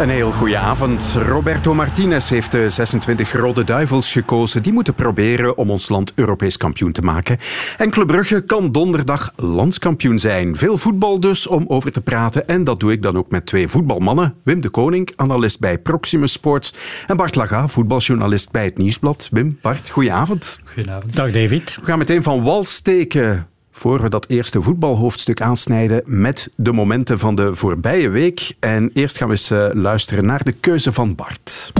Een 0.00 0.08
heel 0.08 0.32
goede 0.32 0.56
avond. 0.56 1.18
Roberto 1.28 1.74
Martinez 1.74 2.30
heeft 2.30 2.52
de 2.52 2.70
26 2.70 3.32
Rode 3.32 3.64
Duivels 3.64 4.12
gekozen. 4.12 4.62
Die 4.62 4.72
moeten 4.72 4.94
proberen 4.94 5.56
om 5.56 5.70
ons 5.70 5.88
land 5.88 6.12
Europees 6.14 6.56
kampioen 6.56 6.92
te 6.92 7.02
maken. 7.02 7.38
En 7.78 7.90
Club 7.90 8.06
Brugge 8.06 8.40
kan 8.40 8.72
donderdag 8.72 9.32
landskampioen 9.36 10.18
zijn. 10.18 10.56
Veel 10.56 10.76
voetbal 10.78 11.20
dus 11.20 11.46
om 11.46 11.64
over 11.68 11.92
te 11.92 12.00
praten. 12.00 12.48
En 12.48 12.64
dat 12.64 12.80
doe 12.80 12.92
ik 12.92 13.02
dan 13.02 13.16
ook 13.16 13.30
met 13.30 13.46
twee 13.46 13.68
voetbalmannen. 13.68 14.34
Wim 14.42 14.60
de 14.60 14.68
Koning, 14.68 15.12
analist 15.16 15.60
bij 15.60 15.78
Proximus 15.78 16.32
Sports. 16.32 16.74
En 17.06 17.16
Bart 17.16 17.34
Laga, 17.34 17.68
voetbaljournalist 17.68 18.50
bij 18.50 18.64
het 18.64 18.78
Nieuwsblad. 18.78 19.28
Wim, 19.30 19.58
Bart, 19.62 19.88
goedenavond. 19.88 20.60
Goedenavond. 20.74 21.16
Dag 21.16 21.32
David. 21.32 21.76
We 21.80 21.86
gaan 21.86 21.98
meteen 21.98 22.22
van 22.22 22.42
wal 22.42 22.64
steken 22.64 23.46
voor 23.76 24.02
we 24.02 24.08
dat 24.08 24.24
eerste 24.28 24.62
voetbalhoofdstuk 24.62 25.40
aansnijden 25.40 26.02
met 26.04 26.50
de 26.54 26.72
momenten 26.72 27.18
van 27.18 27.34
de 27.34 27.54
voorbije 27.54 28.08
week. 28.08 28.52
En 28.60 28.90
eerst 28.94 29.18
gaan 29.18 29.28
we 29.28 29.32
eens 29.32 29.50
uh, 29.50 29.66
luisteren 29.72 30.26
naar 30.26 30.44
de 30.44 30.52
keuze 30.52 30.92
van 30.92 31.14
Bart. 31.14 31.72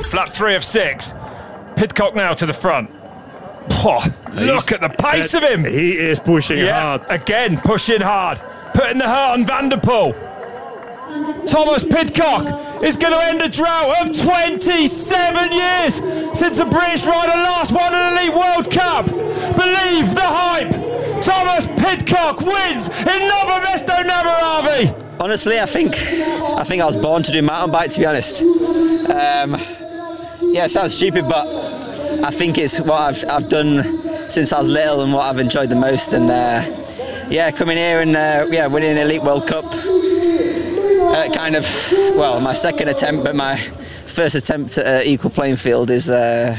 Flat 0.00 0.32
3 0.34 0.56
of 0.56 0.62
6. 0.62 1.12
Pitcock 1.74 2.14
now 2.14 2.32
to 2.32 2.46
the 2.46 2.54
front. 2.54 2.88
Oh, 3.84 4.04
look 4.32 4.72
at 4.72 4.80
the 4.80 4.90
pace 4.96 5.36
of 5.36 5.48
him. 5.48 5.64
He 5.64 6.10
is 6.10 6.18
pushing 6.18 6.58
yeah, 6.58 6.82
hard. 6.82 7.08
Again, 7.08 7.60
pushing 7.60 8.02
hard. 8.02 8.42
Putting 8.72 8.98
the 8.98 9.08
hurt 9.08 9.38
on 9.38 9.46
Vanderpool. 9.46 10.14
Thomas 11.46 11.84
Pidcock 11.84 12.82
is 12.82 12.96
going 12.96 13.12
to 13.12 13.24
end 13.24 13.40
a 13.40 13.48
drought 13.48 14.02
of 14.02 14.20
27 14.20 15.52
years 15.52 15.94
since 16.36 16.58
the 16.58 16.64
British 16.64 17.06
rider 17.06 17.30
last 17.30 17.70
won 17.70 17.94
an 17.94 18.18
Elite 18.18 18.34
World 18.34 18.68
Cup. 18.68 19.06
Believe 19.06 20.12
the 20.12 20.20
hype. 20.20 20.70
Thomas 21.22 21.68
Pidcock 21.68 22.40
wins 22.40 22.88
in 22.88 23.28
Nova 23.28 23.60
Mesto 23.64 23.94
Navaravi. 24.02 25.20
Honestly, 25.20 25.60
I 25.60 25.66
think 25.66 25.94
I 25.94 26.64
think 26.64 26.82
I 26.82 26.86
was 26.86 26.96
born 26.96 27.22
to 27.22 27.30
do 27.30 27.42
mountain 27.42 27.70
bike. 27.70 27.90
To 27.92 28.00
be 28.00 28.06
honest, 28.06 28.42
um, 28.42 29.54
yeah, 30.50 30.64
it 30.64 30.70
sounds 30.70 30.96
stupid, 30.96 31.26
but 31.28 31.46
I 32.24 32.32
think 32.32 32.58
it's 32.58 32.80
what 32.80 33.00
I've 33.00 33.30
I've 33.30 33.48
done 33.48 33.84
since 34.30 34.52
I 34.52 34.58
was 34.58 34.68
little 34.68 35.02
and 35.02 35.12
what 35.12 35.26
I've 35.26 35.38
enjoyed 35.38 35.68
the 35.68 35.76
most. 35.76 36.12
And 36.12 36.28
uh, 36.28 36.64
yeah, 37.30 37.52
coming 37.52 37.76
here 37.76 38.00
and 38.00 38.16
uh, 38.16 38.46
yeah, 38.50 38.66
winning 38.66 38.90
an 38.90 38.98
Elite 38.98 39.22
World 39.22 39.46
Cup 39.46 39.64
uh, 41.14 41.30
kind 41.30 41.56
of, 41.56 41.90
well, 42.16 42.40
my 42.40 42.54
second 42.54 42.88
attempt, 42.88 43.22
but 43.22 43.34
my 43.34 43.56
first 44.04 44.34
attempt 44.34 44.78
at 44.78 44.86
uh, 44.86 45.12
equal 45.12 45.30
playing 45.30 45.58
field 45.58 45.90
is, 45.90 46.08
uh, 46.08 46.56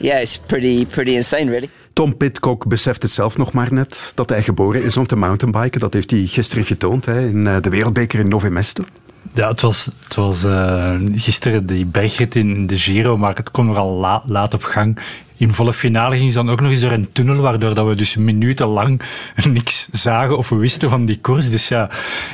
yeah, 0.00 0.20
it's 0.20 0.38
pretty, 0.38 0.84
pretty 0.86 1.14
insane, 1.14 1.50
really. 1.50 1.70
Tom 1.92 2.16
Pitcock 2.16 2.66
beseft 2.66 3.02
het 3.02 3.10
zelf 3.10 3.36
nog 3.36 3.52
maar 3.52 3.72
net 3.72 4.12
dat 4.14 4.28
hij 4.28 4.42
geboren 4.42 4.82
is 4.82 4.96
om 4.96 5.06
te 5.06 5.16
mountainbiken. 5.16 5.80
Dat 5.80 5.92
heeft 5.92 6.10
hij 6.10 6.26
gisteren 6.26 6.64
getoond 6.64 7.04
hè, 7.04 7.20
in 7.20 7.44
de 7.44 7.68
Wereldbeker 7.70 8.20
in 8.20 8.28
Novemesto. 8.28 8.84
Ja, 9.32 9.48
het 9.48 9.60
was, 9.60 9.88
het 10.04 10.14
was 10.14 10.44
uh, 10.44 10.94
gisteren 11.12 11.66
die 11.66 11.86
bergrit 11.86 12.36
in 12.36 12.66
de 12.66 12.78
Giro, 12.78 13.16
maar 13.16 13.36
het 13.36 13.50
kwam 13.50 13.66
nogal 13.66 13.90
la, 13.90 14.22
laat 14.26 14.54
op 14.54 14.62
gang. 14.62 14.98
In 15.44 15.52
volle 15.52 15.72
finale 15.72 16.16
ging 16.16 16.30
ze 16.30 16.36
dan 16.36 16.50
ook 16.50 16.60
nog 16.60 16.70
eens 16.70 16.80
door 16.80 16.90
een 16.90 17.12
tunnel, 17.12 17.36
waardoor 17.36 17.74
dat 17.74 17.86
we 17.86 17.94
dus 17.94 18.16
minutenlang 18.16 19.00
niks 19.52 19.88
zagen 19.92 20.38
of 20.38 20.48
we 20.48 20.56
wisten 20.56 20.90
van 20.90 21.04
die 21.04 21.18
koers. 21.20 21.50
Dus 21.50 21.68
ja, 21.68 21.88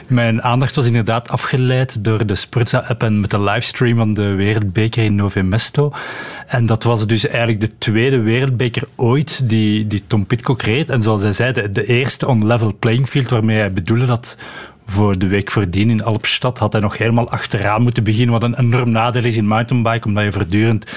mijn 0.07 0.43
aandacht 0.43 0.77
was 0.77 0.87
inderdaad 0.87 1.29
afgeleid 1.29 2.05
door 2.05 2.27
de 2.27 2.35
Sportza-app 2.35 3.03
en 3.03 3.21
met 3.21 3.31
de 3.31 3.43
livestream 3.43 3.97
van 3.97 4.15
de 4.15 4.35
Wereldbeker 4.35 5.05
in 5.05 5.15
Novemesto. 5.15 5.93
En 6.47 6.67
dat 6.67 6.83
was 6.83 7.07
dus 7.07 7.27
eigenlijk 7.27 7.61
de 7.61 7.79
tweede 7.79 8.21
Wereldbeker 8.21 8.83
ooit 8.97 9.49
die, 9.49 9.87
die 9.87 10.03
Tom 10.07 10.27
Pitcock 10.27 10.63
reed. 10.63 10.91
En 10.91 11.03
zoals 11.03 11.23
hij 11.23 11.33
zei, 11.33 11.53
de, 11.53 11.71
de 11.71 11.87
eerste 11.87 12.27
on-level 12.27 12.77
playing 12.79 13.09
field, 13.09 13.31
waarmee 13.31 13.59
hij 13.59 13.73
bedoelde 13.73 14.07
dat 14.07 14.37
voor 14.87 15.19
de 15.19 15.27
week 15.27 15.51
voordien 15.51 15.91
in 15.91 16.05
Alpstad 16.05 16.59
had 16.59 16.73
hij 16.73 16.81
nog 16.81 16.99
helemaal 16.99 17.31
achteraan 17.31 17.83
moeten 17.83 18.05
beginnen, 18.05 18.33
wat 18.33 18.43
een 18.43 18.59
enorm 18.59 18.91
nadeel 18.91 19.25
is 19.25 19.37
in 19.37 19.47
mountainbike, 19.47 20.07
omdat 20.07 20.25
je 20.25 20.33
voortdurend 20.33 20.93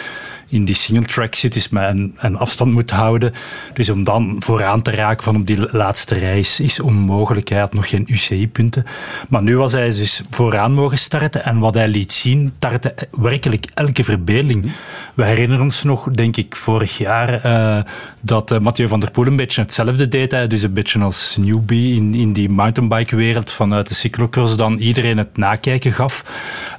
in 0.53 0.65
die 0.65 0.75
single 0.75 1.05
track 1.05 1.35
zit, 1.35 1.55
is 1.55 1.69
met 1.69 1.89
een, 1.89 2.15
een, 2.17 2.37
afstand 2.37 2.71
moet 2.71 2.91
houden. 2.91 3.33
Dus 3.73 3.89
om 3.89 4.03
dan 4.03 4.35
vooraan 4.39 4.81
te 4.81 4.91
raken 4.91 5.23
van 5.23 5.35
op 5.35 5.47
die 5.47 5.57
laatste 5.71 6.15
reis 6.15 6.59
is 6.59 6.79
onmogelijk. 6.79 7.49
Hij 7.49 7.59
had 7.59 7.73
nog 7.73 7.89
geen 7.89 8.05
UCI-punten. 8.07 8.85
Maar 9.29 9.43
nu 9.43 9.57
was 9.57 9.71
hij 9.71 9.85
dus 9.85 10.21
vooraan 10.29 10.73
mogen 10.73 10.97
starten 10.97 11.43
en 11.43 11.59
wat 11.59 11.73
hij 11.73 11.87
liet 11.87 12.13
zien, 12.13 12.53
tartte 12.59 12.95
werkelijk 13.11 13.65
elke 13.73 14.03
verbeelding. 14.03 14.71
We 15.13 15.25
herinneren 15.25 15.63
ons 15.63 15.83
nog, 15.83 16.09
denk 16.09 16.37
ik, 16.37 16.55
vorig 16.55 16.97
jaar 16.97 17.45
uh, 17.45 17.83
dat 18.21 18.51
uh, 18.51 18.59
Mathieu 18.59 18.87
van 18.87 18.99
der 18.99 19.11
Poel 19.11 19.27
een 19.27 19.35
beetje 19.35 19.61
hetzelfde 19.61 20.07
deed. 20.07 20.31
Hij. 20.31 20.47
Dus 20.47 20.63
een 20.63 20.73
beetje 20.73 20.99
als 20.99 21.37
newbie 21.39 21.95
in, 21.95 22.13
in 22.15 22.33
die 22.33 22.49
mountainbike-wereld 22.49 23.51
vanuit 23.51 23.87
de 23.87 23.95
cyclocross 23.95 24.55
dan 24.55 24.77
iedereen 24.77 25.17
het 25.17 25.37
nakijken 25.37 25.91
gaf. 25.91 26.23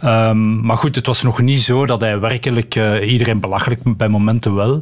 Um, 0.04 0.60
maar 0.66 0.76
goed, 0.76 0.94
het 0.94 1.06
was 1.06 1.22
nog 1.22 1.40
niet 1.40 1.60
zo 1.60 1.86
dat 1.86 2.00
hij 2.00 2.20
werkelijk 2.20 2.74
uh, 2.74 3.10
iedereen 3.10 3.40
belachelijk 3.40 3.63
bij 3.96 4.08
momenten 4.08 4.54
wel. 4.54 4.80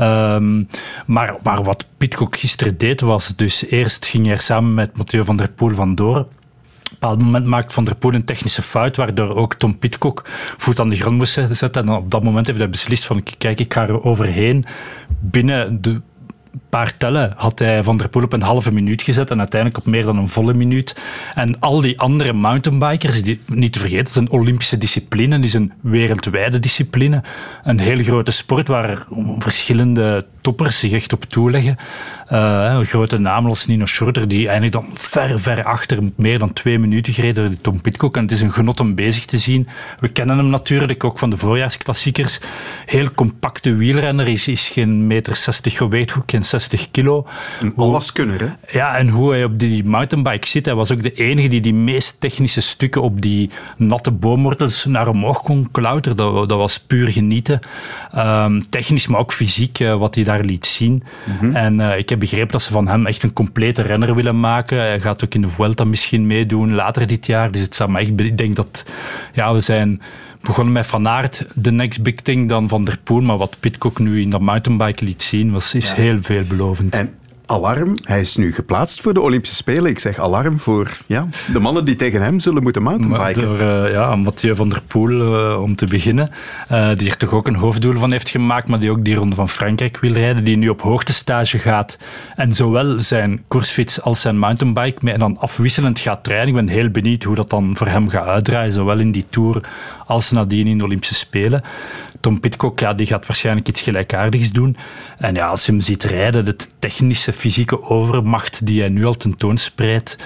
Um, 0.00 0.68
maar, 1.06 1.36
maar 1.42 1.62
wat 1.62 1.86
Pitcock 1.96 2.36
gisteren 2.36 2.78
deed 2.78 3.00
was 3.00 3.36
dus 3.36 3.66
eerst 3.66 4.06
ging 4.06 4.24
hij 4.24 4.34
er 4.34 4.40
samen 4.40 4.74
met 4.74 4.96
Mathieu 4.96 5.24
van 5.24 5.36
der 5.36 5.48
Poel 5.48 5.74
vandoor 5.74 6.26
op 6.90 7.02
een 7.02 7.08
bepaald 7.08 7.32
moment 7.32 7.46
maakt 7.46 7.72
Van 7.72 7.84
der 7.84 7.94
Poel 7.94 8.14
een 8.14 8.24
technische 8.24 8.62
fout, 8.62 8.96
waardoor 8.96 9.36
ook 9.36 9.54
Tom 9.54 9.78
Pitcock 9.78 10.22
voet 10.56 10.80
aan 10.80 10.88
de 10.88 10.96
grond 10.96 11.16
moest 11.16 11.32
zetten. 11.50 11.88
En 11.88 11.94
op 11.94 12.10
dat 12.10 12.22
moment 12.22 12.46
heeft 12.46 12.58
hij 12.58 12.70
beslist 12.70 13.04
van, 13.04 13.22
kijk, 13.38 13.60
ik 13.60 13.74
ga 13.74 13.88
er 13.88 14.04
overheen. 14.04 14.64
Binnen 15.20 15.82
de 15.82 16.00
paar 16.70 16.96
tellen 16.96 17.32
had 17.36 17.58
hij 17.58 17.82
Van 17.82 17.96
der 17.96 18.08
Poel 18.08 18.22
op 18.22 18.32
een 18.32 18.42
halve 18.42 18.72
minuut 18.72 19.02
gezet 19.02 19.30
en 19.30 19.38
uiteindelijk 19.38 19.80
op 19.80 19.86
meer 19.86 20.04
dan 20.04 20.16
een 20.16 20.28
volle 20.28 20.54
minuut. 20.54 20.96
En 21.34 21.60
al 21.60 21.80
die 21.80 21.98
andere 21.98 22.32
mountainbikers, 22.32 23.22
die, 23.22 23.40
niet 23.46 23.72
te 23.72 23.78
vergeten, 23.78 24.04
het 24.04 24.08
is 24.08 24.16
een 24.16 24.30
Olympische 24.30 24.78
discipline, 24.78 25.34
het 25.34 25.44
is 25.44 25.54
een 25.54 25.72
wereldwijde 25.80 26.58
discipline. 26.58 27.22
Een 27.64 27.80
heel 27.80 28.02
grote 28.02 28.32
sport 28.32 28.68
waar 28.68 29.06
verschillende 29.38 30.26
toppers 30.40 30.78
zich 30.78 30.92
echt 30.92 31.12
op 31.12 31.24
toeleggen. 31.24 31.76
Uh, 32.32 32.74
een 32.78 32.84
grote 32.84 33.18
naam 33.18 33.46
als 33.46 33.66
Nino 33.66 33.86
Schurter, 33.86 34.28
die 34.28 34.48
eigenlijk 34.48 34.72
dan 34.72 34.86
ver, 34.92 35.40
ver 35.40 35.64
achter, 35.64 35.98
meer 36.16 36.38
dan 36.38 36.52
twee 36.52 36.78
minuten 36.78 37.12
gereden 37.12 37.48
door 37.48 37.60
Tom 37.60 37.80
Pitcock. 37.80 38.16
En 38.16 38.22
het 38.22 38.32
is 38.32 38.40
een 38.40 38.52
genot 38.52 38.80
om 38.80 38.94
bezig 38.94 39.24
te 39.24 39.38
zien. 39.38 39.68
We 40.00 40.08
kennen 40.08 40.36
hem 40.36 40.48
natuurlijk 40.48 41.04
ook 41.04 41.18
van 41.18 41.30
de 41.30 41.36
voorjaarsklassiekers. 41.36 42.40
Heel 42.86 43.12
compacte 43.14 43.74
wielrenner, 43.74 44.28
is, 44.28 44.48
is 44.48 44.68
geen 44.68 45.06
meter 45.06 45.36
60 45.36 45.76
geweest, 45.76 46.14
ook 46.16 46.30
geen 46.30 46.44
60 46.44 46.59
kilo. 46.90 47.26
Een 47.60 47.72
alleskunner, 47.76 48.40
hè? 48.40 48.78
Ja, 48.78 48.96
en 48.96 49.08
hoe 49.08 49.30
hij 49.30 49.44
op 49.44 49.58
die 49.58 49.84
mountainbike 49.84 50.46
zit. 50.46 50.66
Hij 50.66 50.74
was 50.74 50.92
ook 50.92 51.02
de 51.02 51.12
enige 51.12 51.48
die 51.48 51.60
die 51.60 51.74
meest 51.74 52.20
technische 52.20 52.60
stukken 52.60 53.02
op 53.02 53.20
die 53.20 53.50
natte 53.76 54.10
boomwortels 54.10 54.84
naar 54.84 55.08
omhoog 55.08 55.42
kon 55.42 55.68
klauteren. 55.70 56.16
Dat, 56.16 56.48
dat 56.48 56.58
was 56.58 56.80
puur 56.80 57.08
genieten. 57.08 57.60
Um, 58.16 58.68
technisch, 58.68 59.06
maar 59.06 59.20
ook 59.20 59.32
fysiek, 59.32 59.80
uh, 59.80 59.96
wat 59.96 60.14
hij 60.14 60.24
daar 60.24 60.44
liet 60.44 60.66
zien. 60.66 61.02
Mm 61.24 61.36
-hmm. 61.38 61.56
En 61.56 61.80
uh, 61.80 61.98
ik 61.98 62.08
heb 62.08 62.18
begrepen 62.18 62.52
dat 62.52 62.62
ze 62.62 62.72
van 62.72 62.88
hem 62.88 63.06
echt 63.06 63.22
een 63.22 63.32
complete 63.32 63.82
renner 63.82 64.14
willen 64.14 64.40
maken. 64.40 64.78
Hij 64.78 65.00
gaat 65.00 65.24
ook 65.24 65.34
in 65.34 65.42
de 65.42 65.48
Vuelta 65.48 65.84
misschien 65.84 66.26
meedoen 66.26 66.74
later 66.74 67.06
dit 67.06 67.26
jaar. 67.26 67.50
Dus 67.50 67.60
het 67.60 67.74
zou 67.74 67.90
me 67.90 67.98
echt... 67.98 68.20
Ik 68.20 68.38
denk 68.38 68.56
dat... 68.56 68.84
Ja, 69.32 69.52
we 69.52 69.60
zijn 69.60 70.00
begonnen 70.40 70.72
met 70.72 70.86
Van 70.86 71.08
Aert, 71.08 71.44
de 71.54 71.72
next 71.72 72.02
big 72.02 72.14
thing 72.14 72.48
dan 72.48 72.68
Van 72.68 72.84
der 72.84 72.98
Poel. 73.02 73.20
Maar 73.20 73.36
wat 73.36 73.56
Pitcock 73.60 73.98
nu 73.98 74.20
in 74.20 74.30
dat 74.30 74.40
mountainbike 74.40 75.04
liet 75.04 75.22
zien, 75.22 75.52
was, 75.52 75.74
is 75.74 75.88
ja. 75.88 75.94
heel 75.94 76.18
veelbelovend. 76.20 76.94
En 76.94 77.14
alarm, 77.50 77.96
hij 78.02 78.20
is 78.20 78.36
nu 78.36 78.52
geplaatst 78.52 79.00
voor 79.00 79.14
de 79.14 79.20
Olympische 79.20 79.56
Spelen. 79.56 79.90
Ik 79.90 79.98
zeg 79.98 80.18
alarm 80.18 80.58
voor 80.58 80.98
ja, 81.06 81.26
de 81.52 81.58
mannen 81.58 81.84
die 81.84 81.96
tegen 81.96 82.22
hem 82.22 82.40
zullen 82.40 82.62
moeten 82.62 82.82
mountainbiken. 82.82 83.42
Door 83.42 83.60
uh, 83.60 83.92
ja, 83.92 84.16
Mathieu 84.16 84.54
van 84.54 84.68
der 84.68 84.82
Poel, 84.86 85.10
uh, 85.10 85.62
om 85.62 85.76
te 85.76 85.86
beginnen. 85.86 86.30
Uh, 86.72 86.88
die 86.96 87.10
er 87.10 87.16
toch 87.16 87.32
ook 87.32 87.46
een 87.46 87.54
hoofddoel 87.54 87.98
van 87.98 88.12
heeft 88.12 88.28
gemaakt, 88.28 88.68
maar 88.68 88.80
die 88.80 88.90
ook 88.90 89.04
die 89.04 89.14
Ronde 89.14 89.36
van 89.36 89.48
Frankrijk 89.48 89.98
wil 90.00 90.12
rijden. 90.12 90.44
Die 90.44 90.56
nu 90.56 90.68
op 90.68 90.80
hoogtestage 90.80 91.58
gaat. 91.58 91.98
En 92.36 92.54
zowel 92.54 93.02
zijn 93.02 93.42
koersfiets 93.48 94.02
als 94.02 94.20
zijn 94.20 94.38
mountainbike 94.38 94.98
met 95.04 95.18
dan 95.18 95.38
afwisselend 95.38 95.98
gaat 95.98 96.24
trainen. 96.24 96.48
Ik 96.48 96.54
ben 96.54 96.68
heel 96.68 96.90
benieuwd 96.90 97.22
hoe 97.22 97.34
dat 97.34 97.50
dan 97.50 97.76
voor 97.76 97.86
hem 97.86 98.08
gaat 98.08 98.26
uitdraaien. 98.26 98.72
Zowel 98.72 98.98
in 98.98 99.12
die 99.12 99.26
Tour 99.30 99.60
als 100.10 100.30
nadien 100.30 100.66
in 100.66 100.78
de 100.78 100.84
Olympische 100.84 101.14
Spelen. 101.14 101.62
Tom 102.20 102.40
Pitcock 102.40 102.80
ja, 102.80 102.94
die 102.94 103.06
gaat 103.06 103.26
waarschijnlijk 103.26 103.68
iets 103.68 103.80
gelijkaardigs 103.80 104.50
doen. 104.52 104.76
En 105.18 105.34
ja, 105.34 105.46
als 105.46 105.66
je 105.66 105.72
hem 105.72 105.80
ziet 105.80 106.04
rijden, 106.04 106.44
de 106.44 106.56
technische, 106.78 107.32
fysieke 107.32 107.82
overmacht 107.82 108.66
die 108.66 108.80
hij 108.80 108.88
nu 108.88 109.04
al 109.04 109.14
tentoonspreidt, 109.14 110.18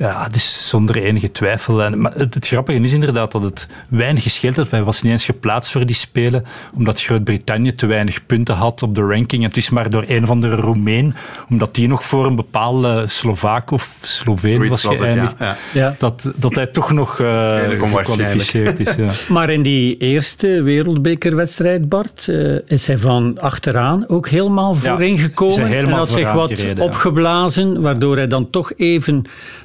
Ja, 0.00 0.24
het 0.24 0.36
is 0.36 0.68
zonder 0.68 0.96
enige 0.96 1.32
twijfel. 1.32 1.82
En, 1.82 2.00
maar 2.00 2.12
het, 2.14 2.46
grappige 2.46 2.80
is 2.80 2.92
inderdaad 2.92 3.32
dat 3.32 3.42
het 3.42 3.66
weinig 3.88 4.22
gescheeld 4.22 4.56
had. 4.56 4.70
Hij 4.70 4.82
was 4.82 5.02
niet 5.02 5.12
eens 5.12 5.24
geplaatst 5.24 5.72
voor 5.72 5.86
die 5.86 5.96
Spelen, 5.96 6.44
omdat 6.74 7.02
Groot-Brittannië 7.02 7.74
te 7.74 7.86
weinig 7.86 8.26
punten 8.26 8.54
had 8.54 8.82
op 8.82 8.94
de 8.94 9.00
ranking. 9.00 9.42
Het 9.42 9.56
is 9.56 9.70
maar 9.70 9.90
door 9.90 10.04
een 10.06 10.26
van 10.26 10.40
de 10.40 10.54
Roemeen, 10.54 11.14
omdat 11.48 11.74
die 11.74 11.88
nog 11.88 12.04
voor 12.04 12.26
een 12.26 12.36
bepaalde 12.36 13.04
Slovaak 13.06 13.70
of 13.70 13.98
Sloveen 14.02 14.68
was 14.68 14.84
geëindigd, 14.84 15.34
ja. 15.38 15.56
Ja. 15.72 15.94
Dat, 15.98 16.30
dat 16.36 16.54
hij 16.54 16.66
toch 16.66 16.92
nog 16.92 17.18
uh, 17.18 17.58
gekwalificeerd 17.68 18.80
is. 18.80 18.94
Ja. 18.94 19.10
Maar 19.34 19.50
in 19.50 19.62
die 19.62 19.96
eerste 19.96 20.62
wereldbekerwedstrijd, 20.62 21.88
Bart, 21.88 22.26
uh, 22.30 22.58
is 22.66 22.86
hij 22.86 22.98
van 22.98 23.38
achteraan 23.40 24.08
ook 24.08 24.28
helemaal 24.28 24.74
voorin 24.74 25.18
gekomen. 25.18 25.72
en 25.72 25.88
had 25.88 26.12
zich 26.12 26.32
wat 26.32 26.64
opgeblazen, 26.78 27.80
waardoor 27.80 28.16
hij 28.16 28.26
dan 28.26 28.50
toch 28.50 28.72
even 28.76 29.24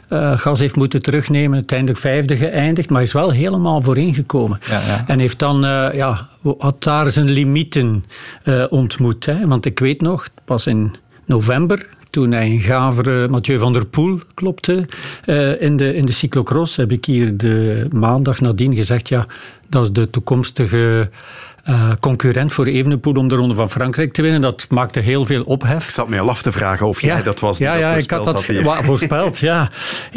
uh, 0.09 0.24
gas 0.35 0.59
heeft 0.59 0.75
moeten 0.75 1.01
terugnemen. 1.01 1.53
Uiteindelijk 1.53 1.99
vijfde 1.99 2.37
geëindigd, 2.37 2.89
maar 2.89 3.01
is 3.01 3.13
wel 3.13 3.31
helemaal 3.31 3.81
voorin 3.81 4.13
gekomen. 4.13 4.59
Ja, 4.69 4.81
ja. 4.87 5.03
En 5.07 5.19
heeft 5.19 5.39
dan, 5.39 5.65
uh, 5.65 5.87
ja, 5.93 6.27
had 6.57 6.83
daar 6.83 7.11
zijn 7.11 7.29
limieten 7.29 8.05
uh, 8.43 8.63
ontmoet. 8.69 9.25
Hè? 9.25 9.47
Want 9.47 9.65
ik 9.65 9.79
weet 9.79 10.01
nog, 10.01 10.29
pas 10.45 10.67
in 10.67 10.95
november, 11.25 11.85
toen 12.09 12.31
hij 12.31 12.51
een 12.51 12.59
gavere 12.59 13.27
Mathieu 13.27 13.59
van 13.59 13.73
der 13.73 13.85
Poel 13.85 14.19
klopte 14.33 14.87
in, 15.59 15.75
de, 15.75 15.93
in 15.95 16.05
de 16.05 16.11
cyclocross, 16.11 16.75
heb 16.75 16.91
ik 16.91 17.05
hier 17.05 17.37
de 17.37 17.87
maandag 17.91 18.41
nadien 18.41 18.75
gezegd, 18.75 19.09
ja, 19.09 19.25
dat 19.69 19.83
is 19.83 19.91
de 19.91 20.09
toekomstige 20.09 21.09
uh, 21.69 21.91
concurrent 21.99 22.53
voor 22.53 22.65
Evenepoel 22.65 23.13
om 23.13 23.27
de 23.27 23.35
Ronde 23.35 23.55
van 23.55 23.69
Frankrijk 23.69 24.13
te 24.13 24.21
winnen. 24.21 24.41
Dat 24.41 24.65
maakte 24.69 24.99
heel 24.99 25.25
veel 25.25 25.43
ophef. 25.43 25.83
Ik 25.83 25.89
zat 25.89 26.07
me 26.07 26.19
al 26.19 26.29
af 26.29 26.41
te 26.41 26.51
vragen 26.51 26.87
of 26.87 27.01
jij 27.01 27.23
dat 27.23 27.39
was 27.39 27.57
ja, 27.57 27.75
ja, 27.75 27.95
ik 27.95 28.09
had 28.09 28.23
dat 28.23 28.43
voorspeld. 28.83 29.37
ja. 29.37 29.69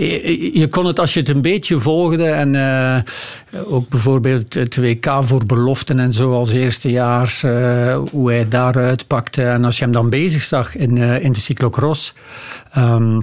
Je, 0.53 0.67
kon 0.71 0.87
het 0.87 0.99
als 0.99 1.15
je 1.15 1.21
het 1.21 1.29
een 1.29 1.43
beetje 1.43 1.81
volgde 1.81 2.25
en 2.25 2.55
uh, 2.55 2.99
ook 3.73 3.89
bijvoorbeeld 3.89 4.55
het 4.55 4.77
WK 4.77 5.17
voor 5.21 5.47
beloften 5.47 5.99
en 5.99 6.12
zo 6.12 6.33
als 6.33 6.50
eerstejaars, 6.50 7.43
uh, 7.43 7.99
hoe 8.11 8.31
hij 8.31 8.49
daaruit 8.49 9.06
pakte. 9.06 9.43
En 9.43 9.65
als 9.65 9.79
je 9.79 9.83
hem 9.85 9.93
dan 9.93 10.11
bezig 10.11 10.43
zag 10.43 10.77
in, 10.77 10.97
in 10.97 11.33
de 11.33 11.41
cyclocross. 11.41 12.15
Um, 12.77 13.23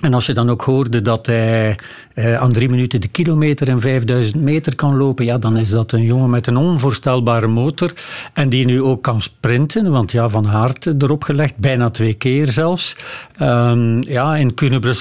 en 0.00 0.14
als 0.14 0.26
je 0.26 0.32
dan 0.32 0.50
ook 0.50 0.62
hoorde 0.62 1.02
dat 1.02 1.26
hij 1.26 1.78
eh, 2.14 2.36
aan 2.36 2.52
drie 2.52 2.68
minuten 2.68 3.00
de 3.00 3.08
kilometer 3.08 3.68
en 3.68 3.80
5000 3.80 4.42
meter 4.42 4.74
kan 4.74 4.96
lopen, 4.96 5.24
ja, 5.24 5.38
dan 5.38 5.56
is 5.56 5.70
dat 5.70 5.92
een 5.92 6.02
jongen 6.02 6.30
met 6.30 6.46
een 6.46 6.56
onvoorstelbare 6.56 7.46
motor. 7.46 7.92
En 8.32 8.48
die 8.48 8.64
nu 8.64 8.82
ook 8.82 9.02
kan 9.02 9.20
sprinten, 9.20 9.90
want 9.90 10.12
ja, 10.12 10.28
Van 10.28 10.48
Aert 10.48 11.02
erop 11.02 11.24
gelegd, 11.24 11.56
bijna 11.56 11.90
twee 11.90 12.14
keer 12.14 12.52
zelfs. 12.52 12.96
Um, 13.40 14.02
ja, 14.02 14.36
in 14.36 14.54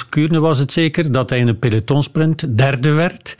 Kuurne 0.09 0.39
was 0.39 0.59
het 0.59 0.71
zeker 0.71 1.11
dat 1.11 1.29
hij 1.29 1.39
in 1.39 1.47
een 1.47 1.59
pelotonsprint 1.59 2.57
derde 2.57 2.91
werd. 2.91 3.35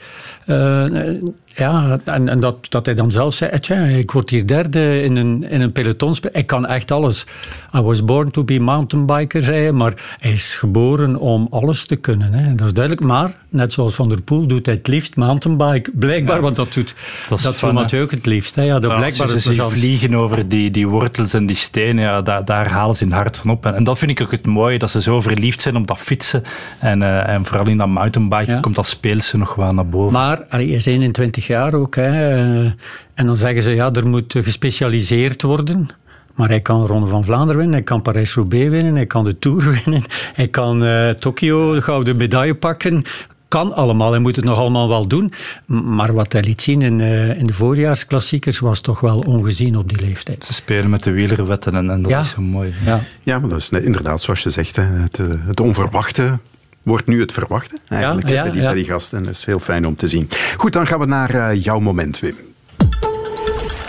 Uh, 0.46 1.20
ja, 1.44 1.98
en, 2.04 2.28
en 2.28 2.40
dat, 2.40 2.70
dat 2.70 2.86
hij 2.86 2.94
dan 2.94 3.10
zelf 3.10 3.34
zei, 3.34 3.58
tja, 3.58 3.84
ik 3.84 4.10
word 4.10 4.30
hier 4.30 4.46
derde 4.46 5.02
in 5.02 5.16
een, 5.16 5.44
in 5.48 5.60
een 5.60 5.72
peloton. 5.72 6.14
Ik 6.32 6.46
kan 6.46 6.66
echt 6.66 6.90
alles. 6.90 7.26
I 7.74 7.80
was 7.80 8.04
born 8.04 8.30
to 8.30 8.44
be 8.44 8.60
mountainbiker, 8.60 9.42
zei 9.42 9.62
hij, 9.62 9.72
maar 9.72 10.16
hij 10.18 10.32
is 10.32 10.54
geboren 10.54 11.16
om 11.16 11.46
alles 11.50 11.86
te 11.86 11.96
kunnen. 11.96 12.32
Hè. 12.32 12.54
Dat 12.54 12.66
is 12.66 12.74
duidelijk, 12.74 13.06
maar 13.06 13.34
net 13.52 13.72
zoals 13.72 13.94
Van 13.94 14.08
der 14.08 14.22
Poel 14.22 14.46
doet 14.46 14.66
hij 14.66 14.74
het 14.74 14.86
liefst 14.86 15.16
mountainbike, 15.16 15.90
blijkbaar, 15.94 16.40
want 16.40 16.56
dat 16.56 16.72
doet 16.72 16.94
dat, 17.28 17.42
dat 17.42 17.72
Mathieu 17.72 18.02
ook 18.02 18.10
het 18.10 18.26
liefst. 18.26 18.54
Hè. 18.54 18.62
Ja, 18.62 18.78
dat 18.78 18.96
blijkbaar 18.96 19.28
ze, 19.28 19.68
vliegen 19.68 20.14
over 20.14 20.48
die, 20.48 20.70
die 20.70 20.88
wortels 20.88 21.34
en 21.34 21.46
die 21.46 21.56
stenen, 21.56 22.04
ja, 22.04 22.22
daar, 22.22 22.44
daar 22.44 22.68
halen 22.70 22.96
ze 22.96 23.04
hun 23.04 23.12
hart 23.12 23.36
van 23.36 23.50
op. 23.50 23.66
En, 23.66 23.74
en, 23.74 23.84
dat 23.84 23.98
vind 23.98 24.10
ik 24.10 24.20
ook 24.20 24.30
het 24.30 24.46
mooie, 24.46 24.78
dat 24.78 24.90
ze 24.90 25.00
zo 25.00 25.20
verliefd 25.20 25.60
zijn 25.60 25.76
op 25.76 25.86
dat 25.86 25.98
fietsen. 25.98 26.42
En, 26.78 27.00
uh, 27.00 27.28
en 27.28 27.44
vooral 27.44 27.66
in 27.66 27.76
dat 27.76 27.88
mountainbike 27.88 28.60
komt 28.60 28.74
dat 28.74 28.86
speelse 28.86 29.36
nog 29.36 29.54
wel 29.54 29.72
naar 29.72 29.86
boven. 29.86 30.12
Maar 30.12 30.44
hij 30.48 30.66
is 30.66 30.86
21 30.86 31.46
jaar 31.46 31.74
ook. 31.74 31.96
Hè. 31.96 32.30
Eh, 32.30 32.70
en 33.14 33.26
dan 33.26 33.36
zeggen 33.36 33.62
ze, 33.62 33.70
ja, 33.70 33.92
er 33.92 34.08
moet 34.08 34.34
gespecialiseerd 34.38 35.42
worden. 35.42 35.90
Maar 36.34 36.48
hij 36.48 36.60
kan 36.60 36.80
de 36.80 36.86
Ronde 36.86 37.06
van 37.06 37.24
Vlaanderen 37.24 37.56
winnen, 37.56 37.74
hij 37.74 37.84
kan 37.84 38.02
Parijs-Roubaix 38.02 38.68
winnen, 38.68 38.94
hij 38.94 39.06
kan 39.06 39.24
de 39.24 39.38
Tour 39.38 39.70
winnen, 39.84 40.02
hij 40.34 40.48
kan 40.48 40.84
uh, 40.84 41.08
Tokio 41.08 41.74
de 41.74 41.82
gouden 41.82 42.16
medaille 42.16 42.54
pakken. 42.54 43.04
Kan 43.52 43.74
allemaal, 43.74 44.10
hij 44.10 44.20
moet 44.20 44.36
het 44.36 44.44
nog 44.44 44.58
allemaal 44.58 44.88
wel 44.88 45.06
doen. 45.06 45.32
Maar 45.66 46.12
wat 46.12 46.32
hij 46.32 46.42
liet 46.42 46.62
zien 46.62 46.82
in, 46.82 46.98
uh, 46.98 47.36
in 47.36 47.44
de 47.44 47.52
voorjaarsklassiekers 47.52 48.58
was 48.58 48.80
toch 48.80 49.00
wel 49.00 49.18
ongezien 49.18 49.76
op 49.76 49.88
die 49.88 50.00
leeftijd. 50.00 50.44
Ze 50.44 50.54
spelen 50.54 50.90
met 50.90 51.02
de 51.02 51.10
wielerwetten 51.10 51.74
en, 51.74 51.90
en 51.90 52.02
dat 52.02 52.24
is 52.24 52.30
zo 52.30 52.40
mooi. 52.40 52.74
Ja. 52.84 53.00
ja, 53.22 53.38
maar 53.38 53.48
dat 53.48 53.58
is 53.58 53.70
inderdaad 53.70 54.22
zoals 54.22 54.42
je 54.42 54.50
zegt, 54.50 54.76
hè, 54.76 54.82
het, 54.82 55.18
het 55.46 55.60
onverwachte 55.60 56.38
wordt 56.82 57.06
nu 57.06 57.20
het 57.20 57.32
verwachten 57.32 57.78
eigenlijk 57.88 58.28
ja, 58.28 58.34
ja, 58.34 58.42
bij, 58.42 58.52
die, 58.52 58.62
bij 58.62 58.74
die 58.74 58.84
gasten. 58.84 59.24
Dat 59.24 59.34
is 59.34 59.44
heel 59.44 59.58
fijn 59.58 59.86
om 59.86 59.96
te 59.96 60.06
zien. 60.06 60.28
Goed, 60.56 60.72
dan 60.72 60.86
gaan 60.86 60.98
we 60.98 61.06
naar 61.06 61.34
uh, 61.34 61.62
jouw 61.62 61.78
moment, 61.78 62.20
Wim. 62.20 62.36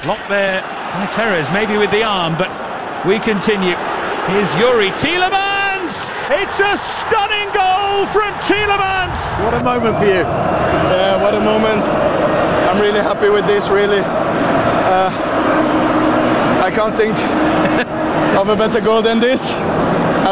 Lock 0.06 0.20
there 0.28 0.62
maybe 1.52 1.78
with 1.78 1.92
the 1.92 2.06
arm, 2.06 2.36
but 2.38 2.50
we 3.06 3.20
continue. 3.20 3.76
Here's 4.28 4.56
Yuri! 4.56 5.43
It's 6.30 6.62
a 6.62 6.78
stunning 6.78 7.52
goal 7.54 8.08
from 8.08 8.34
Tielemans! 8.48 9.44
What 9.44 9.54
a 9.54 9.62
moment 9.62 9.98
for 9.98 10.06
you. 10.06 10.24
Yeah, 10.24 11.22
what 11.22 11.36
a 11.36 11.40
moment. 11.40 11.84
I'm 11.84 12.80
really 12.80 13.02
happy 13.02 13.28
with 13.30 13.46
this, 13.46 13.70
really. 13.70 14.00
Uh, 14.00 15.10
I 16.64 16.72
can't 16.74 16.96
think 16.96 17.14
of 18.40 18.48
a 18.48 18.56
better 18.56 18.80
goal 18.80 19.02
than 19.02 19.20
this. 19.20 19.52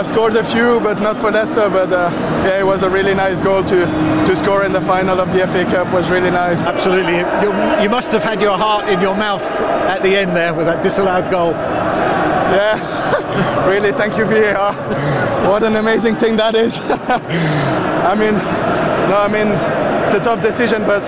I've 0.01 0.07
scored 0.07 0.35
a 0.35 0.43
few, 0.43 0.79
but 0.79 0.99
not 0.99 1.15
for 1.17 1.29
Leicester. 1.29 1.69
But 1.69 1.93
uh, 1.93 2.09
yeah, 2.43 2.61
it 2.61 2.65
was 2.65 2.81
a 2.81 2.89
really 2.89 3.13
nice 3.13 3.39
goal 3.39 3.63
to 3.65 3.85
to 4.25 4.35
score 4.35 4.65
in 4.65 4.73
the 4.73 4.81
final 4.81 5.21
of 5.21 5.31
the 5.31 5.45
FA 5.45 5.63
Cup. 5.65 5.93
Was 5.93 6.09
really 6.09 6.31
nice. 6.31 6.65
Absolutely, 6.65 7.17
you, 7.17 7.83
you 7.83 7.87
must 7.87 8.11
have 8.11 8.23
had 8.23 8.41
your 8.41 8.57
heart 8.57 8.89
in 8.89 8.99
your 8.99 9.13
mouth 9.13 9.45
at 9.61 10.01
the 10.01 10.15
end 10.15 10.35
there 10.35 10.55
with 10.55 10.65
that 10.65 10.81
disallowed 10.81 11.29
goal. 11.29 11.51
Yeah, 11.51 13.67
really. 13.69 13.91
Thank 13.91 14.17
you, 14.17 14.25
VAR. 14.25 14.73
What 15.47 15.61
an 15.61 15.75
amazing 15.75 16.15
thing 16.15 16.35
that 16.37 16.55
is. 16.55 16.79
I 16.81 18.15
mean, 18.17 18.33
no, 19.07 19.17
I 19.21 19.27
mean, 19.27 19.49
it's 20.05 20.15
a 20.15 20.19
tough 20.19 20.41
decision, 20.41 20.81
but 20.81 21.03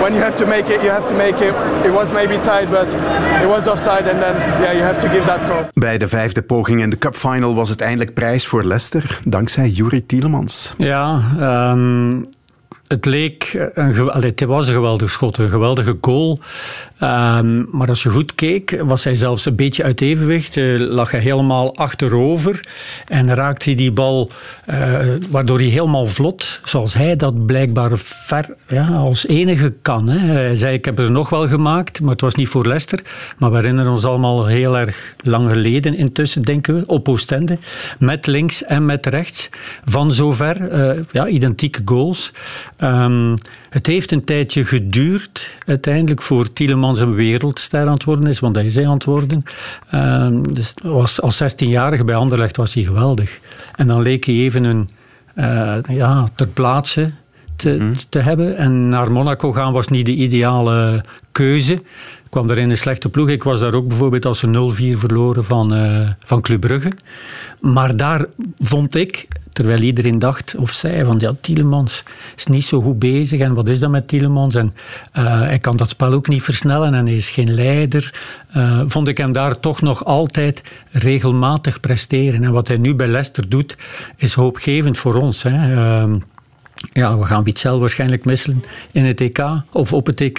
when 0.00 0.12
you 0.12 0.22
have 0.22 0.34
to 0.34 0.46
make 0.46 0.74
it, 0.74 0.82
you 0.82 0.90
have 0.90 1.06
to 1.06 1.14
make 1.14 1.38
it. 1.46 1.54
It 1.84 1.92
was 1.92 2.10
maybe 2.12 2.38
tight, 2.38 2.70
but 2.70 2.94
it 3.42 3.48
was 3.48 3.66
offside 3.66 4.10
and 4.10 4.20
then 4.20 4.34
yeah, 4.62 4.72
you 4.72 4.82
have 4.82 4.98
to 4.98 5.08
give 5.08 5.24
that 5.26 5.44
goal. 5.44 5.64
Bij 5.74 5.98
de 5.98 6.08
vijfde 6.08 6.42
poging 6.42 6.80
in 6.80 6.90
de 6.90 6.98
Cup 6.98 7.16
Final 7.16 7.54
was 7.54 7.68
het 7.68 7.80
eindelijk 7.80 8.14
prijs 8.14 8.46
voor 8.46 8.64
Leicester, 8.64 9.18
dankzij 9.24 9.68
Juri 9.68 10.06
Tielemans. 10.06 10.74
Ja, 10.76 11.22
um, 11.72 12.28
het 12.90 13.04
leek, 13.04 13.70
een, 13.74 14.10
het 14.10 14.44
was 14.44 14.68
een 14.68 14.74
geweldig 14.74 15.10
schot, 15.10 15.38
een 15.38 15.50
geweldige 15.50 15.98
goal. 16.00 16.38
Um, 17.02 17.68
maar 17.70 17.88
als 17.88 18.02
je 18.02 18.10
goed 18.10 18.34
keek, 18.34 18.82
was 18.84 19.04
hij 19.04 19.16
zelfs 19.16 19.44
een 19.44 19.56
beetje 19.56 19.82
uit 19.82 20.00
evenwicht. 20.00 20.56
Uh, 20.56 20.88
lag 20.88 21.10
hij 21.10 21.20
helemaal 21.20 21.76
achterover 21.76 22.60
en 23.06 23.34
raakte 23.34 23.64
hij 23.64 23.74
die 23.74 23.92
bal, 23.92 24.30
uh, 24.70 24.98
waardoor 25.28 25.58
hij 25.58 25.66
helemaal 25.66 26.06
vlot, 26.06 26.60
zoals 26.64 26.94
hij 26.94 27.16
dat 27.16 27.46
blijkbaar 27.46 27.90
ver, 27.94 28.54
ja, 28.68 28.86
als 28.86 29.26
enige 29.26 29.74
kan. 29.82 30.08
Hè. 30.08 30.18
Hij 30.18 30.56
zei, 30.56 30.74
ik 30.74 30.84
heb 30.84 30.98
er 30.98 31.10
nog 31.10 31.28
wel 31.28 31.48
gemaakt, 31.48 32.00
maar 32.00 32.10
het 32.10 32.20
was 32.20 32.34
niet 32.34 32.48
voor 32.48 32.66
Leicester. 32.66 33.00
Maar 33.38 33.50
we 33.50 33.56
herinneren 33.56 33.92
ons 33.92 34.04
allemaal 34.04 34.46
heel 34.46 34.78
erg 34.78 35.14
lang 35.22 35.50
geleden 35.50 35.94
intussen, 35.94 36.42
denken 36.42 36.74
we, 36.74 36.86
op 36.86 37.08
Oostende. 37.08 37.58
Met 37.98 38.26
links 38.26 38.64
en 38.64 38.86
met 38.86 39.06
rechts. 39.06 39.48
Van 39.84 40.12
zover, 40.12 40.72
uh, 40.72 41.04
ja, 41.12 41.26
identieke 41.26 41.82
goals. 41.84 42.32
Um, 42.82 43.34
het 43.70 43.86
heeft 43.86 44.12
een 44.12 44.24
tijdje 44.24 44.64
geduurd, 44.64 45.56
uiteindelijk, 45.66 46.22
voor 46.22 46.52
Tielemans 46.52 46.98
een 46.98 47.14
wereldster 47.14 47.86
aan 47.86 47.92
het 47.92 48.04
worden 48.04 48.26
is, 48.26 48.40
want 48.40 48.54
hij 48.54 48.64
is 48.66 48.74
hij 48.74 48.86
aan 48.86 48.92
het 48.92 49.04
worden. 49.04 49.42
Um, 49.94 50.54
dus 50.54 50.74
was, 50.82 51.20
als 51.20 51.42
16-jarige 51.42 52.04
bij 52.04 52.14
Anderlecht 52.14 52.56
was 52.56 52.74
hij 52.74 52.82
geweldig. 52.82 53.40
En 53.74 53.86
dan 53.86 54.02
leek 54.02 54.24
hij 54.24 54.34
even 54.34 54.64
een, 54.64 54.88
uh, 55.34 55.76
ja, 55.88 56.28
ter 56.34 56.48
plaatse 56.48 57.12
te, 57.56 57.76
mm. 57.80 57.92
te, 58.08 58.18
hebben. 58.18 58.56
En 58.56 58.88
naar 58.88 59.12
Monaco 59.12 59.52
gaan 59.52 59.72
was 59.72 59.88
niet 59.88 60.06
de 60.06 60.14
ideale 60.14 61.04
keuze 61.32 61.82
kwam 62.30 62.50
er 62.50 62.58
in 62.58 62.70
een 62.70 62.76
slechte 62.76 63.08
ploeg. 63.08 63.28
Ik 63.28 63.42
was 63.42 63.60
daar 63.60 63.74
ook 63.74 63.88
bijvoorbeeld 63.88 64.24
als 64.24 64.38
ze 64.38 64.94
0-4 64.94 64.98
verloren 64.98 65.44
van, 65.44 65.74
uh, 65.74 66.08
van 66.18 66.40
Club 66.40 66.60
Brugge. 66.60 66.92
Maar 67.60 67.96
daar 67.96 68.26
vond 68.56 68.94
ik, 68.94 69.28
terwijl 69.52 69.80
iedereen 69.80 70.18
dacht 70.18 70.54
of 70.56 70.72
zei 70.72 71.04
van 71.04 71.18
ja, 71.18 71.34
Tielemans 71.40 72.02
is 72.36 72.46
niet 72.46 72.64
zo 72.64 72.80
goed 72.80 72.98
bezig 72.98 73.40
en 73.40 73.54
wat 73.54 73.68
is 73.68 73.78
dat 73.78 73.90
met 73.90 74.08
Tielemans? 74.08 74.54
En 74.54 74.74
uh, 75.18 75.40
hij 75.40 75.58
kan 75.58 75.76
dat 75.76 75.88
spel 75.88 76.12
ook 76.12 76.28
niet 76.28 76.42
versnellen 76.42 76.94
en 76.94 77.06
hij 77.06 77.16
is 77.16 77.30
geen 77.30 77.54
leider. 77.54 78.14
Uh, 78.56 78.82
vond 78.86 79.08
ik 79.08 79.18
hem 79.18 79.32
daar 79.32 79.60
toch 79.60 79.80
nog 79.80 80.04
altijd 80.04 80.62
regelmatig 80.90 81.80
presteren. 81.80 82.44
En 82.44 82.52
wat 82.52 82.68
hij 82.68 82.76
nu 82.76 82.94
bij 82.94 83.08
Leicester 83.08 83.48
doet, 83.48 83.76
is 84.16 84.34
hoopgevend 84.34 84.98
voor 84.98 85.14
ons. 85.14 85.42
Hè. 85.42 86.06
Ja, 86.92 87.18
we 87.18 87.24
gaan 87.24 87.44
Witzel 87.44 87.80
waarschijnlijk 87.80 88.24
missen 88.24 88.64
in 88.92 89.04
het 89.04 89.20
EK 89.20 89.44
of 89.72 89.92
op 89.92 90.06
het 90.06 90.20
EK. 90.20 90.38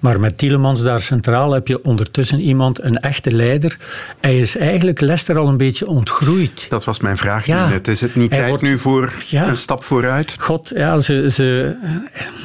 Maar 0.00 0.20
met 0.20 0.38
Tielemans 0.38 0.82
daar 0.82 1.00
centraal 1.00 1.52
heb 1.52 1.68
je 1.68 1.84
ondertussen 1.84 2.40
iemand, 2.40 2.82
een 2.82 3.00
echte 3.00 3.32
leider. 3.32 3.76
Hij 4.20 4.38
is 4.38 4.56
eigenlijk 4.56 5.00
Leicester 5.00 5.38
al 5.38 5.48
een 5.48 5.56
beetje 5.56 5.86
ontgroeid. 5.86 6.66
Dat 6.68 6.84
was 6.84 7.00
mijn 7.00 7.16
vraag 7.16 7.46
ja, 7.46 7.68
net. 7.68 7.88
Is 7.88 8.00
het 8.00 8.14
niet 8.14 8.30
tijd 8.30 8.62
nu 8.62 8.78
voor 8.78 9.14
een 9.30 9.56
stap 9.56 9.82
vooruit? 9.82 10.34
God, 10.38 10.72
ja, 10.74 10.98
ze, 10.98 11.30
ze, 11.30 11.76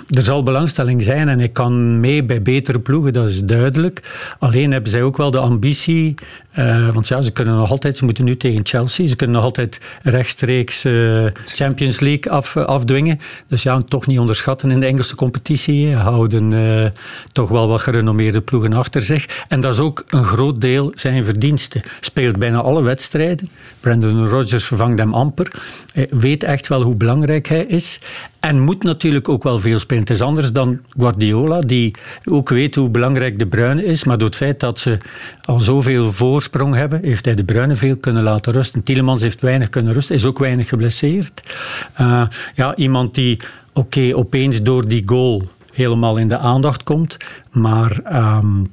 er 0.07 0.24
zal 0.24 0.43
belangstelling 0.43 1.01
zijn 1.01 1.29
en 1.29 1.38
hij 1.38 1.50
kan 1.50 2.00
mee 2.00 2.24
bij 2.24 2.41
betere 2.41 2.79
ploegen, 2.79 3.13
dat 3.13 3.29
is 3.29 3.43
duidelijk. 3.43 4.01
Alleen 4.39 4.71
hebben 4.71 4.91
zij 4.91 5.03
ook 5.03 5.17
wel 5.17 5.31
de 5.31 5.39
ambitie 5.39 6.15
uh, 6.58 6.89
want 6.89 7.08
ja, 7.08 7.22
ze 7.22 7.31
kunnen 7.31 7.55
nog 7.55 7.72
altijd, 7.72 7.98
ze 7.98 8.05
moeten 8.05 8.25
nu 8.25 8.38
tegen 8.38 8.60
Chelsea, 8.63 9.08
ze 9.08 9.15
kunnen 9.15 9.36
nog 9.36 9.46
altijd 9.46 9.79
rechtstreeks 10.03 10.86
uh, 10.86 11.25
Champions 11.46 12.00
League 12.00 12.31
af, 12.31 12.55
uh, 12.55 12.63
afdwingen. 12.63 13.20
Dus 13.48 13.63
ja, 13.63 13.81
toch 13.81 14.08
niet 14.08 14.20
onderschatten 14.20 14.72
in 14.72 14.79
de 14.79 14.86
Engelse 14.86 15.15
competitie. 15.15 15.96
Houden 15.96 16.93
toch 17.31 17.50
wel 17.50 17.67
wat 17.67 17.81
gerenommeerde 17.81 18.41
ploegen 18.41 18.74
achter 18.74 19.03
zich. 19.03 19.46
En 19.48 19.60
dat 19.62 19.74
is 19.74 19.79
ook 19.79 20.03
een 20.08 20.24
groot 20.24 20.62
deel 20.62 20.91
zijn 20.96 21.24
verdiensten. 21.24 21.81
Speelt 22.00 22.38
bijna 22.38 22.62
alle 22.62 22.81
wedstrijden. 22.81 23.50
Brandon 23.79 24.27
Rodgers 24.27 24.63
vervangt 24.63 25.00
hem 25.00 25.13
amper. 25.13 25.51
Weet 26.10 26.43
echt 26.43 26.67
wel 26.67 26.81
hoe 26.81 26.96
belangrijk 26.96 27.48
hij 27.48 27.65
is. 27.65 28.00
En 28.41 28.60
moet 28.60 28.83
natuurlijk 28.83 29.29
ook 29.29 29.43
wel 29.43 29.60
veel 29.60 29.79
spelen. 29.79 30.03
Het 30.03 30.12
is 30.12 30.21
anders 30.21 30.51
dan 30.51 30.79
Guardiola, 30.98 31.60
die 31.60 31.95
ook 32.25 32.50
weet 32.50 32.75
hoe 32.75 32.89
belangrijk 32.89 33.39
de 33.39 33.48
Bruyne 33.48 33.86
is. 33.86 34.03
Maar 34.03 34.17
door 34.17 34.27
het 34.27 34.36
feit 34.36 34.60
dat 34.60 34.79
ze 34.79 34.98
al 35.41 35.60
zoveel 35.60 36.12
voorsprong 36.12 36.75
hebben, 36.75 37.03
heeft 37.03 37.25
hij 37.25 37.36
de 37.36 37.43
Bruyne 37.43 37.75
veel 37.75 37.98
kunnen 37.98 38.24
laten 38.24 38.53
rusten. 38.53 38.83
Tielemans 38.83 39.21
heeft 39.21 39.41
weinig 39.41 39.69
kunnen 39.69 39.93
rusten, 39.93 40.15
is 40.15 40.25
ook 40.25 40.39
weinig 40.39 40.67
geblesseerd. 40.67 41.55
Uh, 42.00 42.27
ja, 42.55 42.75
iemand 42.75 43.15
die, 43.15 43.39
oké, 43.74 44.12
opeens 44.15 44.62
door 44.62 44.88
die 44.88 45.03
goal 45.05 45.43
helemaal 45.74 46.17
in 46.17 46.27
de 46.27 46.38
aandacht 46.38 46.83
komt. 46.83 47.17
Maar 47.51 48.00
um, 48.38 48.71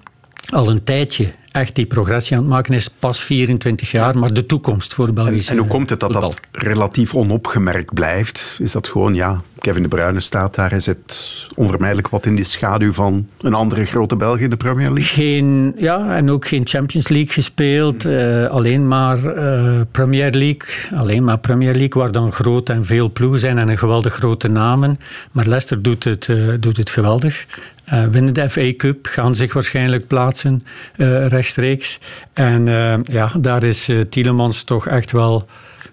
al 0.49 0.71
een 0.71 0.85
tijdje 0.85 1.33
echt 1.61 1.75
die 1.75 1.87
progressie 1.87 2.37
aan 2.37 2.43
het 2.43 2.53
maken 2.53 2.75
is, 2.75 2.89
pas 2.99 3.21
24 3.21 3.91
jaar, 3.91 4.19
maar 4.19 4.33
de 4.33 4.47
toekomst 4.47 4.95
voor 4.95 5.13
België. 5.13 5.39
En, 5.39 5.47
en, 5.47 5.59
hoe 5.59 5.67
komt 5.67 5.91
het 5.91 6.01
dat 6.01 6.13
dat 6.13 6.41
relatief 6.53 7.15
onopgemerkt 7.15 7.95
blijft? 7.95 8.59
Is 8.63 8.73
dat 8.73 8.89
gewoon, 8.89 9.15
ja, 9.15 9.43
Kevin 9.61 9.83
De 9.83 9.89
Bruyne 9.89 10.21
staat 10.21 10.55
daar, 10.55 10.73
is 10.73 10.87
het 10.87 11.47
onvermijdelijk 11.55 12.09
wat 12.09 12.27
in 12.27 12.35
die 12.35 12.45
schaduw 12.45 12.93
van 12.93 13.27
een 13.41 13.55
andere 13.55 13.85
grote 13.85 14.17
Belg 14.17 14.39
in 14.39 14.51
de 14.51 14.57
Premier 14.57 14.91
League? 14.93 15.25
Geen, 15.25 15.75
ja, 15.77 16.17
en 16.17 16.31
ook 16.31 16.47
geen 16.47 16.67
Champions 16.67 17.09
League 17.09 17.33
gespeeld, 17.33 18.05
uh, 18.05 18.47
alleen 18.47 18.89
maar 18.89 19.37
uh, 19.37 19.81
Premier 19.91 20.31
League, 20.31 20.99
alleen 20.99 21.25
maar 21.25 21.39
Premier 21.39 21.75
League, 21.75 22.03
waar 22.03 22.13
dan 22.13 22.33
groot 22.33 22.69
en 22.69 22.85
veel 22.85 23.13
ploegen 23.13 23.41
zijn 23.41 23.59
en 23.59 23.69
een 23.69 23.79
geweldig 23.79 24.15
grote 24.15 24.49
namen. 24.49 24.97
Maar 25.33 25.47
Leicester 25.47 25.83
doet 25.83 26.05
het, 26.05 26.27
uh, 26.27 26.55
doet 26.61 26.77
het 26.77 26.91
geweldig. 26.91 27.47
Uh, 27.93 28.05
winnen 28.07 28.35
de 28.35 28.51
FA 28.51 28.73
Cup, 28.77 29.07
gaan 29.07 29.35
zich 29.35 29.53
waarschijnlijk 29.53 30.07
plaatsen 30.07 30.63
uh, 30.97 31.27
rechtstreeks. 31.27 31.99
En 32.33 32.67
uh, 32.67 32.95
ja, 33.03 33.33
daar 33.39 33.65
is 33.65 33.91
Tielemans 34.09 34.63
toch 34.63 34.87
echt 34.87 35.13
wel 35.13 35.47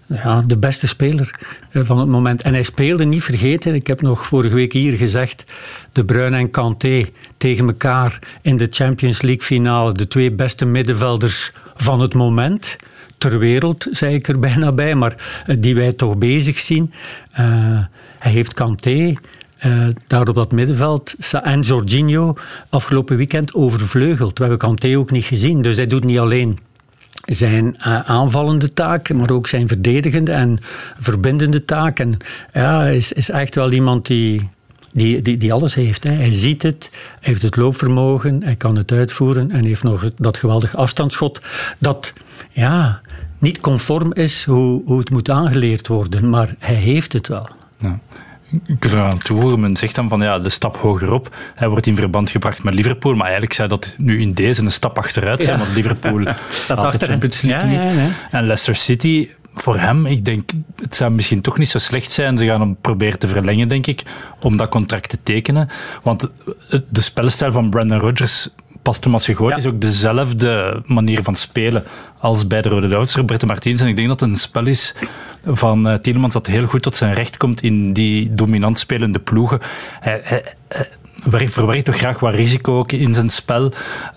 ja, 0.05 0.41
de 0.41 0.57
beste 0.57 0.87
speler 0.87 1.39
van 1.71 1.99
het 1.99 2.07
moment. 2.07 2.43
En 2.43 2.53
hij 2.53 2.63
speelde, 2.63 3.05
niet 3.05 3.23
vergeten, 3.23 3.75
ik 3.75 3.87
heb 3.87 4.01
nog 4.01 4.25
vorige 4.25 4.55
week 4.55 4.73
hier 4.73 4.97
gezegd, 4.97 5.43
De 5.91 6.05
Bruyne 6.05 6.37
en 6.37 6.51
Kanté 6.51 7.05
tegen 7.37 7.67
elkaar 7.67 8.19
in 8.41 8.57
de 8.57 8.67
Champions 8.69 9.21
League 9.21 9.43
finale. 9.43 9.93
De 9.93 10.07
twee 10.07 10.31
beste 10.31 10.65
middenvelders 10.65 11.51
van 11.75 11.99
het 12.01 12.13
moment 12.13 12.75
ter 13.17 13.39
wereld, 13.39 13.87
zei 13.91 14.15
ik 14.15 14.27
er 14.27 14.39
bijna 14.49 14.71
bij, 14.71 14.95
maar 14.95 15.43
die 15.59 15.75
wij 15.75 15.91
toch 15.91 16.17
bezig 16.17 16.59
zien. 16.59 16.93
hij 18.19 18.31
heeft 18.31 18.53
Kanté 18.53 19.15
uh, 19.65 19.87
daar 20.07 20.27
op 20.27 20.35
dat 20.35 20.51
middenveld. 20.51 21.15
En 21.43 21.59
Jorginho 21.59 22.33
afgelopen 22.69 23.17
weekend 23.17 23.53
overvleugeld. 23.53 24.37
We 24.37 24.43
hebben 24.43 24.59
Kanté 24.59 24.97
ook 24.97 25.11
niet 25.11 25.25
gezien. 25.25 25.61
Dus 25.61 25.75
hij 25.75 25.87
doet 25.87 26.03
niet 26.03 26.19
alleen 26.19 26.59
zijn 27.25 27.65
uh, 27.65 27.99
aanvallende 27.99 28.73
taak, 28.73 29.13
maar 29.13 29.29
ook 29.31 29.47
zijn 29.47 29.67
verdedigende 29.67 30.31
en 30.31 30.57
verbindende 30.99 31.65
taak. 31.65 31.99
En 31.99 32.17
ja, 32.53 32.85
is, 32.85 33.11
is 33.11 33.29
echt 33.29 33.55
wel 33.55 33.71
iemand 33.71 34.05
die, 34.05 34.49
die, 34.91 35.21
die, 35.21 35.37
die 35.37 35.53
alles 35.53 35.75
heeft. 35.75 36.03
Hè. 36.03 36.11
Hij 36.11 36.31
ziet 36.31 36.61
het, 36.61 36.89
hij 36.91 37.19
heeft 37.19 37.41
het 37.41 37.55
loopvermogen, 37.55 38.43
hij 38.43 38.55
kan 38.55 38.75
het 38.75 38.91
uitvoeren 38.91 39.51
en 39.51 39.65
heeft 39.65 39.83
nog 39.83 40.11
dat 40.17 40.37
geweldig 40.37 40.75
afstandsschot 40.75 41.41
dat 41.77 42.13
ja, 42.51 43.01
niet 43.39 43.59
conform 43.59 44.13
is 44.13 44.43
hoe, 44.43 44.81
hoe 44.85 44.99
het 44.99 45.09
moet 45.09 45.29
aangeleerd 45.29 45.87
worden, 45.87 46.29
maar 46.29 46.55
hij 46.59 46.75
heeft 46.75 47.13
het 47.13 47.27
wel. 47.27 47.49
Ja. 47.77 47.99
Ik 48.65 48.83
wil 48.83 48.91
eraan 48.91 49.17
toevoegen, 49.17 49.59
men 49.59 49.75
zegt 49.75 49.95
dan 49.95 50.09
van 50.09 50.21
ja, 50.21 50.39
de 50.39 50.49
stap 50.49 50.77
hogerop. 50.77 51.35
Hij 51.55 51.69
wordt 51.69 51.87
in 51.87 51.95
verband 51.95 52.29
gebracht 52.29 52.63
met 52.63 52.73
Liverpool, 52.73 53.13
maar 53.13 53.23
eigenlijk 53.23 53.53
zou 53.53 53.67
dat 53.69 53.95
nu 53.97 54.21
in 54.21 54.33
deze 54.33 54.61
een 54.61 54.71
stap 54.71 54.97
achteruit 54.97 55.43
zijn, 55.43 55.59
want 55.59 55.75
Liverpool 55.75 56.23
dat 56.67 56.77
achter 56.77 57.07
League 57.07 57.49
ja, 57.49 57.63
ja, 57.63 58.09
En 58.31 58.45
Leicester 58.45 58.75
City, 58.75 59.29
voor 59.55 59.79
hem, 59.79 60.05
ik 60.05 60.25
denk, 60.25 60.49
het 60.75 60.95
zou 60.95 61.13
misschien 61.13 61.41
toch 61.41 61.57
niet 61.57 61.69
zo 61.69 61.77
slecht 61.77 62.11
zijn. 62.11 62.37
Ze 62.37 62.45
gaan 62.45 62.61
hem 62.61 62.77
proberen 62.81 63.19
te 63.19 63.27
verlengen, 63.27 63.67
denk 63.67 63.87
ik, 63.87 64.03
om 64.39 64.57
dat 64.57 64.69
contract 64.69 65.09
te 65.09 65.17
tekenen. 65.23 65.69
Want 66.03 66.29
de 66.89 67.01
spelstijl 67.01 67.51
van 67.51 67.69
Brandon 67.69 67.99
Rodgers 67.99 68.49
past 68.85 69.03
hem 69.03 69.13
als 69.13 69.25
je 69.25 69.35
gooit, 69.35 69.57
is 69.57 69.65
ook 69.65 69.81
dezelfde 69.81 70.81
manier 70.85 71.23
van 71.23 71.35
spelen 71.35 71.83
als 72.17 72.47
bij 72.47 72.61
de 72.61 72.69
Rode 72.69 72.87
Duitsers, 72.87 73.15
Roberto 73.15 73.47
Martinez. 73.47 73.81
En 73.81 73.87
ik 73.87 73.95
denk 73.95 74.07
dat 74.07 74.19
het 74.19 74.29
een 74.29 74.35
spel 74.35 74.65
is 74.65 74.95
van 75.43 75.87
uh, 75.87 75.93
Tielemans 75.93 76.33
dat 76.33 76.45
heel 76.45 76.65
goed 76.65 76.81
tot 76.81 76.95
zijn 76.95 77.13
recht 77.13 77.37
komt 77.37 77.61
in 77.61 77.93
die 77.93 78.33
dominant 78.33 78.79
spelende 78.79 79.19
ploegen. 79.19 79.59
Hij, 79.99 80.21
hij, 80.23 80.43
verwerkt 81.31 81.85
toch 81.85 81.97
graag 81.97 82.19
wat 82.19 82.33
risico 82.33 82.77
ook 82.77 82.91
in 82.91 83.13
zijn 83.13 83.29
spel. 83.29 83.63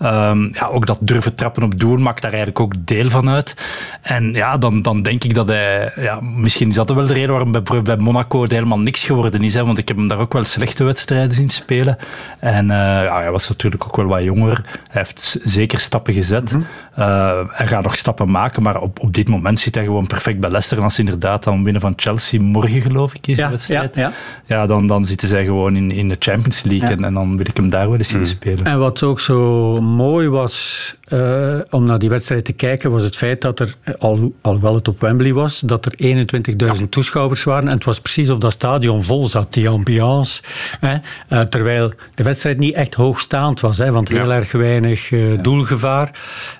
Um, 0.03 0.49
ja, 0.53 0.67
ook 0.71 0.85
dat 0.85 0.97
durven 1.01 1.35
trappen 1.35 1.63
op 1.63 1.79
doel 1.79 1.97
maakt 1.97 2.21
daar 2.21 2.31
eigenlijk 2.31 2.59
ook 2.59 2.73
deel 2.79 3.09
van 3.09 3.29
uit. 3.29 3.55
En 4.01 4.33
ja, 4.33 4.57
dan, 4.57 4.81
dan 4.81 5.01
denk 5.01 5.23
ik 5.23 5.33
dat 5.33 5.47
hij... 5.47 5.93
Ja, 5.95 6.19
misschien 6.21 6.69
is 6.69 6.75
dat 6.75 6.89
wel 6.89 7.07
de 7.07 7.13
reden 7.13 7.29
waarom 7.29 7.51
bij, 7.51 7.81
bij 7.81 7.97
Monaco 7.97 8.41
het 8.41 8.51
helemaal 8.51 8.79
niks 8.79 9.03
geworden 9.03 9.43
is. 9.43 9.53
Hè, 9.53 9.65
want 9.65 9.77
ik 9.77 9.87
heb 9.87 9.97
hem 9.97 10.07
daar 10.07 10.19
ook 10.19 10.33
wel 10.33 10.43
slechte 10.43 10.83
wedstrijden 10.83 11.35
zien 11.35 11.49
spelen. 11.49 11.97
En 12.39 12.63
uh, 12.63 12.75
ja, 12.77 13.19
hij 13.19 13.31
was 13.31 13.49
natuurlijk 13.49 13.85
ook 13.85 13.95
wel 13.95 14.05
wat 14.05 14.23
jonger. 14.23 14.61
Hij 14.65 15.01
heeft 15.01 15.39
zeker 15.43 15.79
stappen 15.79 16.13
gezet. 16.13 16.53
Mm 16.53 16.65
-hmm. 16.93 17.03
uh, 17.03 17.39
hij 17.47 17.67
gaat 17.67 17.83
nog 17.83 17.97
stappen 17.97 18.31
maken, 18.31 18.63
maar 18.63 18.81
op, 18.81 18.99
op 18.99 19.13
dit 19.13 19.29
moment 19.29 19.59
zit 19.59 19.75
hij 19.75 19.83
gewoon 19.83 20.07
perfect 20.07 20.39
bij 20.39 20.49
Leicester. 20.49 20.77
En 20.77 20.83
als 20.83 20.95
ze 20.95 20.99
inderdaad 20.99 21.43
dan 21.43 21.63
winnen 21.63 21.81
van 21.81 21.93
Chelsea 21.95 22.41
morgen, 22.41 22.81
geloof 22.81 23.13
ik, 23.13 23.27
is 23.27 23.37
de 23.37 23.49
wedstrijd. 23.49 23.95
Ja, 23.95 24.01
ja. 24.01 24.11
ja, 24.45 24.65
dan, 24.65 24.87
dan 24.87 25.05
zitten 25.05 25.27
zij 25.27 25.45
gewoon 25.45 25.75
in, 25.75 25.91
in 25.91 26.09
de 26.09 26.15
Champions 26.19 26.63
League. 26.63 26.97
En, 26.99 27.05
en, 27.05 27.13
dan 27.13 27.37
wil 27.37 27.45
ik 27.47 27.57
hem 27.57 27.69
daar 27.69 27.89
wel 27.89 27.97
eens 27.97 28.07
zien 28.07 28.19
mm. 28.19 28.25
spelen. 28.25 28.65
En 28.65 28.79
wat 28.79 29.03
ook 29.03 29.19
zo 29.19 29.81
mooi 29.81 30.29
was 30.29 30.95
uh, 31.09 31.59
om 31.69 31.83
naar 31.83 31.99
die 31.99 32.09
wedstrijd 32.09 32.45
te 32.45 32.53
kijken, 32.53 32.91
was 32.91 33.03
het 33.03 33.17
feit 33.17 33.41
dat 33.41 33.59
er, 33.59 33.75
al, 33.99 34.33
alhoewel 34.41 34.75
het 34.75 34.87
op 34.87 35.01
Wembley 35.01 35.33
was, 35.33 35.59
dat 35.59 35.85
er 35.85 35.93
21.000 35.93 36.55
ja. 36.55 36.73
toeschouwers 36.89 37.43
waren. 37.43 37.67
En 37.67 37.75
het 37.75 37.83
was 37.83 38.01
precies 38.01 38.29
of 38.29 38.37
dat 38.37 38.51
stadion 38.51 39.03
vol 39.03 39.27
zat, 39.27 39.53
die 39.53 39.69
ambiance. 39.69 40.41
Hè? 40.79 40.95
Uh, 41.29 41.41
terwijl 41.41 41.93
de 42.13 42.23
wedstrijd 42.23 42.57
niet 42.57 42.73
echt 42.73 42.93
hoogstaand 42.93 43.59
was, 43.59 43.77
hè, 43.77 43.91
want 43.91 44.09
heel 44.09 44.33
erg 44.33 44.51
weinig 44.51 45.11
uh, 45.11 45.37
doelgevaar. 45.41 46.11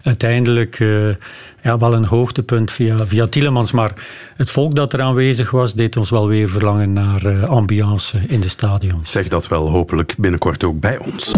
Uiteindelijk 0.04 0.78
ja, 1.64 1.78
wel 1.78 1.94
een 1.94 2.06
hoogtepunt 2.06 2.72
via, 2.72 3.08
via 3.08 3.28
Tielemans. 3.28 3.72
Maar 3.72 3.94
het 4.36 4.52
volk 4.52 4.76
dat 4.76 4.94
er 4.94 5.02
aanwezig 5.02 5.52
was, 5.52 5.74
deed 5.74 5.98
ons 5.98 6.10
wel 6.10 6.28
weer 6.28 6.50
verlangen 6.50 6.94
naar 6.94 7.46
ambiance 7.46 8.18
in 8.28 8.40
de 8.40 8.50
stadion. 8.50 9.02
Zeg 9.04 9.28
dat 9.28 9.48
wel 9.48 9.70
hopelijk 9.70 10.16
binnenkort 10.18 10.64
ook 10.64 10.80
bij 10.80 10.98
ons. 10.98 11.34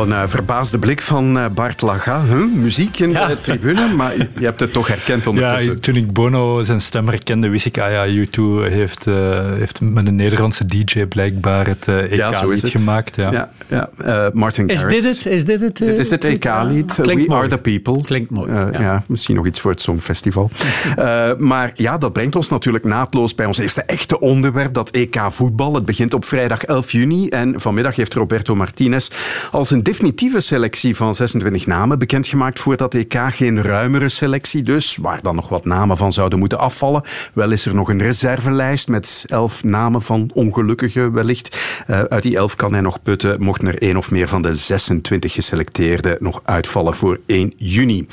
Al 0.00 0.06
een 0.06 0.22
uh, 0.22 0.28
verbaasde 0.28 0.78
blik 0.78 1.00
van 1.00 1.36
uh, 1.36 1.44
Bart 1.54 1.80
Laga. 1.80 2.22
Huh? 2.24 2.44
Muziek 2.54 2.98
in 2.98 3.10
ja. 3.10 3.26
de 3.26 3.40
tribune, 3.40 3.94
maar 3.94 4.16
je 4.16 4.44
hebt 4.44 4.60
het 4.60 4.72
toch 4.72 4.88
herkend 4.88 5.26
ondertussen. 5.26 5.72
Ja, 5.72 5.78
toen 5.80 5.94
ik 5.96 6.12
Bono 6.12 6.62
zijn 6.62 6.80
stem 6.80 7.08
herkende, 7.08 7.48
wist 7.48 7.66
ik, 7.66 7.78
ah 7.78 7.90
ja, 7.90 8.06
U2 8.06 8.70
heeft, 8.72 9.06
uh, 9.06 9.14
heeft 9.52 9.80
met 9.80 10.06
een 10.06 10.14
Nederlandse 10.14 10.66
DJ 10.66 11.06
blijkbaar 11.06 11.66
het 11.66 11.88
EK-lied 11.88 12.60
ja, 12.60 12.68
gemaakt. 12.68 13.16
Ja. 13.16 13.50
Ja, 13.68 13.90
Martin 14.32 14.68
is 14.68 14.84
dit 14.84 15.04
het? 15.04 15.26
Is 15.26 15.44
dit 15.44 15.60
het? 15.60 15.76
dit 15.76 15.98
is 15.98 16.10
het 16.10 16.24
EK-lied. 16.24 16.96
We 16.96 17.14
mooi. 17.14 17.28
Are 17.28 17.48
the 17.48 17.58
People. 17.58 18.02
Klinkt 18.02 18.30
mooi. 18.30 18.52
ja. 18.52 19.04
misschien 19.06 19.34
nog 19.34 19.46
iets 19.46 19.60
voor 19.60 19.70
het 19.70 19.80
Songfestival. 19.80 20.50
maar 21.38 21.72
ja, 21.74 21.98
dat 21.98 22.12
brengt 22.12 22.36
ons 22.36 22.48
natuurlijk 22.48 22.84
naadloos 22.84 23.34
bij 23.34 23.46
ons 23.46 23.58
eerste 23.58 23.82
echte 23.82 24.20
onderwerp, 24.20 24.74
dat 24.74 24.90
EK-voetbal. 24.90 25.74
Het 25.74 25.84
begint 25.84 26.14
op 26.14 26.24
vrijdag 26.24 26.64
11 26.64 26.92
juni 26.92 27.28
en 27.28 27.60
vanmiddag 27.60 27.96
heeft 27.96 28.14
Roberto 28.14 28.54
Martinez 28.54 29.08
als 29.50 29.70
een 29.70 29.82
definitieve 29.90 30.40
selectie 30.40 30.96
van 30.96 31.14
26 31.14 31.66
namen 31.66 31.98
bekendgemaakt 31.98 32.60
voor 32.60 32.76
dat 32.76 32.94
EK. 32.94 33.14
Geen 33.28 33.62
ruimere 33.62 34.08
selectie 34.08 34.62
dus, 34.62 34.96
waar 34.96 35.22
dan 35.22 35.34
nog 35.34 35.48
wat 35.48 35.64
namen 35.64 35.96
van 35.96 36.12
zouden 36.12 36.38
moeten 36.38 36.58
afvallen. 36.58 37.02
Wel 37.32 37.50
is 37.50 37.66
er 37.66 37.74
nog 37.74 37.88
een 37.88 38.02
reservelijst 38.02 38.88
met 38.88 39.24
11 39.26 39.64
namen 39.64 40.02
van 40.02 40.30
ongelukkigen 40.34 41.12
wellicht. 41.12 41.56
Uh, 41.90 42.00
uit 42.00 42.22
die 42.22 42.36
11 42.36 42.56
kan 42.56 42.72
hij 42.72 42.80
nog 42.80 43.02
putten, 43.02 43.42
mochten 43.42 43.68
er 43.68 43.82
één 43.82 43.96
of 43.96 44.10
meer 44.10 44.28
van 44.28 44.42
de 44.42 44.54
26 44.54 45.32
geselecteerden 45.32 46.16
nog 46.20 46.40
uitvallen 46.44 46.94
voor 46.94 47.20
1 47.26 47.52
juni. 47.56 48.06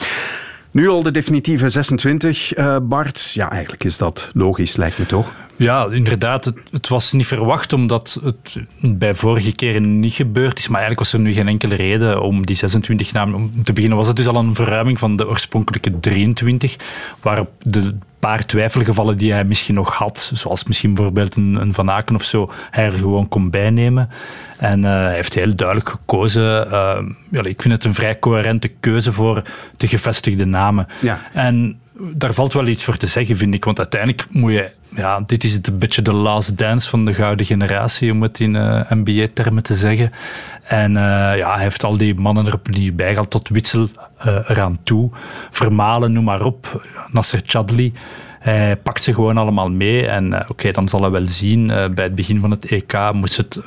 Nu 0.71 0.87
al 0.87 1.03
de 1.03 1.11
definitieve 1.11 1.69
26, 1.69 2.57
uh, 2.57 2.77
Bart. 2.81 3.31
Ja, 3.33 3.51
eigenlijk 3.51 3.83
is 3.83 3.97
dat 3.97 4.29
logisch, 4.33 4.75
lijkt 4.75 4.97
me 4.97 5.05
toch? 5.05 5.31
Ja, 5.57 5.87
inderdaad. 5.91 6.45
Het, 6.45 6.57
het, 6.71 6.87
was 6.87 7.11
niet 7.11 7.27
verwacht 7.27 7.73
omdat 7.73 8.19
het 8.23 8.57
bij 8.79 9.13
vorige 9.13 9.55
keren 9.55 9.99
niet 9.99 10.13
gebeurd 10.13 10.59
is. 10.59 10.67
Maar 10.67 10.79
eigenlijk 10.79 10.99
was 10.99 11.13
er 11.13 11.25
nu 11.25 11.33
geen 11.33 11.47
enkele 11.47 11.75
reden 11.75 12.21
om 12.21 12.45
die 12.45 12.55
26 12.55 13.13
namen... 13.13 13.35
Om 13.35 13.63
te 13.63 13.73
beginnen 13.73 13.97
was 13.97 14.07
het 14.07 14.15
dus 14.15 14.27
al 14.27 14.35
een 14.35 14.55
verruiming 14.55 14.99
van 14.99 15.15
de 15.15 15.27
oorspronkelijke 15.27 15.99
23. 15.99 16.75
Waarop 17.21 17.49
de 17.59 17.95
paar 18.19 18.45
twijfelgevallen 18.45 19.17
die 19.17 19.31
hij 19.31 19.43
misschien 19.43 19.75
nog 19.75 19.93
had, 19.93 20.31
zoals 20.33 20.63
misschien 20.63 20.93
bijvoorbeeld 20.93 21.35
een, 21.35 21.55
een 21.55 21.73
Van 21.73 21.91
Aken 21.91 22.15
of 22.15 22.23
zo, 22.23 22.51
hij 22.71 22.85
er 22.85 22.91
gewoon 22.91 23.27
kon 23.27 23.49
bijnemen. 23.49 24.09
En 24.57 24.79
uh, 24.79 24.85
hij 24.85 25.13
heeft 25.13 25.33
heel 25.33 25.55
duidelijk 25.55 25.89
gekozen. 25.89 26.67
Uh, 26.67 26.97
ja, 27.29 27.43
ik 27.43 27.61
vind 27.61 27.73
het 27.73 27.83
een 27.83 27.93
vrij 27.93 28.19
coherente 28.19 28.67
keuze 28.67 29.13
voor 29.13 29.41
de 29.77 29.87
gevestigde 29.87 30.45
namen. 30.45 30.87
Ja. 31.01 31.19
En 31.33 31.79
daar 32.15 32.33
valt 32.33 32.53
wel 32.53 32.67
iets 32.67 32.83
voor 32.83 32.97
te 32.97 33.07
zeggen, 33.07 33.37
vind 33.37 33.53
ik. 33.53 33.65
Want 33.65 33.77
uiteindelijk 33.77 34.27
moet 34.29 34.51
je... 34.51 34.71
Ja, 34.95 35.21
dit 35.25 35.43
is 35.43 35.55
een 35.55 35.79
beetje 35.79 36.01
de 36.01 36.13
last 36.13 36.57
dance 36.57 36.89
van 36.89 37.05
de 37.05 37.13
gouden 37.13 37.45
generatie, 37.45 38.11
om 38.11 38.21
het 38.21 38.39
in 38.39 38.55
eh, 38.55 38.91
NBA-termen 38.91 39.63
te 39.63 39.75
zeggen. 39.75 40.11
En 40.63 40.91
uh, 40.91 40.99
ja, 41.37 41.53
hij 41.53 41.63
heeft 41.63 41.83
al 41.83 41.97
die 41.97 42.15
mannen 42.15 42.45
er 42.45 42.53
opnieuw 42.53 42.93
bij 42.93 43.13
gehad, 43.13 43.29
tot 43.29 43.49
Witsel 43.49 43.87
uh, 44.25 44.49
eraan 44.49 44.79
toe. 44.83 45.09
Vermalen, 45.51 46.11
noem 46.11 46.23
maar 46.23 46.41
op. 46.41 46.87
Nasser 47.11 47.41
Chadli. 47.45 47.93
Hij 48.39 48.77
pakt 48.77 49.03
ze 49.03 49.13
gewoon 49.13 49.37
allemaal 49.37 49.69
mee. 49.69 50.07
En 50.07 50.25
uh, 50.25 50.39
oké, 50.47 50.71
dan 50.71 50.87
zal 50.87 51.01
hij 51.01 51.11
wel 51.11 51.27
zien. 51.27 51.67
bij 51.67 52.03
het 52.03 52.15
begin 52.15 52.39
van 52.39 52.51
het 52.51 52.65
EK 52.65 52.93
moest 53.13 53.37
het 53.37 53.61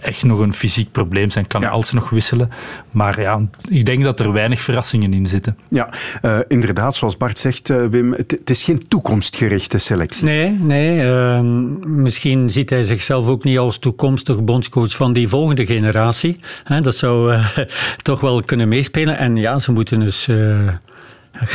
echt 0.00 0.24
nog 0.24 0.38
een 0.38 0.54
fysiek 0.54 0.92
probleem 0.92 1.30
zijn. 1.30 1.46
Kan 1.46 1.60
ja. 1.60 1.68
alles 1.68 1.92
nog 1.92 2.10
wisselen. 2.10 2.50
Maar 2.90 3.20
ja, 3.20 3.40
ik 3.68 3.84
denk 3.84 4.02
dat 4.02 4.20
er 4.20 4.32
weinig 4.32 4.60
verrassingen 4.60 5.12
in 5.12 5.26
zitten. 5.26 5.58
Ja, 5.68 5.88
uh, 6.22 6.38
inderdaad, 6.48 6.94
zoals 6.94 7.16
Bart 7.16 7.38
zegt, 7.38 7.70
uh, 7.70 7.86
Wim, 7.86 8.12
het, 8.12 8.30
het, 8.30 8.50
is 8.50 8.62
geen 8.62 8.88
toekomstgerichte 8.88 9.78
selectie. 9.78 10.24
Nee, 10.24 10.50
nee. 10.50 11.04
Uh, 11.04 11.40
misschien 11.86 12.50
ziet 12.50 12.70
hij 12.70 12.84
zichzelf 12.84 13.26
ook 13.26 13.44
niet 13.44 13.58
als 13.58 13.78
toekomstig 13.78 14.44
bondscoach 14.44 14.96
van 14.96 15.12
die 15.12 15.28
volgende 15.28 15.66
generatie. 15.66 16.40
dat 16.82 16.94
zou 16.94 17.32
eh, 17.32 17.58
toch 18.02 18.20
wel 18.20 18.42
kunnen 18.42 18.68
meespelen. 18.68 19.18
En 19.18 19.36
ja, 19.36 19.58
ze 19.58 19.72
moeten 19.72 20.00
dus 20.00 20.28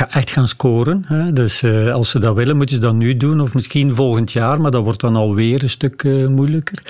echt 0.10 0.30
gaan 0.30 0.48
scoren. 0.48 1.06
Hè. 1.08 1.34
Dus 1.34 1.62
uh, 1.62 1.94
als 1.94 2.10
ze 2.10 2.20
dat 2.20 2.36
willen, 2.36 2.58
moeten 2.58 2.76
ze 2.76 2.82
dat 2.82 2.94
nu 2.94 3.18
doen. 3.18 3.42
Of 3.42 3.54
misschien 3.54 3.96
volgend 3.96 4.32
jaar, 4.32 4.62
maar 4.62 4.72
dat 4.72 4.84
wordt 4.84 5.00
dan 5.00 5.16
alweer 5.16 5.64
een 5.64 5.70
stuk 5.70 6.04
uh, 6.04 6.28
moeilijker. 6.28 6.84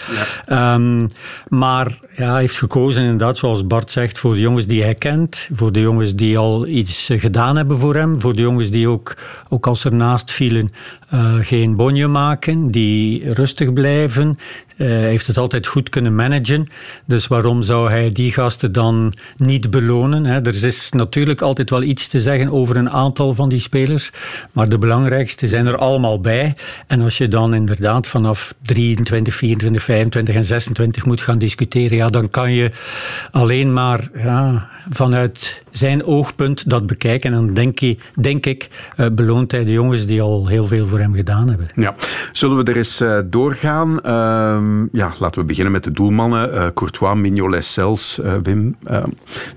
Ja. 0.47 0.73
Um, 0.73 1.07
maar 1.47 1.99
ja, 2.17 2.31
hij 2.31 2.41
heeft 2.41 2.57
gekozen 2.57 3.03
inderdaad, 3.03 3.37
zoals 3.37 3.67
Bart 3.67 3.91
zegt, 3.91 4.17
voor 4.17 4.33
de 4.33 4.39
jongens 4.39 4.65
die 4.65 4.83
hij 4.83 4.95
kent. 4.95 5.49
Voor 5.53 5.71
de 5.71 5.81
jongens 5.81 6.15
die 6.15 6.37
al 6.37 6.67
iets 6.67 7.09
gedaan 7.11 7.57
hebben 7.57 7.79
voor 7.79 7.95
hem. 7.95 8.21
Voor 8.21 8.35
de 8.35 8.41
jongens 8.41 8.69
die 8.69 8.87
ook, 8.87 9.15
ook 9.49 9.67
als 9.67 9.83
er 9.83 9.95
naast 9.95 10.31
vielen, 10.31 10.71
uh, 11.13 11.35
geen 11.41 11.75
bonje 11.75 12.07
maken. 12.07 12.67
Die 12.67 13.33
rustig 13.33 13.73
blijven. 13.73 14.37
Hij 14.75 14.87
heeft 14.87 15.27
het 15.27 15.37
altijd 15.37 15.67
goed 15.67 15.89
kunnen 15.89 16.15
managen. 16.15 16.67
Dus 17.05 17.27
waarom 17.27 17.61
zou 17.61 17.89
hij 17.89 18.11
die 18.11 18.31
gasten 18.31 18.71
dan 18.71 19.13
niet 19.37 19.69
belonen? 19.69 20.25
Hè? 20.25 20.41
Er 20.41 20.63
is 20.63 20.91
natuurlijk 20.91 21.41
altijd 21.41 21.69
wel 21.69 21.83
iets 21.83 22.07
te 22.07 22.21
zeggen 22.21 22.49
over 22.49 22.77
een 22.77 22.89
aantal 22.89 23.33
van 23.33 23.49
die 23.49 23.59
spelers. 23.59 24.11
Maar 24.51 24.69
de 24.69 24.77
belangrijkste 24.77 25.47
zijn 25.47 25.65
er 25.65 25.77
allemaal 25.77 26.19
bij. 26.19 26.55
En 26.87 27.01
als 27.01 27.17
je 27.17 27.27
dan 27.27 27.53
inderdaad 27.53 28.07
vanaf 28.07 28.53
23, 28.61 29.35
24, 29.35 29.83
25 29.83 30.35
en 30.35 30.45
26 30.45 31.05
moet 31.05 31.21
gaan 31.21 31.37
discussiëren, 31.37 31.97
ja, 31.97 32.09
dan 32.09 32.29
kan 32.29 32.51
je 32.51 32.71
alleen 33.31 33.73
maar 33.73 34.07
ja, 34.15 34.69
vanuit 34.89 35.61
zijn 35.71 36.03
oogpunt 36.05 36.69
dat 36.69 36.85
bekijken. 36.85 37.33
En 37.33 37.45
dan 37.45 37.53
denk, 37.53 37.79
je, 37.79 37.97
denk 38.19 38.45
ik, 38.45 38.67
uh, 38.97 39.07
beloont 39.11 39.51
hij 39.51 39.63
de 39.65 39.71
jongens 39.71 40.05
die 40.05 40.21
al 40.21 40.47
heel 40.47 40.67
veel 40.67 40.87
voor 40.87 40.99
hem 40.99 41.13
gedaan 41.13 41.47
hebben. 41.47 41.67
Ja. 41.75 41.95
Zullen 42.31 42.57
we 42.57 42.71
er 42.71 42.77
eens 42.77 43.01
uh, 43.01 43.19
doorgaan? 43.25 44.01
Uh, 44.63 44.87
ja, 44.91 45.13
laten 45.19 45.41
we 45.41 45.47
beginnen 45.47 45.71
met 45.71 45.83
de 45.83 45.91
doelmannen. 45.91 46.53
Uh, 46.53 46.67
Courtois, 46.73 47.15
Mignolet, 47.15 47.65
Cels, 47.65 48.19
Wim. 48.43 48.75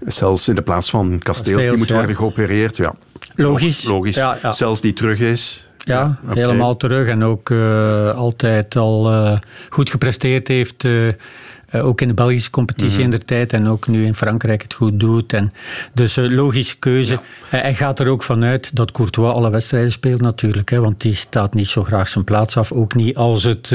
Cels 0.06 0.48
in 0.48 0.54
de 0.54 0.62
plaats 0.62 0.90
van 0.90 1.20
Kasteels, 1.22 1.64
die 1.64 1.76
moet 1.76 1.88
ja. 1.88 1.94
worden 1.94 2.16
geopereerd. 2.16 2.76
Ja. 2.76 2.94
Logisch. 3.34 3.84
Logisch. 3.84 4.16
Ja, 4.16 4.38
ja. 4.42 4.52
Cels 4.52 4.80
die 4.80 4.92
terug 4.92 5.18
is. 5.18 5.68
Ja, 5.78 5.94
ja 5.94 6.18
okay. 6.22 6.42
helemaal 6.42 6.76
terug. 6.76 7.08
En 7.08 7.24
ook 7.24 7.50
altijd 8.16 8.76
al 8.76 9.38
goed 9.70 9.90
gepresteerd 9.90 10.48
heeft 10.48 10.84
uh, 11.76 11.86
ook 11.86 12.00
in 12.00 12.08
de 12.08 12.14
Belgische 12.14 12.50
competitie 12.50 12.98
mm 12.98 13.04
-hmm. 13.04 13.12
in 13.12 13.18
de 13.18 13.24
tijd 13.24 13.52
en 13.52 13.68
ook 13.68 13.86
nu 13.86 14.06
in 14.06 14.14
Frankrijk 14.14 14.62
het 14.62 14.74
goed 14.74 15.00
doet. 15.00 15.32
En 15.32 15.52
dus 15.92 16.16
uh, 16.16 16.30
logische 16.30 16.78
keuze. 16.78 17.12
Ja. 17.12 17.20
Uh, 17.58 17.62
hij 17.62 17.74
gaat 17.74 17.98
er 17.98 18.08
ook 18.08 18.22
vanuit 18.22 18.70
dat 18.76 18.92
Courtois 18.92 19.34
alle 19.34 19.50
wedstrijden 19.50 19.92
speelt 19.92 20.20
natuurlijk. 20.20 20.70
Hè, 20.70 20.80
want 20.80 21.00
die 21.00 21.14
staat 21.14 21.54
niet 21.54 21.68
zo 21.68 21.82
graag 21.82 22.08
zijn 22.08 22.24
plaats 22.24 22.56
af. 22.56 22.72
Ook 22.72 22.94
niet 22.94 23.16
als 23.16 23.44
het, 23.44 23.68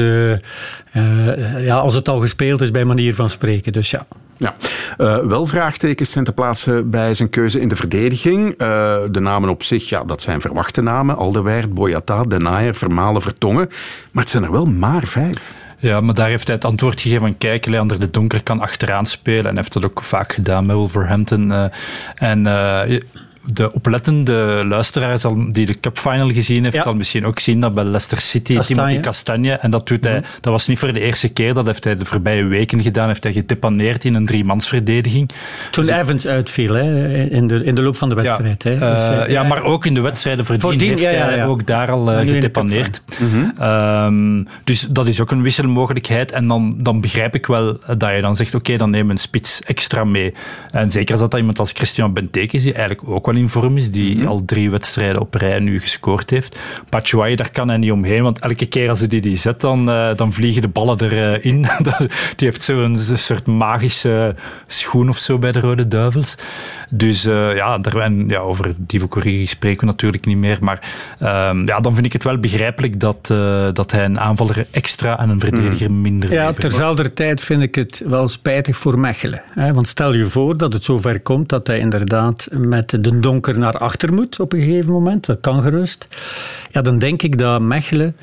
ja, 1.58 1.76
als 1.76 1.94
het 1.94 2.08
al 2.08 2.20
gespeeld 2.20 2.60
is 2.60 2.70
bij 2.70 2.84
manier 2.84 3.14
van 3.14 3.30
spreken. 3.30 3.72
Dus 3.72 3.90
ja. 3.90 4.06
Ja, 4.42 4.54
uh, 4.98 5.26
wel 5.26 5.46
vraagtekens 5.46 6.10
zijn 6.10 6.24
te 6.24 6.32
plaatsen 6.32 6.90
bij 6.90 7.14
zijn 7.14 7.30
keuze 7.30 7.60
in 7.60 7.68
de 7.68 7.76
verdediging. 7.76 8.46
Uh, 8.46 8.56
de 9.10 9.20
namen 9.20 9.48
op 9.48 9.62
zich, 9.62 9.88
ja, 9.88 10.04
dat 10.04 10.22
zijn 10.22 10.40
verwachte 10.40 10.82
namen. 10.82 11.16
Alderweireld, 11.16 11.74
Boyata, 11.74 12.22
Denayer, 12.22 12.74
Vermalen, 12.74 13.22
Vertongen. 13.22 13.68
Maar 14.10 14.22
het 14.22 14.32
zijn 14.32 14.44
er 14.44 14.52
wel 14.52 14.64
maar 14.64 15.06
vijf. 15.06 15.54
Ja, 15.82 16.00
maar 16.00 16.14
daar 16.14 16.28
heeft 16.28 16.46
hij 16.46 16.56
het 16.56 16.64
antwoord 16.64 17.00
gegeven 17.00 17.26
van 17.26 17.38
kijk, 17.38 17.66
Leander 17.66 18.00
de 18.00 18.10
Donker 18.10 18.42
kan 18.42 18.60
achteraan 18.60 19.06
spelen. 19.06 19.46
En 19.46 19.56
heeft 19.56 19.72
dat 19.72 19.84
ook 19.84 20.02
vaak 20.02 20.32
gedaan 20.32 20.66
met 20.66 20.76
Wolverhampton. 20.76 21.50
Uh, 21.50 21.64
en 22.14 22.46
uh, 22.46 23.00
de 23.44 23.72
oplettende 23.72 24.62
luisteraar 24.66 25.18
die 25.48 25.66
de 25.66 25.80
Cup 25.80 25.98
Final 25.98 26.28
gezien 26.28 26.64
heeft, 26.64 26.82
zal 26.82 26.94
misschien 26.94 27.26
ook 27.26 27.38
zien 27.38 27.60
dat 27.60 27.74
bij 27.74 27.84
Leicester 27.84 28.20
City 28.20 28.54
Castagne. 28.54 28.82
Timothy 28.82 29.04
Castagne, 29.04 29.52
en 29.52 29.70
dat 29.70 29.88
doet 29.88 30.04
hij, 30.04 30.18
mhm. 30.18 30.24
dat 30.40 30.52
was 30.52 30.66
niet 30.66 30.78
voor 30.78 30.92
de 30.92 31.00
eerste 31.00 31.28
keer, 31.28 31.54
dat 31.54 31.66
heeft 31.66 31.84
hij 31.84 31.96
de 31.96 32.04
voorbije 32.04 32.44
weken 32.44 32.82
gedaan, 32.82 33.06
heeft 33.06 33.22
hij 33.22 33.32
gedepaneerd 33.32 34.04
in 34.04 34.14
een 34.14 34.26
driemansverdediging. 34.26 35.30
Toen 35.70 35.86
dus, 35.86 35.94
Evans 35.94 36.26
uitviel, 36.26 36.74
hè, 36.74 37.24
in, 37.24 37.46
de, 37.46 37.64
in 37.64 37.74
de 37.74 37.82
loop 37.82 37.96
van 37.96 38.08
de 38.08 38.14
wedstrijd. 38.14 38.62
Ja, 38.62 38.70
hè. 38.70 38.78
Dus, 38.78 39.08
uh, 39.08 39.28
ja, 39.28 39.42
maar 39.42 39.62
ook 39.62 39.86
in 39.86 39.94
de 39.94 40.00
wedstrijden 40.00 40.44
voordien, 40.44 40.62
voordien 40.62 40.88
heeft 40.88 41.04
hij 41.04 41.46
ook 41.46 41.66
daar 41.66 41.90
al 41.90 42.12
uh, 42.12 42.18
gedepaneerd. 42.18 43.02
Mhm. 43.18 43.62
Um, 43.62 44.48
dus 44.64 44.80
dat 44.80 45.06
is 45.06 45.20
ook 45.20 45.30
een 45.30 45.42
wisselmogelijkheid. 45.42 46.32
En 46.32 46.46
dan, 46.46 46.74
dan 46.78 47.00
begrijp 47.00 47.34
ik 47.34 47.46
wel 47.46 47.78
dat 47.96 48.14
je 48.14 48.20
dan 48.20 48.36
zegt, 48.36 48.54
oké, 48.54 48.64
okay, 48.64 48.76
dan 48.76 48.90
neem 48.90 49.10
een 49.10 49.16
spits 49.16 49.60
extra 49.60 50.04
mee. 50.04 50.34
En 50.70 50.90
zeker 50.90 51.12
als 51.12 51.20
dat 51.20 51.38
iemand 51.38 51.58
als 51.58 51.72
Christian 51.72 52.12
Benteke 52.12 52.56
is, 52.56 52.62
die 52.62 52.72
eigenlijk 52.72 53.08
ook 53.08 53.26
wel 53.26 53.31
in 53.36 53.48
vorm 53.48 53.76
is, 53.76 53.90
die 53.90 54.14
mm 54.14 54.20
-hmm. 54.20 54.28
al 54.28 54.44
drie 54.44 54.70
wedstrijden 54.70 55.20
op 55.20 55.34
rij 55.34 55.58
nu 55.58 55.80
gescoord 55.80 56.30
heeft. 56.30 56.58
Batshuayi, 56.88 57.36
daar 57.36 57.50
kan 57.50 57.68
hij 57.68 57.76
niet 57.76 57.92
omheen, 57.92 58.22
want 58.22 58.38
elke 58.38 58.66
keer 58.66 58.88
als 58.88 58.98
hij 58.98 59.08
die, 59.08 59.20
die 59.20 59.36
zet, 59.36 59.60
dan, 59.60 59.88
uh, 59.88 60.16
dan 60.16 60.32
vliegen 60.32 60.62
de 60.62 60.68
ballen 60.68 61.00
erin. 61.00 61.58
Uh, 61.58 61.98
die 62.36 62.48
heeft 62.48 62.62
zo'n 62.62 62.98
soort 62.98 63.46
magische 63.46 64.34
schoen 64.66 65.08
of 65.08 65.18
zo 65.18 65.38
bij 65.38 65.52
de 65.52 65.60
Rode 65.60 65.88
Duivels. 65.88 66.36
Dus 66.90 67.26
uh, 67.26 67.56
ja, 67.56 67.78
daar, 67.78 67.96
en, 67.96 68.28
ja, 68.28 68.38
over 68.38 68.74
Divo 68.76 69.08
Corrigi 69.08 69.46
spreken 69.46 69.80
we 69.80 69.86
natuurlijk 69.86 70.26
niet 70.26 70.36
meer, 70.36 70.58
maar 70.60 70.92
um, 71.20 71.66
ja, 71.66 71.80
dan 71.80 71.94
vind 71.94 72.06
ik 72.06 72.12
het 72.12 72.22
wel 72.22 72.38
begrijpelijk 72.38 73.00
dat, 73.00 73.28
uh, 73.32 73.68
dat 73.72 73.92
hij 73.92 74.04
een 74.04 74.20
aanvaller 74.20 74.66
extra 74.70 75.18
en 75.18 75.28
een 75.28 75.40
verdediger 75.40 75.90
mm. 75.90 76.00
minder 76.00 76.32
Ja, 76.32 76.52
terzelfde 76.52 77.12
tijd 77.12 77.40
vind 77.40 77.62
ik 77.62 77.74
het 77.74 78.02
wel 78.06 78.28
spijtig 78.28 78.76
voor 78.76 78.98
Mechelen. 78.98 79.42
Hè? 79.50 79.72
Want 79.74 79.88
stel 79.88 80.14
je 80.14 80.24
voor 80.24 80.56
dat 80.56 80.72
het 80.72 80.84
zover 80.84 81.20
komt 81.20 81.48
dat 81.48 81.66
hij 81.66 81.78
inderdaad 81.78 82.48
met 82.50 82.90
de 82.90 83.18
donker 83.22 83.58
naar 83.58 83.78
achter 83.78 84.14
moet 84.14 84.40
op 84.40 84.52
een 84.52 84.60
gegeven 84.60 84.92
moment. 84.92 85.26
Dat 85.26 85.40
kan 85.40 85.62
gerust. 85.62 86.06
Ja, 86.70 86.82
dan 86.82 86.98
denk 86.98 87.22
ik 87.22 87.38
dat 87.38 87.60
Mechelen 87.60 88.16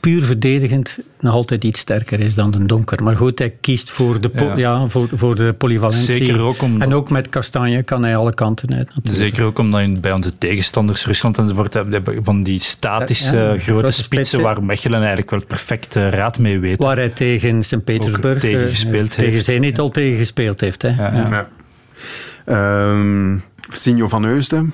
puur 0.00 0.22
verdedigend 0.22 0.98
nog 1.20 1.34
altijd 1.34 1.64
iets 1.64 1.80
sterker 1.80 2.20
is 2.20 2.34
dan 2.34 2.50
de 2.50 2.66
donker. 2.66 3.02
Maar 3.02 3.16
goed, 3.16 3.38
hij 3.38 3.54
kiest 3.60 3.90
voor 3.90 4.20
de, 4.20 4.30
ja. 4.34 4.56
ja. 4.56 4.86
voor, 4.86 5.08
voor 5.12 5.34
de 5.34 5.52
polyvalentie. 5.52 6.04
Zeker 6.04 6.40
ook 6.40 6.62
omdat... 6.62 6.88
En 6.88 6.94
ook 6.94 7.10
met 7.10 7.28
Kastanje 7.28 7.82
kan 7.82 8.02
hij 8.02 8.16
alle 8.16 8.34
kanten 8.34 8.74
uit. 8.74 8.88
Natuurlijk. 8.94 9.24
Zeker 9.24 9.44
ook 9.44 9.58
omdat 9.58 9.80
je 9.80 10.00
bij 10.00 10.12
onze 10.12 10.38
tegenstanders, 10.38 11.06
Rusland 11.06 11.38
enzovoort, 11.38 11.74
hebben 11.74 12.02
van 12.22 12.42
die 12.42 12.60
statische 12.60 13.36
ja, 13.36 13.58
grote 13.58 13.92
spitsen 13.92 14.40
waar 14.40 14.62
Mechelen 14.62 14.98
eigenlijk 14.98 15.30
wel 15.30 15.44
perfect 15.46 15.96
uh, 15.96 16.08
raad 16.08 16.38
mee 16.38 16.58
weet. 16.58 16.78
Waar 16.78 16.96
hij 16.96 17.08
tegen 17.08 17.62
Sint-Petersburg 17.62 18.38
tegen 18.38 18.68
gespeeld 18.68 19.16
heeft. 19.16 19.30
Tegen 19.30 19.44
Zenit 19.44 19.78
al 19.78 19.90
tegen 19.90 20.18
gespeeld 20.18 20.60
heeft. 20.60 20.82
Hè. 20.82 20.88
Ja. 20.88 21.48
Um, 22.48 23.42
Signo 23.70 24.08
van 24.08 24.22
Heusden. 24.22 24.72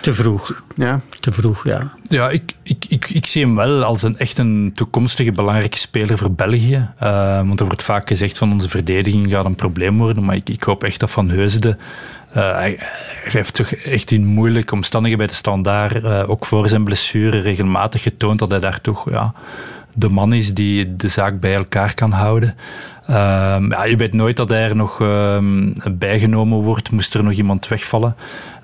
Te 0.00 0.14
vroeg. 0.14 0.62
Ja. 0.76 1.00
Te 1.20 1.32
vroeg, 1.32 1.64
ja. 1.64 1.92
Ja, 2.08 2.30
ik, 2.30 2.52
ik, 2.62 2.84
ik, 2.88 3.10
ik 3.10 3.26
zie 3.26 3.44
hem 3.44 3.54
wel 3.54 3.82
als 3.82 4.02
een 4.02 4.18
echt 4.18 4.38
een 4.38 4.70
toekomstige 4.74 5.32
belangrijke 5.32 5.78
speler 5.78 6.18
voor 6.18 6.32
België. 6.32 6.88
Uh, 7.02 7.36
want 7.36 7.60
er 7.60 7.66
wordt 7.66 7.82
vaak 7.82 8.08
gezegd 8.08 8.38
van 8.38 8.52
onze 8.52 8.68
verdediging 8.68 9.30
gaat 9.30 9.44
een 9.44 9.54
probleem 9.54 9.98
worden. 9.98 10.24
Maar 10.24 10.36
ik, 10.36 10.48
ik 10.48 10.62
hoop 10.62 10.84
echt 10.84 11.00
dat 11.00 11.10
Van 11.10 11.28
Heusden... 11.28 11.78
Uh, 12.36 12.52
hij, 12.52 12.76
hij, 12.78 13.30
heeft 13.32 13.54
toch 13.54 13.72
echt 13.72 14.10
in 14.10 14.26
moeilijke 14.26 14.74
omstandigheden 14.74 15.26
bij 15.26 15.34
de 15.34 15.40
standaard, 15.40 16.04
uh, 16.04 16.22
ook 16.26 16.46
voor 16.46 16.68
zijn 16.68 16.84
blessure, 16.84 17.40
regelmatig 17.40 18.02
getoond 18.02 18.38
dat 18.38 18.50
hij 18.50 18.58
daar 18.58 18.80
toch 18.80 19.10
ja, 19.10 19.32
de 19.94 20.08
man 20.08 20.32
is 20.32 20.54
die 20.54 20.96
de 20.96 21.08
zaak 21.08 21.40
bij 21.40 21.54
elkaar 21.54 21.94
kan 21.94 22.10
houden. 22.12 22.56
Um, 23.10 23.70
ja, 23.70 23.84
je 23.84 23.96
weet 23.96 24.12
nooit 24.12 24.36
dat 24.36 24.50
hij 24.50 24.68
er 24.68 24.76
nog 24.76 25.00
um, 25.00 25.72
bijgenomen 25.90 26.58
wordt, 26.58 26.90
moest 26.90 27.14
er 27.14 27.24
nog 27.24 27.32
iemand 27.32 27.68
wegvallen. 27.68 28.16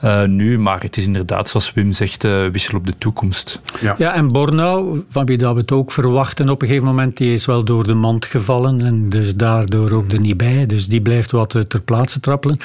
Uh, 0.04 0.24
nu, 0.24 0.58
maar 0.58 0.82
het 0.82 0.96
is 0.96 1.06
inderdaad, 1.06 1.48
zoals 1.48 1.72
Wim 1.72 1.92
zegt, 1.92 2.24
uh, 2.24 2.46
wissel 2.46 2.78
op 2.78 2.86
de 2.86 2.98
toekomst. 2.98 3.60
Ja, 3.80 3.94
ja 3.98 4.14
en 4.14 4.28
Bornau, 4.28 5.04
van 5.08 5.26
wie 5.26 5.38
dat 5.38 5.54
we 5.54 5.60
het 5.60 5.72
ook 5.72 5.92
verwachten 5.92 6.48
op 6.48 6.62
een 6.62 6.68
gegeven 6.68 6.88
moment, 6.88 7.16
die 7.16 7.32
is 7.32 7.46
wel 7.46 7.64
door 7.64 7.86
de 7.86 7.94
mand 7.94 8.24
gevallen 8.24 8.80
en 8.80 9.08
dus 9.08 9.34
daardoor 9.34 9.90
ook 9.90 10.12
er 10.12 10.20
niet 10.20 10.36
bij. 10.36 10.66
Dus 10.66 10.86
die 10.86 11.00
blijft 11.00 11.30
wat 11.30 11.56
ter 11.68 11.82
plaatse 11.82 12.20
trappelen. 12.20 12.58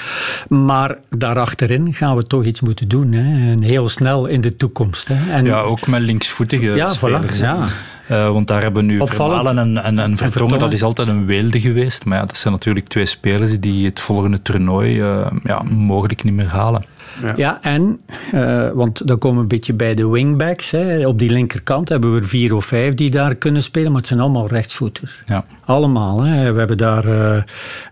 Maar 0.48 0.98
daarachterin 1.10 1.94
gaan 1.94 2.16
we 2.16 2.24
toch 2.24 2.44
iets 2.44 2.62
moeten 2.62 2.88
doen. 2.88 3.12
Hè. 3.12 3.52
En 3.52 3.62
heel 3.62 3.90
snel 3.90 4.26
in 4.26 4.42
de 4.42 4.56
toekomst. 4.56 5.08
Hè. 5.08 5.32
En, 5.32 5.46
ja, 5.46 5.60
ook 5.60 5.88
met 5.88 6.02
linksvoetige 6.02 6.66
ja, 6.66 6.94
spelers. 6.94 7.38
Voilà, 7.38 7.42
ja. 7.42 7.68
Uh, 8.12 8.32
want 8.32 8.48
daar 8.48 8.62
hebben 8.62 8.86
we 8.86 8.92
nu 8.92 9.02
Vermalen 9.08 9.58
en, 9.58 9.84
en, 9.84 10.00
en 10.00 10.18
Vertongen, 10.18 10.60
dat 10.60 10.74
is 10.74 10.84
altijd 10.84 11.08
een 11.08 11.26
weelde 11.26 11.60
geweest. 11.60 12.06
Maar 12.06 12.18
ja, 12.18 12.26
dat 12.26 12.36
zijn 12.36 12.54
natuurlijk 12.54 12.88
twee 12.88 13.06
spelers 13.06 13.60
die 13.60 13.86
het 13.86 14.00
volgende 14.00 14.42
toernooi 14.42 15.02
uh, 15.02 15.28
ja, 15.44 15.62
mogelijk 15.70 16.24
niet 16.24 16.34
meer 16.34 16.48
halen. 16.48 16.86
Ja, 17.22 17.34
ja 17.36 17.62
en, 17.62 18.00
uh, 18.34 18.70
want 18.72 19.08
dan 19.08 19.18
komen 19.18 19.38
we 19.38 19.42
een 19.42 19.48
beetje 19.48 19.74
bij 19.74 19.96
de 19.96 20.08
wingbacks. 20.08 20.72
Hè. 20.72 21.08
Op 21.08 21.20
die 21.20 21.32
linkerkant 21.32 21.90
hebben 21.90 22.14
we 22.14 22.20
er 22.20 22.28
vier 22.28 22.56
of 22.56 22.66
vijf 22.66 22.94
die 22.94 23.10
daar 23.10 23.36
kunnen 23.36 23.64
spelen, 23.64 23.92
maar 23.92 24.00
het 24.00 24.08
zijn 24.08 24.20
allemaal 24.20 24.48
rechtsvoeters. 24.48 25.24
Ja. 25.26 25.46
Allemaal. 25.66 26.24
Hè. 26.24 26.52
We 26.52 26.60
hebben 26.60 26.78
daar 26.78 27.06
uh, 27.06 27.38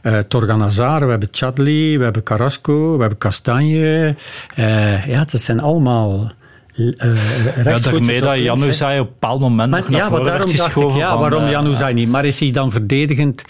uh, 0.04 0.18
Torgan 0.18 0.62
Hazard, 0.62 1.04
we 1.04 1.10
hebben 1.10 1.28
Chadli, 1.32 1.98
we 1.98 2.04
hebben 2.04 2.24
Carrasco, 2.24 2.94
we 2.94 3.00
hebben 3.00 3.18
Kastanje. 3.18 4.16
ja, 5.08 5.26
dat 5.26 5.42
zijn 5.42 5.60
allemaal... 5.60 6.32
Uh, 6.76 7.64
ja, 7.64 7.78
daarmee 7.78 8.22
dat 8.22 8.38
Januzaj 8.38 9.00
op 9.00 9.06
een 9.08 9.14
bepaald 9.14 9.40
moment 9.40 9.70
maar, 9.70 9.80
nog 9.80 9.90
naar 9.90 10.00
ja, 10.00 10.08
voren 10.08 10.24
daarom 10.24 10.46
werd 10.46 10.58
dacht 10.58 10.70
ik, 10.70 10.76
geschoven. 10.76 11.00
ja, 11.00 11.10
van, 11.10 11.20
waarom 11.20 11.44
uh, 11.44 11.50
Januzaj 11.50 11.94
niet? 11.94 12.10
Maar 12.10 12.26
is 12.26 12.40
hij 12.40 12.52
dan 12.52 12.72
verdedigend 12.72 13.44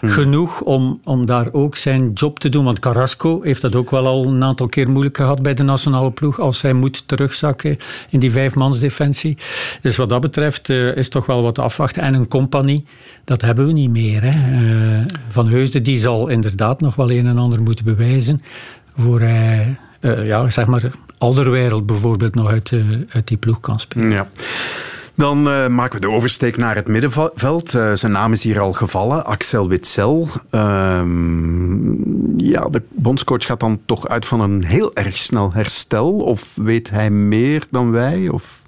hmm. 0.00 0.10
genoeg 0.10 0.60
om, 0.60 1.00
om 1.04 1.26
daar 1.26 1.52
ook 1.52 1.76
zijn 1.76 2.12
job 2.12 2.38
te 2.38 2.48
doen? 2.48 2.64
Want 2.64 2.78
Carrasco 2.78 3.42
heeft 3.42 3.60
dat 3.60 3.74
ook 3.74 3.90
wel 3.90 4.06
al 4.06 4.24
een 4.24 4.44
aantal 4.44 4.66
keer 4.66 4.90
moeilijk 4.90 5.16
gehad 5.16 5.42
bij 5.42 5.54
de 5.54 5.62
nationale 5.62 6.10
ploeg 6.10 6.40
als 6.40 6.62
hij 6.62 6.72
moet 6.72 7.08
terugzakken 7.08 7.76
in 8.10 8.18
die 8.18 8.30
vijfmansdefensie. 8.30 9.36
Dus 9.82 9.96
wat 9.96 10.10
dat 10.10 10.20
betreft 10.20 10.68
uh, 10.68 10.96
is 10.96 11.08
toch 11.08 11.26
wel 11.26 11.42
wat 11.42 11.58
afwachten. 11.58 12.02
En 12.02 12.14
een 12.14 12.28
compagnie, 12.28 12.84
dat 13.24 13.40
hebben 13.40 13.66
we 13.66 13.72
niet 13.72 13.90
meer. 13.90 14.22
Hè. 14.22 14.60
Uh, 14.62 15.04
Van 15.28 15.48
Heusden 15.48 15.82
die 15.82 15.98
zal 15.98 16.28
inderdaad 16.28 16.80
nog 16.80 16.94
wel 16.94 17.10
een 17.10 17.26
en 17.26 17.38
ander 17.38 17.62
moeten 17.62 17.84
bewijzen 17.84 18.40
voor 18.96 19.20
hij, 19.20 19.76
ja, 20.00 20.50
zeg 20.50 20.66
maar 20.66 20.90
Alderwereld 21.18 21.86
bijvoorbeeld 21.86 22.34
nog 22.34 22.50
uit, 22.50 22.70
uh, 22.70 23.02
uit 23.08 23.28
die 23.28 23.36
ploeg 23.36 23.60
kan 23.60 23.80
spelen. 23.80 24.10
Ja. 24.10 24.28
Dan 25.14 25.48
uh, 25.48 25.66
maken 25.66 26.00
we 26.00 26.06
de 26.06 26.12
oversteek 26.12 26.56
naar 26.56 26.74
het 26.74 26.86
middenveld. 26.86 27.74
Uh, 27.74 27.92
zijn 27.94 28.12
naam 28.12 28.32
is 28.32 28.42
hier 28.42 28.60
al 28.60 28.72
gevallen, 28.72 29.24
Axel 29.24 29.68
Witsel. 29.68 30.28
Uh, 30.50 31.02
ja, 32.36 32.68
de 32.68 32.82
bondscoach 32.90 33.44
gaat 33.44 33.60
dan 33.60 33.80
toch 33.84 34.08
uit 34.08 34.26
van 34.26 34.40
een 34.40 34.64
heel 34.64 34.94
erg 34.94 35.16
snel 35.16 35.52
herstel. 35.52 36.12
Of 36.12 36.56
weet 36.56 36.90
hij 36.90 37.10
meer 37.10 37.62
dan 37.70 37.90
wij? 37.90 38.28
Of... 38.28 38.62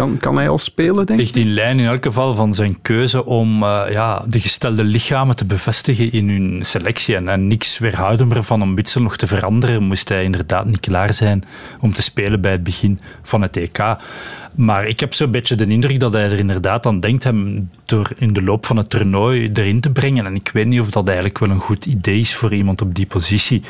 Kan, 0.00 0.18
kan 0.18 0.36
hij 0.36 0.48
al 0.48 0.58
spelen, 0.58 0.94
denk 0.94 1.08
ik? 1.08 1.16
Ligt 1.16 1.36
in 1.36 1.52
lijn 1.52 1.78
in 1.78 1.86
elk 1.86 2.04
geval 2.04 2.34
van 2.34 2.54
zijn 2.54 2.82
keuze 2.82 3.24
om 3.24 3.62
uh, 3.62 3.82
ja, 3.90 4.24
de 4.26 4.40
gestelde 4.40 4.84
lichamen 4.84 5.36
te 5.36 5.44
bevestigen 5.44 6.12
in 6.12 6.28
hun 6.28 6.64
selectie. 6.64 7.16
En, 7.16 7.28
en 7.28 7.46
niks 7.46 7.78
weerhouden 7.78 8.28
meer 8.28 8.42
van 8.42 8.62
om 8.62 8.74
Witsel 8.74 9.02
nog 9.02 9.16
te 9.16 9.26
veranderen. 9.26 9.82
Moest 9.82 10.08
hij 10.08 10.24
inderdaad 10.24 10.64
niet 10.64 10.80
klaar 10.80 11.12
zijn 11.12 11.44
om 11.80 11.94
te 11.94 12.02
spelen 12.02 12.40
bij 12.40 12.52
het 12.52 12.62
begin 12.62 12.98
van 13.22 13.42
het 13.42 13.56
EK. 13.56 13.78
Maar 14.54 14.86
ik 14.86 15.00
heb 15.00 15.14
zo'n 15.14 15.30
beetje 15.30 15.54
de 15.54 15.66
indruk 15.66 16.00
dat 16.00 16.12
hij 16.12 16.24
er 16.24 16.38
inderdaad 16.38 16.86
aan 16.86 17.00
denkt 17.00 17.24
hem 17.24 17.70
door 17.84 18.10
in 18.16 18.32
de 18.32 18.42
loop 18.42 18.66
van 18.66 18.76
het 18.76 18.90
toernooi 18.90 19.50
erin 19.52 19.80
te 19.80 19.90
brengen. 19.90 20.26
En 20.26 20.34
ik 20.34 20.50
weet 20.52 20.66
niet 20.66 20.80
of 20.80 20.90
dat 20.90 21.06
eigenlijk 21.06 21.38
wel 21.38 21.50
een 21.50 21.58
goed 21.58 21.86
idee 21.86 22.18
is 22.18 22.34
voor 22.34 22.54
iemand 22.54 22.82
op 22.82 22.94
die 22.94 23.06
positie. 23.06 23.62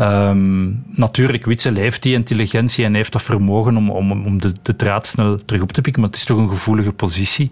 Um, 0.00 0.84
natuurlijk, 0.86 1.44
Witsel 1.44 1.74
heeft 1.74 2.02
die 2.02 2.14
intelligentie 2.14 2.84
en 2.84 2.94
heeft 2.94 3.12
dat 3.12 3.22
vermogen 3.22 3.76
om, 3.76 3.90
om, 3.90 4.12
om 4.12 4.40
de, 4.40 4.52
de 4.62 4.76
draad 4.76 5.06
snel 5.06 5.44
terug 5.44 5.62
op 5.62 5.72
te 5.72 5.80
pikken. 5.80 6.02
Maar 6.02 6.10
het 6.10 6.18
is 6.18 6.26
toch 6.26 6.38
een 6.38 6.48
gevoelige 6.48 6.92
positie. 6.92 7.50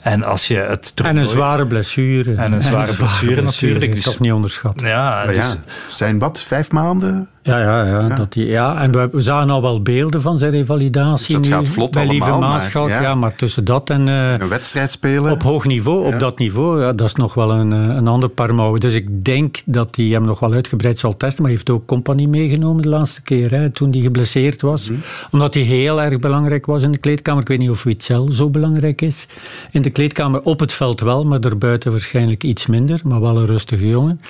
En 0.00 0.22
als 0.22 0.46
je 0.46 0.56
het 0.56 0.96
toernooi... 0.96 1.18
En 1.18 1.22
een 1.22 1.30
zware 1.30 1.66
blessure. 1.66 2.34
En 2.34 2.36
een 2.36 2.36
zware, 2.36 2.46
en 2.46 2.52
een 2.52 2.62
zware 2.62 2.94
blessure, 2.94 3.40
blessure 3.40 3.42
natuurlijk. 3.42 3.92
Dus, 3.92 4.02
toch 4.02 4.20
niet 4.20 4.32
onderschat. 4.32 4.80
Ja, 4.80 5.26
dus, 5.26 5.36
ja. 5.36 5.54
Zijn 5.90 6.18
wat? 6.18 6.40
Vijf 6.40 6.70
maanden? 6.70 7.28
Ja, 7.46 7.58
ja, 7.58 7.84
ja, 7.84 8.00
ja. 8.08 8.14
Dat 8.14 8.32
die, 8.32 8.46
ja. 8.46 8.80
En 8.82 8.92
we, 8.92 9.08
we 9.12 9.22
zagen 9.22 9.50
al 9.50 9.62
wel 9.62 9.82
beelden 9.82 10.22
van 10.22 10.38
zijn 10.38 10.50
revalidatie 10.50 11.38
dus 11.38 11.48
dat 11.48 11.60
nu 11.60 11.66
gaat 11.66 11.74
vlot 11.74 11.90
bij 11.90 12.06
allemaal, 12.06 12.28
Lieve 12.28 12.38
Maasschalk. 12.38 12.88
ja. 12.88 13.02
ja. 13.02 13.14
maar 13.14 13.34
tussen 13.34 13.64
dat 13.64 13.90
en... 13.90 14.06
Uh, 14.06 14.32
een 14.38 14.48
wedstrijd 14.48 14.92
spelen. 14.92 15.32
Op 15.32 15.42
hoog 15.42 15.64
niveau, 15.64 16.06
op 16.06 16.18
dat 16.18 16.38
niveau, 16.38 16.80
ja, 16.80 16.92
dat 16.92 17.06
is 17.06 17.14
nog 17.14 17.34
wel 17.34 17.50
een, 17.50 17.72
eh, 17.72 17.96
een 17.96 18.08
ander 18.08 18.28
paar 18.28 18.54
mouwen. 18.54 18.80
Dus 18.80 18.94
ik 18.94 19.24
denk 19.24 19.56
dat 19.64 19.96
hij 19.96 20.04
hem 20.04 20.22
nog 20.22 20.40
wel 20.40 20.52
uitgebreid 20.52 20.98
zal 20.98 21.16
testen. 21.16 21.42
Maar 21.42 21.50
hij 21.50 21.60
heeft 21.60 21.70
ook 21.70 21.86
compagnie 21.86 22.28
meegenomen 22.28 22.82
de 22.82 22.88
laatste 22.88 23.22
keer, 23.22 23.50
hè, 23.50 23.70
toen 23.70 23.90
hij 23.90 24.00
geblesseerd 24.00 24.62
was. 24.62 24.90
Mhm. 24.90 24.98
Omdat 25.30 25.54
hij 25.54 25.62
heel 25.62 26.02
erg 26.02 26.18
belangrijk 26.18 26.66
was 26.66 26.82
in 26.82 26.90
de 26.90 26.98
kleedkamer. 26.98 27.42
Ik 27.42 27.48
weet 27.48 27.58
niet 27.58 27.70
of 27.70 27.82
Witzel 27.82 28.32
zo 28.32 28.50
belangrijk 28.50 29.02
is. 29.02 29.26
In 29.70 29.82
de 29.82 29.90
kleedkamer 29.90 30.42
op 30.42 30.60
het 30.60 30.72
veld 30.72 31.00
wel, 31.00 31.24
maar 31.24 31.40
daarbuiten 31.40 31.90
waarschijnlijk 31.90 32.44
iets 32.44 32.66
minder. 32.66 33.00
Maar 33.04 33.20
wel 33.20 33.36
een 33.36 33.46
rustige 33.46 33.88
jongen. 33.88 34.20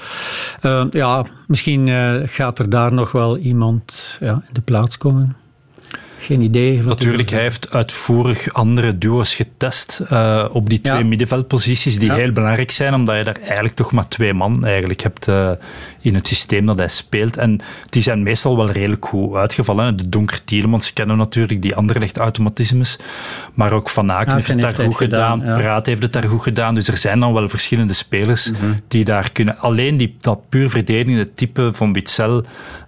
Uh, 0.63 0.85
ja, 0.91 1.25
misschien 1.47 1.87
uh, 1.87 2.21
gaat 2.25 2.59
er 2.59 2.71
daar 2.71 2.93
nog 2.93 3.13
wel 3.13 3.37
iemand 3.37 4.17
ja, 4.21 4.33
in 4.33 4.53
de 4.53 4.61
plaats 4.61 4.99
komen. 4.99 5.37
Geen 6.27 6.41
idee. 6.41 6.77
Wat 6.83 6.99
Natuurlijk, 6.99 7.31
hij 7.31 7.41
heeft 7.43 7.71
uitvoerig 7.73 8.53
andere 8.53 8.99
duo's 8.99 9.35
getest 9.35 10.01
uh, 10.12 10.45
op 10.53 10.69
die 10.69 10.81
twee 10.81 10.99
Ja. 10.99 11.05
middenveldposities 11.05 11.99
die 11.99 12.09
Ja. 12.09 12.15
heel 12.15 12.33
belangrijk 12.33 12.71
zijn, 12.71 12.95
omdat 12.95 13.17
je 13.17 13.25
daar 13.25 13.39
eigenlijk 13.41 13.75
toch 13.75 13.93
maar 13.93 14.09
twee 14.09 14.35
man 14.35 14.65
eigenlijk 14.65 15.03
hebt 15.03 15.29
uh, 15.29 15.51
in 16.01 16.15
het 16.15 16.27
systeem 16.27 16.67
dat 16.67 16.79
hij 16.79 16.89
speelt. 16.89 17.37
En 17.37 17.61
die 17.89 18.03
zijn 18.03 18.23
meestal 18.23 18.57
wel 18.57 18.71
redelijk 18.71 19.07
goed 19.07 19.35
uitgevallen. 19.35 19.97
De 19.97 20.09
Donker 20.09 20.45
Tielemans 20.45 20.93
kennen 20.93 21.17
natuurlijk, 21.17 21.62
die 21.62 21.75
Anderlecht 21.75 22.17
automatismes. 22.19 22.99
Maar 23.55 23.73
ook 23.73 23.89
Van 23.89 24.12
Aken 24.12 24.35
heeft 24.35 24.47
het 24.49 24.62
heeft 24.62 24.77
daar 24.77 24.87
goed 24.87 24.97
gedaan, 24.97 25.39
gedaan, 25.41 25.55
ja. 25.57 25.61
Praat 25.61 25.87
heeft 25.87 26.03
het 26.03 26.12
daar 26.12 26.23
goed 26.29 26.43
gedaan. 26.43 26.75
Dus 26.75 26.89
er 26.89 26.97
zijn 26.97 27.21
dan 27.21 27.33
wel 27.33 27.49
verschillende 27.49 27.93
spelers 27.93 28.51
Mhm. 28.51 28.73
die 28.89 29.05
daar 29.05 29.33
kunnen. 29.33 29.59
Alleen 29.59 29.97
die, 29.97 30.15
dat 30.19 30.49
puur 30.49 30.69
verdedigende 30.69 31.33
type 31.33 31.71
van 31.73 31.93
Witzel... 31.93 32.45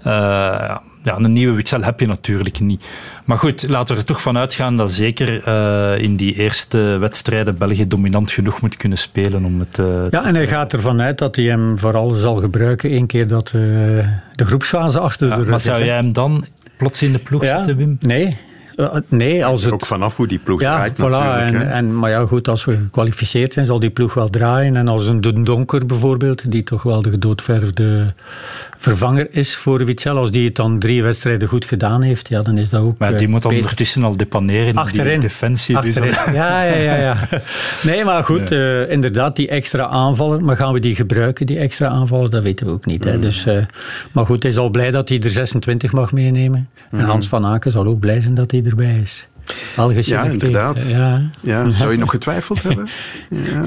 Uh, 0.07 0.77
ja, 1.03 1.17
een 1.17 1.33
nieuwe 1.33 1.55
Witzel 1.57 1.83
heb 1.83 2.01
je 2.01 2.07
natuurlijk 2.07 2.61
niet. 2.61 2.85
Maar 3.25 3.39
goed, 3.39 3.69
laten 3.69 3.95
we 3.95 4.01
er 4.01 4.07
toch 4.07 4.23
van 4.23 4.39
uitgaan 4.39 4.77
dat 4.77 4.93
zeker 4.93 5.49
uh, 5.49 6.03
in 6.03 6.17
die 6.17 6.35
eerste 6.35 6.79
wedstrijden 6.79 7.59
België 7.59 7.87
dominant 7.87 8.31
genoeg 8.31 8.61
moet 8.61 8.77
kunnen 8.77 8.99
spelen 8.99 9.45
om 9.45 9.61
het... 9.61 9.79
Uh, 9.79 9.87
Ja, 10.11 10.25
en 10.25 10.35
hij 10.35 10.47
gaat 10.47 10.73
ervan 10.73 11.01
uit 11.01 11.19
dat 11.19 11.37
hij 11.37 11.45
hem 11.45 11.79
vooral 11.79 12.11
zal 12.11 12.37
gebruiken 12.37 12.91
één 12.91 13.07
keer 13.07 13.27
dat 13.27 13.53
uh, 13.57 13.63
de 14.33 14.45
groepsfase 14.45 14.99
achter 14.99 15.29
ja, 15.29 15.35
de 15.35 15.41
rug 15.41 15.51
Maar 15.51 15.61
zou 15.61 15.85
jij 15.85 15.97
hem 15.97 16.13
dan 16.13 16.45
plots 16.77 17.03
in 17.03 17.13
de 17.13 17.19
ploeg 17.19 17.43
Ja. 17.43 17.57
zetten, 17.57 17.77
Wim? 17.77 17.97
Nee. 18.01 18.37
Nee, 19.09 19.45
als 19.45 19.65
het... 19.65 19.73
Ook 19.73 19.87
vanaf 19.87 20.17
hoe 20.17 20.27
die 20.27 20.39
ploeg 20.39 20.61
Ja, 20.61 20.75
draait 20.75 20.97
voilà. 20.97 21.01
natuurlijk. 21.01 21.71
En, 21.71 21.99
maar 21.99 22.11
ja, 22.11 22.27
goed, 22.27 22.49
als 22.49 22.65
we 22.65 22.77
gekwalificeerd 22.77 23.53
zijn, 23.53 23.67
zal 23.67 23.79
die 23.79 23.91
ploeg 23.91 24.15
wel 24.15 24.29
draaien. 24.31 24.77
En 24.77 24.89
als 24.89 25.09
een 25.09 25.21
De 25.21 25.43
Donker 25.43 25.87
bijvoorbeeld, 25.87 26.51
die 26.51 26.63
toch 26.63 26.83
wel 26.83 27.03
de 27.03 27.11
gedoodverfde 27.11 28.15
vervanger 28.79 29.27
is 29.31 29.57
voor 29.57 29.85
Witzel, 29.85 30.17
als 30.17 30.31
die 30.31 30.45
het 30.47 30.55
dan 30.57 30.79
drie 30.79 31.03
wedstrijden 31.03 31.49
goed 31.49 31.65
gedaan 31.65 32.03
heeft, 32.03 32.29
ja, 32.29 32.43
dan 32.43 32.59
is 32.59 32.69
dat 32.69 32.83
ook 32.83 32.99
Maar 32.99 33.13
eh, 33.13 33.19
die 33.19 33.29
moet 33.29 33.43
dan 33.43 33.51
beter. 33.51 33.65
ondertussen 33.65 34.03
al 34.03 34.17
depaneren 34.17 34.67
in 34.67 34.73
die 34.73 34.81
Achterin. 34.81 35.21
defensie. 35.21 35.81
Dus 35.81 35.97
Achterin. 35.99 36.35
Ja, 36.35 36.63
ja, 36.65 36.75
ja, 36.77 36.97
ja. 36.97 37.17
Nee, 37.83 38.05
maar 38.05 38.25
goed, 38.25 38.51
eh, 38.51 38.91
inderdaad, 38.91 39.37
die 39.37 39.49
extra 39.49 39.87
aanvallen. 39.87 40.45
Maar 40.45 40.57
gaan 40.57 40.73
we 40.73 40.81
die 40.81 40.95
gebruiken, 40.95 41.47
die 41.47 41.59
extra 41.59 41.89
aanvallen? 41.89 42.31
Dat 42.31 42.43
weten 42.43 42.67
we 42.67 42.73
ook 42.73 42.87
niet. 42.87 43.05
Hè. 43.05 43.19
Dus, 43.19 43.47
eh, 43.47 43.57
maar 44.13 44.27
goed, 44.27 44.43
hij 44.43 44.53
is 44.53 44.59
al 44.59 44.71
blij 44.71 44.91
dat 44.91 45.09
hij 45.09 45.21
er 45.21 45.31
26 45.31 45.93
mag 45.93 46.13
meenemen. 46.13 46.69
En 46.91 47.01
Hans 47.01 47.29
van 47.29 47.45
Aken 47.47 47.71
zal 47.73 47.87
ook 47.87 48.01
blij 48.01 48.21
zijn 48.21 48.35
dat 48.35 48.51
hij 48.51 48.63
erbij 48.65 48.99
is. 49.03 49.29
Al 49.77 49.91
Ja, 49.91 50.25
inderdaad. 50.25 50.85
Ja. 50.89 51.23
Ja, 51.41 51.71
zou 51.71 51.93
je 51.93 51.99
nog 52.05 52.11
getwijfeld 52.11 52.63
hebben? 52.63 52.89
Ja. 53.29 53.63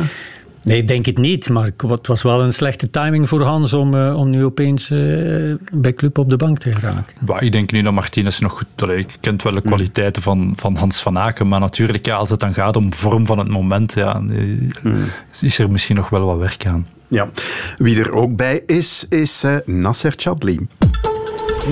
Nee, 0.64 0.78
ik 0.78 0.88
denk 0.88 1.06
het 1.06 1.18
niet. 1.18 1.50
Maar 1.50 1.70
het 1.88 2.08
was 2.08 2.22
wel 2.22 2.42
een 2.42 2.54
slechte 2.54 2.90
timing 2.90 3.30
voor 3.30 3.42
Hans 3.42 3.74
om, 3.74 3.94
uh, 3.94 4.18
om 4.18 4.30
nu 4.30 4.44
opeens 4.44 4.90
uh, 4.90 5.56
bij 5.72 5.94
Club 5.94 6.18
op 6.18 6.30
de 6.30 6.38
bank 6.38 6.58
te 6.58 6.72
geraken. 6.72 7.16
Bah, 7.20 7.42
ik 7.42 7.52
denk 7.52 7.72
nu 7.72 7.82
dat 7.82 7.94
Martinez 7.94 8.40
nog 8.40 8.52
goed... 8.52 8.66
Allee, 8.76 8.98
ik 8.98 9.18
kent 9.20 9.44
wel 9.44 9.54
de 9.54 9.62
kwaliteiten 9.62 10.22
van, 10.22 10.54
van 10.56 10.76
Hans 10.76 11.02
van 11.02 11.18
Aken. 11.18 11.48
Maar 11.48 11.60
natuurlijk, 11.60 12.06
ja, 12.06 12.16
als 12.16 12.30
het 12.30 12.40
dan 12.40 12.54
gaat 12.54 12.76
om 12.76 12.94
vorm 12.94 13.26
van 13.26 13.38
het 13.38 13.48
moment, 13.48 13.94
ja, 13.94 14.20
mm. 14.20 15.10
is 15.42 15.60
er 15.60 15.72
misschien 15.72 15.96
nog 15.96 16.10
wel 16.10 16.26
wat 16.26 16.38
werk 16.38 16.66
aan. 16.66 16.88
Ja. 17.08 17.30
Wie 17.76 18.00
er 18.00 18.12
ook 18.12 18.36
bij 18.36 18.64
is, 18.66 19.06
is 19.10 19.44
uh, 19.44 19.56
Nasser 19.66 20.14
Chadli. 20.16 20.68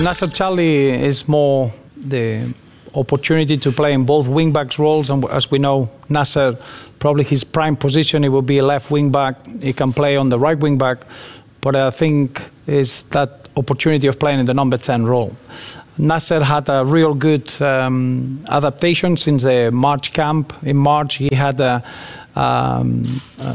Nasser 0.02 0.28
Chadli 0.32 0.88
is 0.88 1.24
more 1.24 1.70
the 2.08 2.40
opportunity 2.94 3.56
to 3.56 3.72
play 3.72 3.92
in 3.92 4.04
both 4.04 4.26
wingbacks 4.26 4.78
roles. 4.78 5.10
And 5.10 5.24
as 5.26 5.50
we 5.50 5.58
know, 5.58 5.88
Nasser, 6.08 6.58
probably 6.98 7.24
his 7.24 7.44
prime 7.44 7.76
position, 7.76 8.22
he 8.22 8.28
will 8.28 8.42
be 8.42 8.58
a 8.58 8.64
left 8.64 8.90
wing 8.90 9.10
back. 9.10 9.36
He 9.62 9.72
can 9.72 9.92
play 9.92 10.16
on 10.16 10.28
the 10.28 10.38
right 10.38 10.58
wing 10.58 10.78
back. 10.78 10.98
But 11.60 11.76
I 11.76 11.90
think 11.90 12.42
is 12.66 13.02
that 13.10 13.48
opportunity 13.56 14.06
of 14.06 14.18
playing 14.18 14.40
in 14.40 14.46
the 14.46 14.54
number 14.54 14.78
10 14.78 15.04
role. 15.04 15.36
Nasser 15.98 16.42
had 16.42 16.68
a 16.68 16.84
real 16.84 17.14
good 17.14 17.50
um, 17.60 18.42
adaptation 18.48 19.16
since 19.16 19.42
the 19.42 19.70
March 19.70 20.12
camp. 20.12 20.54
In 20.62 20.76
March, 20.76 21.16
he 21.16 21.34
had 21.34 21.60
a, 21.60 21.82
um, 22.36 23.04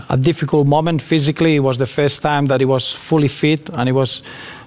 a 0.09 0.17
difficult 0.17 0.67
moment 0.67 1.01
physically. 1.01 1.55
It 1.55 1.61
was 1.61 1.77
the 1.77 1.87
first 1.87 2.21
time 2.21 2.45
that 2.47 2.59
he 2.59 2.65
was 2.65 2.91
fully 2.91 3.29
fit 3.29 3.69
and 3.69 3.87
he 3.87 3.93
was 3.93 4.21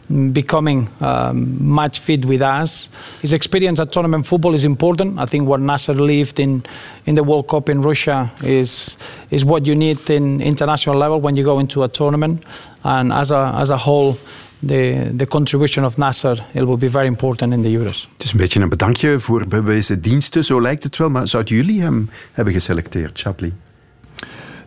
becoming 0.09 0.89
um, 1.01 1.75
match 1.75 2.01
fit 2.01 2.25
with 2.25 2.41
us. 2.41 2.89
His 3.21 3.33
experience 3.33 3.83
at 3.83 3.93
tournament 3.93 4.27
football 4.27 4.55
is 4.55 4.65
important. 4.65 5.19
I 5.19 5.27
think 5.27 5.49
what 5.49 5.61
Nasser 5.61 5.95
lived 5.95 6.39
in, 6.39 6.63
in 7.05 7.15
the 7.15 7.23
World 7.23 7.47
Cup 7.47 7.69
in 7.69 7.83
Russia 7.83 8.31
is, 8.43 8.97
is 9.31 9.45
what 9.45 9.67
you 9.67 9.75
need 9.75 10.11
in 10.11 10.41
international 10.41 10.97
level 10.97 11.21
when 11.21 11.37
you 11.37 11.45
go 11.45 11.59
into 11.59 11.83
a 11.83 11.89
tournament. 11.89 12.45
And 12.83 13.13
as 13.13 13.31
a, 13.31 13.55
as 13.59 13.71
a 13.71 13.77
whole, 13.77 14.17
the, 14.63 15.13
the 15.17 15.27
contribution 15.27 15.85
of 15.85 15.97
Nasser 15.97 16.45
it 16.55 16.63
will 16.63 16.77
be 16.77 16.89
very 16.89 17.07
important 17.07 17.53
in 17.53 17.63
the 17.63 17.71
Euros. 17.71 18.09
Het 18.13 18.25
is 18.25 18.33
een 18.33 18.39
beetje 18.39 18.61
een 18.61 18.69
bedankje 18.69 19.19
voor 19.19 19.47
bewezen 19.47 20.01
diensten, 20.01 20.45
zo 20.45 20.61
lijkt 20.61 20.83
het 20.83 20.97
wel. 20.97 21.11
Maar 21.11 21.29
zouden 21.29 21.57
jullie 21.57 21.83
hem 21.83 22.11
hebben 22.33 22.53
geselecteerd, 22.53 23.21
Chatli? 23.21 23.53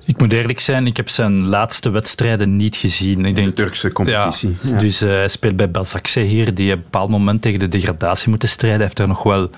Ik 0.05 0.19
moet 0.19 0.33
eerlijk 0.33 0.59
zijn, 0.59 0.85
ik 0.85 0.97
heb 0.97 1.09
zijn 1.09 1.45
laatste 1.45 1.89
wedstrijden 1.89 2.55
niet 2.55 2.75
gezien. 2.75 3.25
Ik 3.25 3.35
denk, 3.35 3.47
de 3.47 3.53
Turkse 3.53 3.91
competitie. 3.91 4.55
Ja, 4.61 4.79
Dus 4.79 5.01
uh, 5.01 5.09
hij 5.09 5.27
speelt 5.27 5.55
bij 5.55 5.71
Bazakse 5.71 6.19
hier, 6.19 6.53
die 6.53 6.71
op 6.71 6.77
een 6.77 6.83
bepaald 6.83 7.09
moment 7.09 7.41
tegen 7.41 7.59
de 7.59 7.67
degradatie 7.67 8.29
moeten 8.29 8.49
strijden. 8.49 8.79
Hij 8.79 8.87
heeft 8.87 8.99
er 8.99 9.07
nog 9.07 9.23
wel 9.23 9.49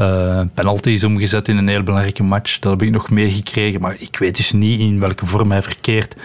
uh, 0.00 0.40
penalties 0.54 1.04
omgezet 1.04 1.48
in 1.48 1.56
een 1.56 1.68
heel 1.68 1.82
belangrijke 1.82 2.22
match. 2.22 2.58
Dat 2.58 2.72
heb 2.72 2.82
ik 2.82 2.90
nog 2.90 3.10
meegekregen, 3.10 3.80
maar 3.80 3.96
ik 3.98 4.18
weet 4.18 4.36
dus 4.36 4.52
niet 4.52 4.80
in 4.80 5.00
welke 5.00 5.26
vorm 5.26 5.50
hij 5.50 5.62
verkeert. 5.62 6.16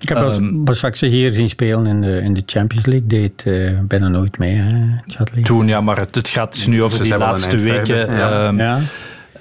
Ik 0.00 0.08
heb 0.08 0.18
um, 0.18 0.64
Bazakse 0.64 1.06
hier 1.06 1.30
zien 1.30 1.48
spelen 1.48 1.86
in 1.86 2.00
de, 2.00 2.20
in 2.20 2.34
de 2.34 2.42
Champions 2.46 2.86
League. 2.86 3.06
Deed 3.06 3.44
uh, 3.46 3.78
bijna 3.82 4.08
nooit 4.08 4.38
mee, 4.38 4.54
hè, 4.54 5.42
Toen, 5.42 5.68
ja, 5.68 5.80
maar 5.80 5.98
het, 5.98 6.14
het 6.14 6.28
gaat 6.28 6.52
dus 6.52 6.66
nu 6.66 6.82
over 6.82 7.02
die 7.02 7.16
laatste 7.16 7.56
weken. 7.56 7.96
Ja. 7.96 8.46
Um, 8.46 8.58
ja. 8.58 8.80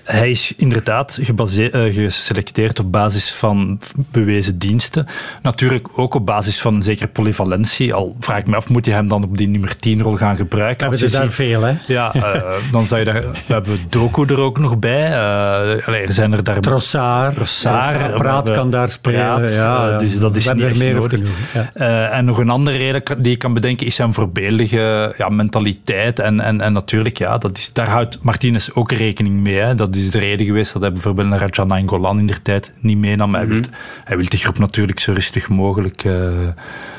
Hij 0.05 0.29
is 0.29 0.53
inderdaad 0.57 1.19
uh, 1.19 1.93
geselecteerd 1.93 2.79
op 2.79 2.91
basis 2.91 3.33
van 3.33 3.79
bewezen 3.95 4.57
diensten. 4.57 5.05
Natuurlijk 5.41 5.87
ook 5.95 6.13
op 6.13 6.25
basis 6.25 6.61
van 6.61 6.83
zeker 6.83 7.07
polyvalentie. 7.07 7.93
Al 7.93 8.15
vraag 8.19 8.39
ik 8.39 8.47
me 8.47 8.55
af, 8.55 8.69
moet 8.69 8.85
je 8.85 8.91
hem 8.91 9.07
dan 9.07 9.23
op 9.23 9.37
die 9.37 9.47
nummer 9.47 9.75
10 9.75 10.01
rol 10.01 10.15
gaan 10.15 10.35
gebruiken? 10.35 10.89
We 10.89 10.95
hebben 10.97 11.13
er 11.13 11.21
daar 11.21 11.31
veel, 11.31 11.61
hè? 11.61 11.73
Ja, 11.87 12.15
uh, 12.15 12.43
dan 12.71 12.87
zou 12.87 12.99
je 12.99 13.05
daar... 13.05 13.21
We 13.21 13.53
hebben 13.53 13.77
Doku 13.89 14.25
er 14.25 14.39
ook 14.39 14.59
nog 14.59 14.79
bij. 14.79 15.09
Uh, 15.09 15.87
allee, 15.87 16.01
er 16.01 16.13
zijn 16.13 16.33
er 16.33 16.43
daar... 16.43 16.59
Trossard. 16.59 17.35
Trossard. 17.35 18.15
Praat 18.15 18.51
kan 18.51 18.69
daar 18.69 18.89
spelen. 18.89 19.19
Praat, 19.19 19.53
ja, 19.53 19.97
dus 19.97 20.19
dat 20.19 20.35
is 20.35 20.53
niet 20.53 20.63
echt 20.63 20.77
meer 20.77 20.95
nodig. 20.95 21.19
Ja. 21.53 22.09
en 22.09 22.25
nog 22.25 22.37
een 22.37 22.49
andere 22.49 22.77
reden 22.77 23.23
die 23.23 23.31
ik 23.31 23.39
kan 23.39 23.53
bedenken 23.53 23.85
is 23.85 23.95
zijn 23.95 24.13
voorbeeldige 24.13 25.13
ja, 25.17 25.29
mentaliteit. 25.29 26.19
En, 26.19 26.39
en, 26.39 26.61
en 26.61 26.73
natuurlijk, 26.73 27.17
ja, 27.17 27.37
dat 27.37 27.57
is, 27.57 27.69
daar 27.73 27.89
houdt 27.89 28.17
Martinez 28.21 28.69
ook 28.73 28.91
rekening 28.91 29.41
mee. 29.41 29.59
Hè. 29.59 29.75
Dat 29.75 29.94
is 29.95 30.11
de 30.11 30.19
reden 30.19 30.45
geweest 30.45 30.73
dat 30.73 30.81
hij 30.81 30.91
bijvoorbeeld 30.91 31.27
naar 31.27 31.39
Rajan 31.39 31.71
Angolan 31.71 32.19
in 32.19 32.27
der 32.27 32.41
tijd 32.41 32.71
niet 32.79 32.97
meenam. 32.97 33.29
Mm 33.29 33.35
-hmm. 33.35 33.43
hij, 33.43 33.53
wil, 33.53 33.69
hij 34.03 34.17
wil 34.17 34.25
de 34.29 34.37
groep 34.37 34.57
natuurlijk 34.57 34.99
zo 34.99 35.11
rustig 35.13 35.49
mogelijk 35.49 36.03
uh, 36.03 36.29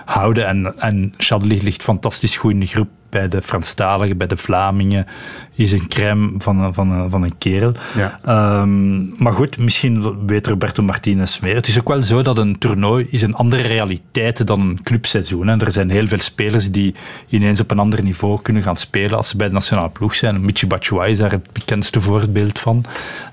houden. 0.06 0.46
En, 0.46 0.74
en 0.78 1.14
Chadli 1.16 1.62
ligt 1.62 1.82
fantastisch 1.82 2.36
goed 2.36 2.52
in 2.52 2.60
de 2.60 2.66
groep 2.66 2.88
bij 3.10 3.28
de 3.28 3.42
Franstaligen, 3.42 4.16
bij 4.16 4.26
de 4.26 4.36
Vlamingen. 4.36 5.06
Is 5.54 5.72
een 5.72 5.88
crème 5.88 6.32
van, 6.38 6.74
van, 6.74 7.10
van 7.10 7.22
een 7.22 7.38
kerel. 7.38 7.72
Ja. 7.96 8.60
Um, 8.60 9.14
maar 9.18 9.32
goed, 9.32 9.58
misschien 9.58 10.26
weet 10.26 10.46
Roberto 10.46 10.82
Martinez 10.82 11.38
meer. 11.38 11.54
Het 11.54 11.68
is 11.68 11.78
ook 11.78 11.88
wel 11.88 12.02
zo 12.02 12.22
dat 12.22 12.38
een 12.38 12.58
toernooi 12.58 13.06
is 13.10 13.22
een 13.22 13.34
andere 13.34 13.62
realiteit 13.62 14.46
dan 14.46 14.60
een 14.60 14.82
clubseizoen. 14.82 15.46
Hè. 15.46 15.56
Er 15.60 15.72
zijn 15.72 15.90
heel 15.90 16.06
veel 16.06 16.18
spelers 16.18 16.70
die 16.70 16.94
ineens 17.28 17.60
op 17.60 17.70
een 17.70 17.78
ander 17.78 18.02
niveau 18.02 18.42
kunnen 18.42 18.62
gaan 18.62 18.76
spelen 18.76 19.16
als 19.16 19.28
ze 19.28 19.36
bij 19.36 19.46
de 19.46 19.52
nationale 19.52 19.88
ploeg 19.88 20.14
zijn. 20.14 20.44
Michi 20.44 20.66
Batshuayi 20.66 21.12
is 21.12 21.18
daar 21.18 21.30
het 21.30 21.52
bekendste 21.52 22.00
voorbeeld 22.00 22.58
van. 22.58 22.84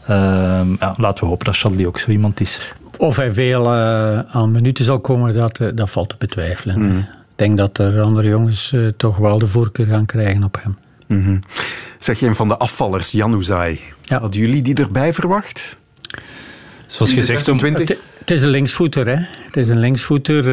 Um, 0.10 0.78
ja, 0.80 0.94
laten 0.98 1.24
we 1.24 1.30
hopen 1.30 1.46
dat 1.46 1.58
Chadli 1.58 1.88
ook 1.88 2.00
zo 2.00 2.12
iemand 2.12 2.40
is. 2.40 2.74
Of 2.98 3.16
hij 3.16 3.34
veel 3.34 3.66
uh, 3.66 4.20
aan 4.20 4.52
minuten 4.52 4.86
zal 4.86 5.00
komen, 5.00 5.34
dat, 5.34 5.60
uh, 5.60 5.70
dat 5.76 5.90
valt 5.90 6.10
te 6.10 6.16
betwijfelen. 6.18 6.80
Mhm. 6.80 6.88
Mm. 6.88 6.98
Ik 7.00 7.40
denk 7.40 7.58
dat 7.58 7.78
er 7.78 8.02
andere 8.02 8.28
jongens 8.28 8.72
uh, 8.72 8.88
toch 8.98 9.18
wel 9.18 9.40
de 9.40 9.48
voorkeur 9.48 9.86
gaan 9.86 10.06
krijgen 10.06 10.44
op 10.44 10.60
hem. 10.62 10.78
Mm 11.08 11.24
-hmm. 11.24 11.40
Zeg 12.00 12.20
je 12.20 12.26
een 12.26 12.36
van 12.36 12.48
de 12.48 12.58
afvallers, 12.58 13.12
Jan. 13.12 13.44
Ja. 14.02 14.20
Hadden 14.20 14.40
jullie 14.40 14.62
die 14.62 14.76
erbij 14.76 15.14
verwacht? 15.14 15.78
Zoals 16.86 17.14
gezegd, 17.14 17.48
om, 17.48 17.60
het, 18.24 18.32
is 18.32 18.44
een 18.44 18.50
linksvoeter. 18.50 19.08
Hè? 19.08 19.16
Het 19.46 19.58
is 19.58 19.70
een 19.70 19.80
linksvoeter. 19.80 20.48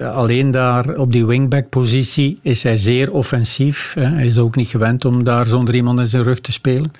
Uh, 0.00 0.08
alleen 0.08 0.50
daar 0.50 0.96
op 0.96 1.12
die 1.12 1.26
wingback-positie 1.26 2.38
is 2.42 2.62
hij 2.62 2.76
zeer 2.76 3.12
offensief. 3.12 3.94
Hè? 3.94 4.04
Hij 4.04 4.26
is 4.26 4.38
ook 4.38 4.56
niet 4.56 4.68
gewend 4.68 5.04
om 5.04 5.24
daar 5.24 5.46
zonder 5.46 5.74
iemand 5.74 5.98
in 5.98 6.06
zijn 6.06 6.22
rug 6.22 6.40
te 6.40 6.52
spelen. 6.52 6.92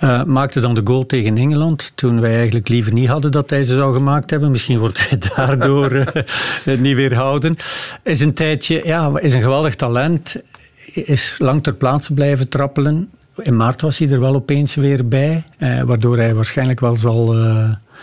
Uh, 0.00 0.24
maakte 0.24 0.60
dan 0.60 0.74
de 0.74 0.80
goal 0.84 1.06
tegen 1.06 1.36
Engeland. 1.36 1.92
Toen 1.94 2.20
wij 2.20 2.34
eigenlijk 2.36 2.68
liever 2.68 2.92
niet 2.92 3.08
hadden 3.08 3.30
dat 3.30 3.50
hij 3.50 3.64
ze 3.64 3.74
zou 3.74 3.94
gemaakt 3.94 4.30
hebben. 4.30 4.50
Misschien 4.50 4.78
wordt 4.78 5.08
hij 5.08 5.18
daardoor 5.36 5.92
uh, 5.92 6.78
niet 6.78 6.96
weerhouden. 6.96 7.54
Is 8.02 8.20
een 8.20 8.34
tijdje, 8.34 8.82
ja, 8.84 9.18
is 9.20 9.32
een 9.32 9.42
geweldig 9.42 9.74
talent. 9.74 10.36
Is 10.92 11.34
lang 11.38 11.62
ter 11.62 11.74
plaatse 11.74 12.14
blijven 12.14 12.48
trappelen. 12.48 13.10
In 13.36 13.56
maart 13.56 13.80
was 13.80 13.98
hij 13.98 14.10
er 14.10 14.20
wel 14.20 14.34
opeens 14.34 14.74
weer 14.74 15.08
bij. 15.08 15.44
waardoor 15.84 16.16
hij 16.16 16.34
waarschijnlijk 16.34 16.80
wel 16.80 16.96
zal 16.96 17.34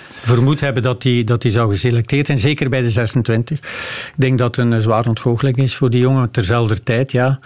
vermoed 0.08 0.60
hebben 0.60 0.84
dat 0.84 1.04
hij, 1.04 1.24
dat 1.24 1.46
zou 1.48 1.70
geselecteerd 1.70 2.26
zijn. 2.26 2.40
Zeker 2.40 2.70
bij 2.70 2.82
de 2.82 2.90
26. 2.90 3.58
Ik 3.58 4.14
denk 4.16 4.38
dat 4.38 4.56
het 4.56 4.66
een 4.66 4.82
zware 4.82 5.10
ontgoocheling 5.10 5.58
is 5.58 5.76
voor 5.76 5.90
die 5.90 6.02
jongen. 6.02 6.32
Terzelfde 6.32 6.84
tijd, 6.84 7.12
ja. 7.12 7.40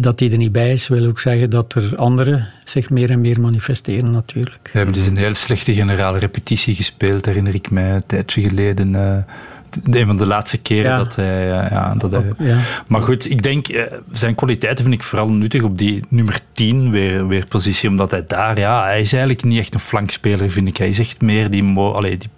Dat 0.00 0.20
hij 0.20 0.30
er 0.30 0.36
niet 0.36 0.52
bij 0.52 0.72
is, 0.72 0.88
wil 0.88 1.06
ook 1.06 1.20
zeggen 1.20 1.50
dat 1.50 1.74
er 1.74 1.96
anderen 1.96 2.48
zich 2.64 2.90
meer 2.90 3.10
en 3.10 3.20
meer 3.20 3.40
manifesteren 3.40 4.10
natuurlijk. 4.10 4.58
We 4.62 4.76
hebben 4.76 4.94
dus 4.94 5.06
een 5.06 5.16
heel 5.16 5.34
slechte 5.34 5.74
generale 5.74 6.18
repetitie 6.18 6.74
gespeeld, 6.74 7.24
herinner 7.24 7.54
ik 7.54 7.70
mij 7.70 7.94
een 7.94 8.06
tijdje 8.06 8.42
geleden. 8.42 8.94
Uh 8.94 9.18
een 9.84 10.06
van 10.06 10.16
de 10.16 10.26
laatste 10.26 10.58
keren 10.58 10.90
ja. 10.90 10.96
dat 10.96 11.16
hij. 11.16 11.46
Ja, 11.46 11.94
dat 11.94 12.12
hij 12.12 12.32
ja. 12.38 12.58
Maar 12.86 13.02
goed, 13.02 13.30
ik 13.30 13.42
denk, 13.42 13.88
zijn 14.12 14.34
kwaliteiten 14.34 14.84
vind 14.84 14.96
ik 14.96 15.02
vooral 15.02 15.28
nuttig 15.28 15.62
op 15.62 15.78
die 15.78 16.04
nummer 16.08 16.40
10 16.52 16.90
weer, 16.90 17.26
weer 17.26 17.46
positie, 17.46 17.88
omdat 17.88 18.10
hij 18.10 18.24
daar, 18.26 18.58
ja, 18.58 18.84
hij 18.84 19.00
is 19.00 19.12
eigenlijk 19.12 19.44
niet 19.44 19.58
echt 19.58 19.74
een 19.74 19.80
flankspeler, 19.80 20.50
vind 20.50 20.68
ik. 20.68 20.76
Hij 20.76 20.88
is 20.88 20.98
echt 20.98 21.20
meer 21.20 21.50
die. 21.50 21.76
Allee, 21.76 22.16
die 22.16 22.28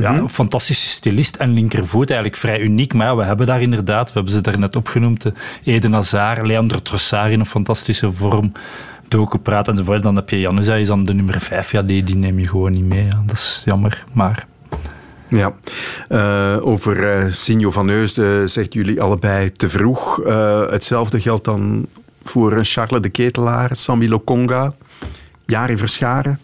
ja, 0.00 0.14
een 0.14 0.28
fantastische 0.28 0.86
stylist 0.86 1.36
en 1.36 1.52
linkervoet, 1.52 2.10
eigenlijk 2.10 2.40
vrij 2.40 2.60
uniek. 2.60 2.94
Maar 2.94 3.06
ja, 3.06 3.16
we 3.16 3.22
hebben 3.22 3.46
daar 3.46 3.62
inderdaad, 3.62 4.06
we 4.06 4.12
hebben 4.14 4.32
ze 4.32 4.40
daar 4.40 4.58
net 4.58 4.76
opgenoemd, 4.76 5.32
Eden 5.64 5.92
Hazard, 5.92 6.46
Leandro 6.46 6.82
Trossard 6.82 7.32
in 7.32 7.40
een 7.40 7.46
fantastische 7.46 8.12
vorm. 8.12 8.52
Doku 9.08 9.38
praat 9.38 9.68
enzovoort. 9.68 10.02
Dan 10.02 10.16
heb 10.16 10.30
je 10.30 10.40
Januza, 10.40 10.74
is 10.74 10.86
dan 10.86 11.04
de 11.04 11.14
nummer 11.14 11.40
5. 11.40 11.72
Ja, 11.72 11.82
die, 11.82 12.04
die 12.04 12.16
neem 12.16 12.38
je 12.38 12.48
gewoon 12.48 12.72
niet 12.72 12.84
mee. 12.84 13.04
Ja. 13.04 13.22
Dat 13.26 13.36
is 13.36 13.62
jammer, 13.64 14.04
maar 14.12 14.46
ja, 15.28 15.52
uh, 16.08 16.66
over 16.66 17.24
uh, 17.24 17.32
Signo 17.32 17.70
van 17.70 17.88
Heusden 17.88 18.50
zegt 18.50 18.72
jullie 18.72 19.00
allebei 19.00 19.52
te 19.52 19.68
vroeg. 19.68 20.20
Uh, 20.26 20.70
hetzelfde 20.70 21.20
geldt 21.20 21.44
dan 21.44 21.86
voor 22.22 22.64
Charles 22.64 23.02
de 23.02 23.08
Ketelaar, 23.08 23.76
Sammy 23.76 24.08
Lokonga, 24.08 24.74
Jari 25.46 25.78
Verscharen. 25.78 26.40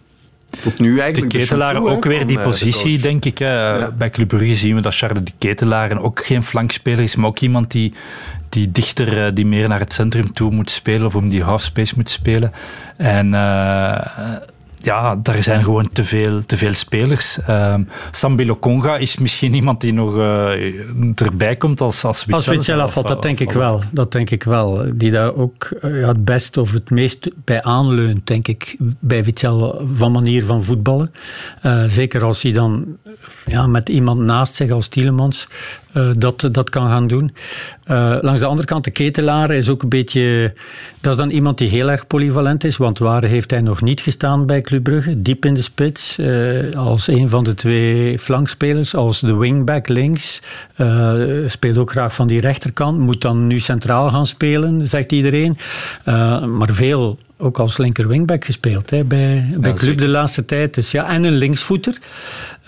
Opnieuw 0.64 0.99
eigenlijk 0.99 1.33
de 1.33 1.38
Ketelaar 1.38 1.75
de 1.75 1.81
ook 1.81 2.05
weer 2.05 2.27
die 2.27 2.40
positie, 2.40 2.97
de 2.97 3.03
denk 3.03 3.25
ik. 3.25 3.38
Ja. 3.38 3.90
Bij 3.99 4.11
Club 4.11 4.29
Brugge 4.29 4.55
zien 4.55 4.75
we 4.75 4.81
dat 4.81 4.97
Charles 4.97 5.25
de 5.25 5.33
Ketelaar 5.38 6.01
ook 6.01 6.27
geen 6.27 6.45
flankspeler 6.45 7.05
is, 7.05 7.16
maar 7.16 7.29
ook 7.29 7.40
iemand 7.40 7.71
die, 7.71 7.95
die 8.49 8.71
dichter, 8.71 9.35
die 9.35 9.47
meer 9.47 9.69
naar 9.69 9.79
het 9.79 9.93
centrum 9.93 10.33
toe 10.33 10.51
moet 10.51 10.71
spelen 10.71 11.07
of 11.07 11.16
om 11.16 11.29
die 11.29 11.43
halfspace 11.43 11.95
moet 11.97 12.11
spelen. 12.11 12.53
En 12.97 13.35
ja, 14.83 15.16
daar 15.16 15.43
zijn 15.43 15.64
gewoon 15.64 15.88
te 15.93 16.05
veel, 16.05 16.47
te 16.47 16.57
veel 16.57 16.75
spelers. 16.75 17.38
Um, 17.49 17.88
Sambi 18.11 18.47
Lokonga 18.47 18.97
is 18.97 19.19
misschien 19.19 19.55
iemand 19.61 19.81
die 19.81 19.93
nog 19.93 20.16
uh, 20.16 21.21
erbij 21.21 21.57
komt 21.57 21.81
als 21.81 22.05
Als 22.05 22.19
Witzel, 22.19 22.35
als 22.35 22.47
Witzel 22.47 22.81
afvalt, 22.81 23.09
dat 23.09 23.23
denk 23.23 23.40
ik 23.40 23.53
wel. 23.53 23.83
Dat 23.90 24.12
denk 24.12 24.31
ik 24.31 24.43
wel. 24.43 24.85
Die 24.95 25.11
daar 25.11 25.35
ook 25.35 25.69
uh, 25.85 26.07
het 26.07 26.25
best 26.25 26.57
of 26.57 26.73
het 26.73 26.90
meest 26.90 27.29
bij 27.45 27.62
aanleunt, 27.62 28.27
denk 28.27 28.49
ik, 28.49 28.77
bij 28.79 29.25
Witzel 29.25 29.88
van 29.95 30.12
manier 30.12 30.45
van 30.45 30.62
voetballen. 30.62 31.12
Uh, 31.62 31.85
zeker 31.87 32.25
als 32.25 32.43
hij 32.43 32.53
dan 32.53 32.97
ja, 33.47 33.66
met 33.66 33.88
iemand 33.88 34.19
naast 34.19 34.55
zich 34.55 34.71
als 34.71 34.88
Tielemans 34.88 35.49
uh, 35.94 36.11
dat, 36.18 36.48
dat 36.53 36.70
kan 36.70 36.88
gaan 36.88 37.07
doen. 37.07 37.35
Uh, 37.90 38.16
langs 38.20 38.40
de 38.40 38.46
andere 38.46 38.66
kant, 38.66 38.85
de 38.85 38.90
ketelaar 38.90 39.50
is 39.50 39.68
ook 39.68 39.83
een 39.83 39.88
beetje... 39.88 40.53
Dat 41.00 41.12
is 41.12 41.18
dan 41.18 41.31
iemand 41.31 41.59
die 41.59 41.68
heel 41.68 41.90
erg 41.90 42.07
polyvalent 42.07 42.64
is, 42.64 42.76
want 42.76 42.98
waar 42.98 43.24
heeft 43.24 43.50
hij 43.50 43.61
nog 43.61 43.83
niet 43.83 44.00
gestaan 44.00 44.46
bij 44.46 44.61
Club 44.61 44.83
Brugge? 44.83 45.22
Diep 45.22 45.44
in 45.44 45.55
de 45.55 45.62
spits, 45.62 46.18
uh, 46.18 46.74
als 46.76 47.07
een 47.07 47.29
van 47.29 47.44
de 47.44 47.55
twee 47.55 48.18
flankspelers, 48.18 48.94
als 48.94 49.20
de 49.20 49.35
wingback 49.35 49.88
links. 49.88 50.40
speelt 51.46 51.79
ook 51.79 51.90
graag 51.90 52.14
van 52.14 52.26
die 52.26 52.40
rechterkant, 52.40 52.98
moet 52.98 53.20
dan 53.20 53.46
nu 53.46 53.59
centraal 53.59 54.11
gaan 54.11 54.26
spelen, 54.26 54.88
zegt 54.88 55.12
iedereen. 55.12 55.59
maar 56.57 56.68
veel 56.70 57.18
ook 57.40 57.59
als 57.59 57.79
linker 57.79 58.09
wingback 58.09 58.44
gespeeld 58.44 58.90
hè, 58.90 59.05
bij, 59.05 59.55
bij 59.59 59.72
Club 59.72 59.98
de 59.98 60.09
laatste 60.09 60.44
tijd. 60.44 60.74
Dus 60.74 60.90
ja, 60.90 61.09
en 61.09 61.24
een 61.24 61.37
linksvoeter. 61.37 61.98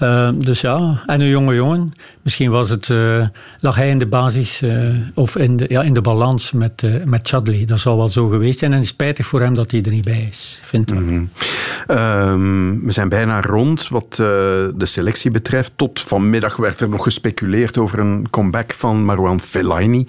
Uh, 0.03 0.31
dus 0.39 0.61
ja, 0.61 1.03
en 1.07 1.21
een 1.21 1.29
jonge 1.29 1.55
jongen. 1.55 1.93
Misschien 2.23 2.51
was 2.51 2.71
het, 2.71 2.89
uh, 2.89 3.27
lag 3.61 3.77
hij 3.77 3.89
in 3.89 3.99
de 3.99 4.07
basis 4.07 4.63
uh, 4.63 4.97
of 5.15 5.37
in 5.37 5.57
de, 5.57 5.65
ja, 5.69 5.83
in 5.83 5.95
de 5.95 6.01
balans 6.01 6.53
met, 6.53 6.83
met 7.05 7.29
Chadley. 7.29 7.65
Dat 7.65 7.81
zal 7.81 7.97
wel 7.97 8.09
zo 8.09 8.29
geweest 8.29 8.59
zijn. 8.59 8.71
En 8.71 8.77
het 8.77 8.87
is 8.87 8.93
spijtig 8.93 9.27
voor 9.27 9.41
hem 9.41 9.55
dat 9.55 9.71
hij 9.71 9.83
er 9.83 9.91
niet 9.91 10.05
bij 10.05 10.29
is, 10.31 10.61
vind 10.63 10.91
ik. 10.91 10.99
Mm 10.99 11.09
-hmm. 11.09 11.99
um, 11.99 12.85
we 12.85 12.93
zijn 12.93 13.09
bijna 13.09 13.41
rond 13.41 13.89
wat 13.89 14.15
de 14.17 14.73
selectie 14.79 15.31
betreft. 15.31 15.73
Tot 15.77 16.01
vanmiddag 16.01 16.57
werd 16.57 16.81
er 16.81 16.89
nog 16.89 17.03
gespeculeerd 17.03 17.79
over 17.79 17.99
een 17.99 18.27
comeback 18.31 18.73
van 18.73 19.05
Marwan 19.05 19.41
Fellaini. 19.41 20.07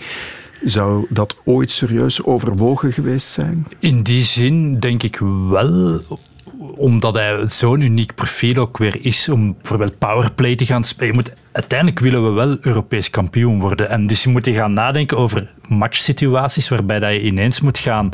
Zou 0.63 1.05
dat 1.09 1.37
ooit 1.43 1.71
serieus 1.71 2.23
overwogen 2.23 2.93
geweest 2.93 3.27
zijn? 3.27 3.67
In 3.79 4.03
die 4.03 4.23
zin 4.23 4.79
denk 4.79 5.03
ik 5.03 5.17
wel 5.49 6.01
omdat 6.75 7.15
hij 7.15 7.47
zo'n 7.47 7.81
uniek 7.81 8.15
profiel 8.15 8.55
ook 8.55 8.77
weer 8.77 9.05
is 9.05 9.29
om 9.29 9.53
bijvoorbeeld 9.53 9.97
powerplay 9.97 10.55
te 10.55 10.65
gaan 10.65 10.83
spelen. 10.83 11.15
Moet, 11.15 11.33
uiteindelijk 11.53 11.99
willen 11.99 12.23
we 12.23 12.29
wel 12.29 12.57
Europees 12.61 13.09
kampioen 13.09 13.59
worden. 13.59 13.89
En 13.89 14.07
dus 14.07 14.23
je 14.23 14.29
moet 14.29 14.49
gaan 14.49 14.73
nadenken 14.73 15.17
over 15.17 15.49
matchsituaties 15.67 16.69
waarbij 16.69 16.99
dat 16.99 17.11
je 17.11 17.21
ineens 17.21 17.61
moet 17.61 17.77
gaan 17.77 18.09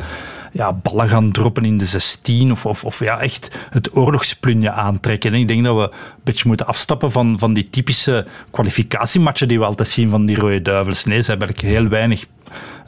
ja, 0.52 0.72
ballen 0.72 1.08
gaan 1.08 1.30
droppen 1.32 1.64
in 1.64 1.78
de 1.78 1.84
16 1.84 2.50
of, 2.50 2.66
of, 2.66 2.84
of 2.84 3.04
ja, 3.04 3.20
echt 3.20 3.58
het 3.70 3.96
oorlogsplunje 3.96 4.70
aantrekken. 4.70 5.32
En 5.32 5.40
ik 5.40 5.48
denk 5.48 5.64
dat 5.64 5.76
we 5.76 5.82
een 5.82 6.22
beetje 6.24 6.48
moeten 6.48 6.66
afstappen 6.66 7.12
van, 7.12 7.38
van 7.38 7.52
die 7.52 7.70
typische 7.70 8.26
kwalificatiematchen 8.50 9.48
die 9.48 9.58
we 9.58 9.64
altijd 9.64 9.88
zien 9.88 10.10
van 10.10 10.26
die 10.26 10.36
Rode 10.36 10.62
Duivels. 10.62 11.04
Nee, 11.04 11.20
ze 11.20 11.30
hebben 11.30 11.48
eigenlijk 11.48 11.78
heel 11.78 11.88
weinig 11.88 12.26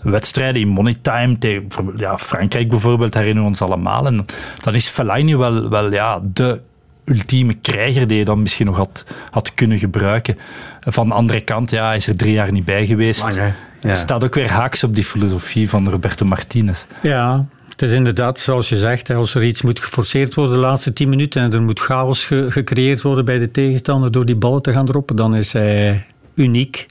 wedstrijden 0.02 0.62
in 0.62 0.68
money 0.68 0.96
time 1.02 1.38
tegen 1.38 1.66
ja, 1.96 2.18
Frankrijk 2.18 2.68
bijvoorbeeld, 2.68 3.14
herinneren 3.14 3.42
we 3.42 3.48
ons 3.48 3.62
allemaal. 3.62 4.06
En 4.06 4.26
dan 4.62 4.74
is 4.74 4.88
Fellaini 4.88 5.36
wel, 5.36 5.68
wel 5.68 5.92
ja, 5.92 6.20
de 6.22 6.60
ultieme 7.04 7.54
krijger 7.54 8.06
die 8.06 8.18
je 8.18 8.24
dan 8.24 8.42
misschien 8.42 8.66
nog 8.66 8.76
had, 8.76 9.04
had 9.30 9.54
kunnen 9.54 9.78
gebruiken. 9.78 10.38
Van 10.80 11.08
de 11.08 11.14
andere 11.14 11.40
kant, 11.40 11.70
ja, 11.70 11.86
hij 11.86 11.96
is 11.96 12.06
er 12.06 12.16
drie 12.16 12.32
jaar 12.32 12.52
niet 12.52 12.64
bij 12.64 12.86
geweest. 12.86 13.22
Lang, 13.22 13.54
ja. 13.80 13.94
Staat 13.94 14.24
ook 14.24 14.34
weer 14.34 14.50
haaks 14.50 14.84
op 14.84 14.94
die 14.94 15.04
filosofie 15.04 15.68
van 15.68 15.88
Roberto 15.88 16.26
Martinez. 16.26 16.84
Ja, 17.02 17.46
het 17.68 17.82
is 17.82 17.92
inderdaad, 17.92 18.40
zoals 18.40 18.68
je 18.68 18.76
zegt, 18.76 19.10
als 19.10 19.34
er 19.34 19.44
iets 19.44 19.62
moet 19.62 19.80
geforceerd 19.80 20.34
worden 20.34 20.54
de 20.54 20.60
laatste 20.60 20.92
tien 20.92 21.08
minuten 21.08 21.42
en 21.42 21.52
er 21.52 21.62
moet 21.62 21.80
chaos 21.80 22.24
gecreëerd 22.48 23.02
worden 23.02 23.24
bij 23.24 23.38
de 23.38 23.48
tegenstander 23.48 24.10
door 24.10 24.26
die 24.26 24.36
ballen 24.36 24.62
te 24.62 24.72
gaan 24.72 24.86
droppen, 24.86 25.16
dan 25.16 25.34
is 25.34 25.52
hij 25.52 26.06
uniek. 26.34 26.86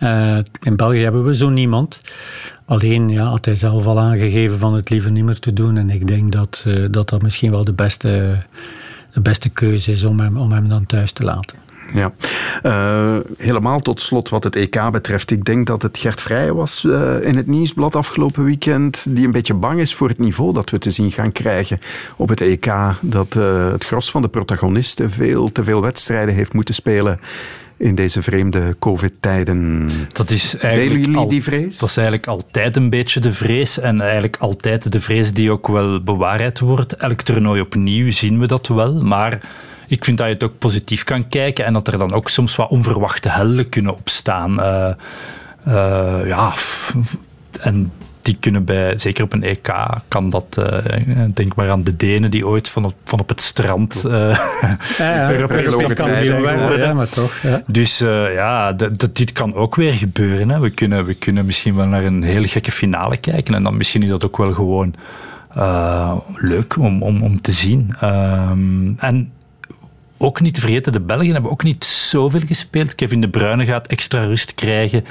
Uh, 0.00 0.38
in 0.62 0.76
België 0.76 1.02
hebben 1.02 1.24
we 1.24 1.34
zo 1.34 1.48
niemand. 1.48 1.98
Alleen 2.64 3.08
ja, 3.08 3.24
had 3.24 3.44
hij 3.44 3.56
zelf 3.56 3.86
al 3.86 4.00
aangegeven 4.00 4.58
van 4.58 4.74
het 4.74 4.90
liever 4.90 5.10
niet 5.10 5.24
meer 5.24 5.38
te 5.38 5.52
doen. 5.52 5.76
En 5.76 5.90
ik 5.90 6.06
denk 6.06 6.32
dat 6.32 6.64
uh, 6.66 6.86
dat, 6.90 7.08
dat 7.08 7.22
misschien 7.22 7.50
wel 7.50 7.64
de 7.64 7.72
beste, 7.72 8.38
de 9.12 9.20
beste 9.20 9.48
keuze 9.48 9.90
is 9.90 10.04
om 10.04 10.20
hem, 10.20 10.36
om 10.36 10.52
hem 10.52 10.68
dan 10.68 10.86
thuis 10.86 11.12
te 11.12 11.24
laten. 11.24 11.62
Ja, 11.94 12.12
uh, 12.62 13.16
helemaal 13.36 13.80
tot 13.80 14.00
slot 14.00 14.28
wat 14.28 14.44
het 14.44 14.56
EK 14.56 14.90
betreft. 14.90 15.30
Ik 15.30 15.44
denk 15.44 15.66
dat 15.66 15.82
het 15.82 15.98
Gert 15.98 16.20
Vrij 16.20 16.52
was 16.52 16.84
uh, 16.84 17.24
in 17.24 17.36
het 17.36 17.46
nieuwsblad 17.46 17.94
afgelopen 17.94 18.44
weekend, 18.44 19.06
die 19.08 19.24
een 19.24 19.32
beetje 19.32 19.54
bang 19.54 19.80
is 19.80 19.94
voor 19.94 20.08
het 20.08 20.18
niveau 20.18 20.52
dat 20.52 20.70
we 20.70 20.78
te 20.78 20.90
zien 20.90 21.10
gaan 21.10 21.32
krijgen 21.32 21.80
op 22.16 22.28
het 22.28 22.40
EK. 22.40 22.72
Dat 23.00 23.34
uh, 23.34 23.70
het 23.70 23.84
gros 23.84 24.10
van 24.10 24.22
de 24.22 24.28
protagonisten 24.28 25.10
veel 25.10 25.52
te 25.52 25.64
veel 25.64 25.80
wedstrijden 25.80 26.34
heeft 26.34 26.52
moeten 26.52 26.74
spelen 26.74 27.20
in 27.82 27.94
deze 27.94 28.22
vreemde 28.22 28.76
COVID-tijden. 28.78 29.90
Dat 30.08 30.30
is 30.30 30.56
eigenlijk 30.56 31.04
jullie 31.04 31.16
al, 31.16 31.28
die 31.28 31.42
vrees? 31.42 31.78
Dat 31.78 31.88
is 31.88 31.96
eigenlijk 31.96 32.26
altijd 32.26 32.76
een 32.76 32.90
beetje 32.90 33.20
de 33.20 33.32
vrees. 33.32 33.78
En 33.78 34.00
eigenlijk 34.00 34.36
altijd 34.36 34.92
de 34.92 35.00
vrees 35.00 35.32
die 35.32 35.50
ook 35.50 35.68
wel 35.68 36.02
bewaarheid 36.02 36.60
wordt. 36.60 36.96
Elk 36.96 37.22
toernooi 37.22 37.60
opnieuw 37.60 38.10
zien 38.10 38.38
we 38.38 38.46
dat 38.46 38.66
wel. 38.68 39.02
Maar 39.02 39.40
ik 39.86 40.04
vind 40.04 40.18
dat 40.18 40.26
je 40.26 40.32
het 40.32 40.42
ook 40.42 40.58
positief 40.58 41.04
kan 41.04 41.28
kijken. 41.28 41.64
En 41.64 41.72
dat 41.72 41.88
er 41.88 41.98
dan 41.98 42.14
ook 42.14 42.28
soms 42.28 42.56
wat 42.56 42.70
onverwachte 42.70 43.28
helden 43.28 43.68
kunnen 43.68 43.96
opstaan. 43.96 44.60
Uh, 44.60 44.90
uh, 45.68 46.26
ja, 46.26 46.52
en 47.60 47.92
die 48.22 48.36
kunnen 48.40 48.64
bij, 48.64 48.98
zeker 48.98 49.24
op 49.24 49.32
een 49.32 49.42
EK, 49.42 49.74
kan 50.08 50.30
dat, 50.30 50.56
uh, 50.58 51.26
denk 51.34 51.54
maar 51.54 51.70
aan 51.70 51.82
de 51.82 51.96
Denen 51.96 52.30
die 52.30 52.46
ooit 52.46 52.68
van 52.68 52.84
op, 52.84 52.94
van 53.04 53.20
op 53.20 53.28
het 53.28 53.40
strand 53.40 54.02
uh, 54.06 54.12
ja, 54.12 54.78
ja, 54.98 55.30
Europees 55.38 55.74
werden. 56.28 56.96
maar 56.96 57.08
toch. 57.08 57.34
Ja. 57.42 57.62
Dus 57.66 58.00
uh, 58.00 58.34
ja, 58.34 58.72
dit 59.12 59.32
kan 59.32 59.54
ook 59.54 59.74
weer 59.74 59.92
gebeuren. 59.92 60.50
Hè. 60.50 60.60
We, 60.60 60.70
kunnen, 60.70 61.04
we 61.04 61.14
kunnen 61.14 61.46
misschien 61.46 61.74
wel 61.76 61.86
naar 61.86 62.04
een 62.04 62.22
hele 62.22 62.48
gekke 62.48 62.72
finale 62.72 63.16
kijken 63.16 63.54
en 63.54 63.62
dan 63.62 63.76
misschien 63.76 64.02
is 64.02 64.08
dat 64.08 64.24
ook 64.24 64.36
wel 64.36 64.52
gewoon 64.52 64.94
leuk 66.34 66.76
om, 66.78 67.02
om, 67.02 67.22
om 67.22 67.40
te 67.40 67.52
zien. 67.52 67.94
Um, 68.02 68.94
en 68.98 69.32
ook 70.22 70.40
niet 70.40 70.54
te 70.54 70.60
vergeten, 70.60 70.92
de 70.92 71.00
Belgen 71.00 71.32
hebben 71.32 71.50
ook 71.50 71.62
niet 71.62 71.84
zoveel 71.84 72.40
gespeeld. 72.40 72.94
Kevin 72.94 73.20
De 73.20 73.28
Bruyne 73.28 73.64
gaat 73.64 73.86
extra 73.86 74.24
rust 74.24 74.54
krijgen. 74.54 75.04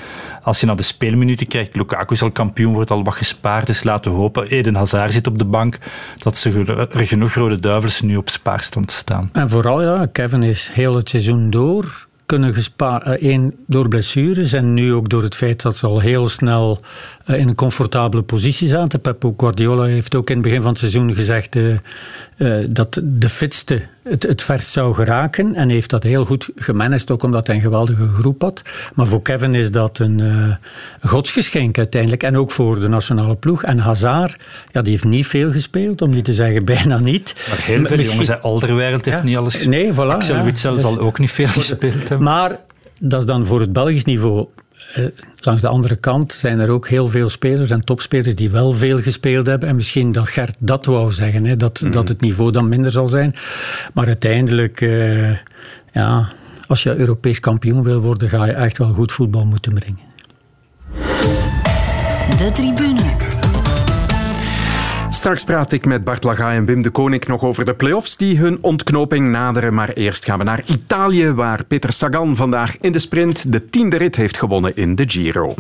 Als 0.44 0.60
je 0.60 0.66
naar 0.66 0.76
de 0.76 0.84
speelminuten 0.84 1.48
kijkt, 1.48 1.76
Lukaku 1.76 2.16
zal 2.16 2.32
kampioen, 2.32 2.74
wordt 2.74 2.92
al 2.92 3.04
wat 3.04 3.14
gespaard. 3.14 3.68
Dus 3.68 3.84
laten 3.84 4.12
we 4.12 4.18
hopen, 4.18 4.48
Eden 4.48 4.76
Hazard 4.76 5.12
zit 5.12 5.28
op 5.28 5.38
de 5.38 5.46
bank, 5.46 5.78
dat 6.18 6.38
ze 6.38 6.88
er 6.92 7.08
genoeg 7.08 7.34
rode 7.34 7.60
duivels 7.60 8.02
nu 8.02 8.16
op 8.16 8.30
spaarstand 8.30 8.92
staan. 8.92 9.30
En 9.34 9.50
vooral, 9.50 9.82
ja, 9.82 10.06
Kevin 10.06 10.44
is 10.44 10.70
heel 10.74 10.96
het 10.96 11.10
seizoen 11.10 11.50
door 11.50 12.10
kunnen 12.32 12.54
gespaard. 12.54 13.22
Eén, 13.22 13.44
eh, 13.44 13.58
door 13.68 13.88
blessures 13.88 14.54
en 14.54 14.74
nu 14.74 14.94
ook 14.94 15.10
door 15.10 15.24
het 15.24 15.36
feit 15.36 15.62
dat 15.62 15.78
ze 15.78 15.88
al 15.88 16.00
heel 16.00 16.30
snel 16.30 16.80
eh, 17.26 17.40
in 17.40 17.48
een 17.48 17.56
comfortabele 17.56 18.24
positie 18.24 18.68
zaten. 18.68 19.02
Pep 19.02 19.34
Guardiola 19.38 19.84
heeft 19.84 20.16
ook 20.16 20.30
in 20.30 20.36
het 20.36 20.44
begin 20.44 20.62
van 20.62 20.70
het 20.70 20.80
seizoen 20.80 21.14
gezegd 21.14 21.56
uh, 21.56 21.78
uh, 22.42 22.58
dat 22.70 23.02
de 23.04 23.30
fitste 23.30 23.82
het, 24.04 24.24
het 24.24 24.44
verst 24.44 24.68
zou 24.68 24.94
geraken. 24.94 25.56
En 25.56 25.70
heeft 25.70 25.90
dat 25.90 26.04
heel 26.04 26.26
goed 26.26 26.50
gemanaged, 26.56 27.12
ook 27.12 27.24
omdat 27.24 27.48
hij 27.48 27.56
een 27.56 27.62
geweldige 27.62 28.08
groep 28.08 28.42
had. 28.42 28.62
Maar 28.94 29.08
voor 29.08 29.22
Kevin 29.22 29.54
is 29.54 29.72
dat 29.72 30.00
een 30.00 30.20
uh, 30.20 30.56
godsgeschenk 31.02 31.78
uiteindelijk. 31.78 32.24
En 32.24 32.38
ook 32.38 32.52
voor 32.52 32.80
de 32.80 32.88
nationale 32.88 33.36
ploeg. 33.36 33.64
En 33.64 33.80
Hazard, 33.80 34.36
ja, 34.72 34.82
die 34.82 34.92
heeft 34.92 35.04
niet 35.04 35.28
veel 35.28 35.52
gespeeld, 35.52 36.02
om 36.02 36.10
niet 36.10 36.26
te 36.26 36.34
zeggen 36.34 36.66
bijna 36.76 37.00
niet. 37.00 37.34
Maar 37.50 37.62
heel 37.62 37.86
veel 37.86 38.00
jongens, 38.00 38.42
Alderweireld 38.42 39.06
heeft 39.06 39.18
ja, 39.18 39.24
niet 39.24 39.38
alles 39.38 39.54
gespeeld. 39.54 39.76
Nee, 39.76 39.94
voilà. 39.94 40.12
Axel 40.12 40.44
Witsel 40.44 40.74
dus, 40.74 40.82
zal 40.82 41.00
ook 41.00 41.20
niet 41.20 41.32
veel 41.32 41.48
gespeeld 41.48 42.10
hebben. 42.10 42.24
Maar 42.24 42.60
dat 43.00 43.20
is 43.20 43.26
dan 43.26 43.46
voor 43.46 43.60
het 43.60 43.74
Belgisch 43.74 44.06
niveau 44.06 44.48
uh, 44.98 45.06
langs 45.40 45.62
de 45.62 45.68
andere 45.68 45.96
kant 45.96 46.34
zijn 46.34 46.60
er 46.60 46.70
ook 46.70 46.88
heel 46.88 47.08
veel 47.08 47.30
spelers 47.30 47.70
en 47.70 47.82
topspelers 47.82 48.36
die 48.36 48.50
wel 48.50 48.74
veel 48.74 49.02
gespeeld 49.02 49.46
hebben. 49.46 49.70
En 49.70 49.76
misschien 49.76 50.12
dat 50.12 50.30
Gert 50.30 50.56
dat 50.60 50.86
wou 50.86 51.12
zeggen, 51.12 51.46
hè, 51.46 51.58
dat, 51.58 51.82
mm. 51.82 51.92
dat 51.92 52.08
het 52.08 52.22
niveau 52.22 52.52
dan 52.52 52.70
minder 52.70 52.92
zal 52.92 53.08
zijn. 53.08 53.36
Maar 53.94 54.08
uiteindelijk, 54.08 54.82
uh, 54.82 55.32
ja, 55.92 56.30
als 56.68 56.84
je 56.84 56.96
Europees 56.96 57.40
kampioen 57.40 57.84
wil 57.84 58.02
worden, 58.02 58.30
ga 58.30 58.46
je 58.46 58.52
echt 58.52 58.78
wel 58.78 58.94
goed 58.94 59.12
voetbal 59.12 59.46
moeten 59.46 59.74
brengen. 59.74 60.10
De 62.38 62.52
tribune. 62.54 63.31
Straks 65.14 65.44
praat 65.44 65.72
ik 65.72 65.86
met 65.86 66.04
Bart 66.04 66.24
Laga 66.24 66.54
en 66.54 66.66
Wim 66.66 66.82
de 66.82 66.90
Koning 66.90 67.26
nog 67.26 67.42
over 67.42 67.66
de 67.66 67.74
play-offs 67.74 68.18
die 68.18 68.38
hun 68.38 68.58
ontknoping 68.62 69.32
naderen. 69.32 69.74
Maar 69.74 69.90
eerst 69.90 70.26
gaan 70.26 70.38
we 70.38 70.44
naar 70.44 70.64
Italië, 70.66 71.32
waar 71.32 71.64
Peter 71.66 71.94
Sagan 71.94 72.36
vandaag 72.36 72.78
in 72.78 72.92
de 72.92 73.00
sprint 73.00 73.52
de 73.52 73.70
tiende 73.70 73.98
rit 73.98 74.16
heeft 74.16 74.38
gewonnen 74.38 74.76
in 74.76 74.96
de 74.96 75.04
Giro. 75.08 75.54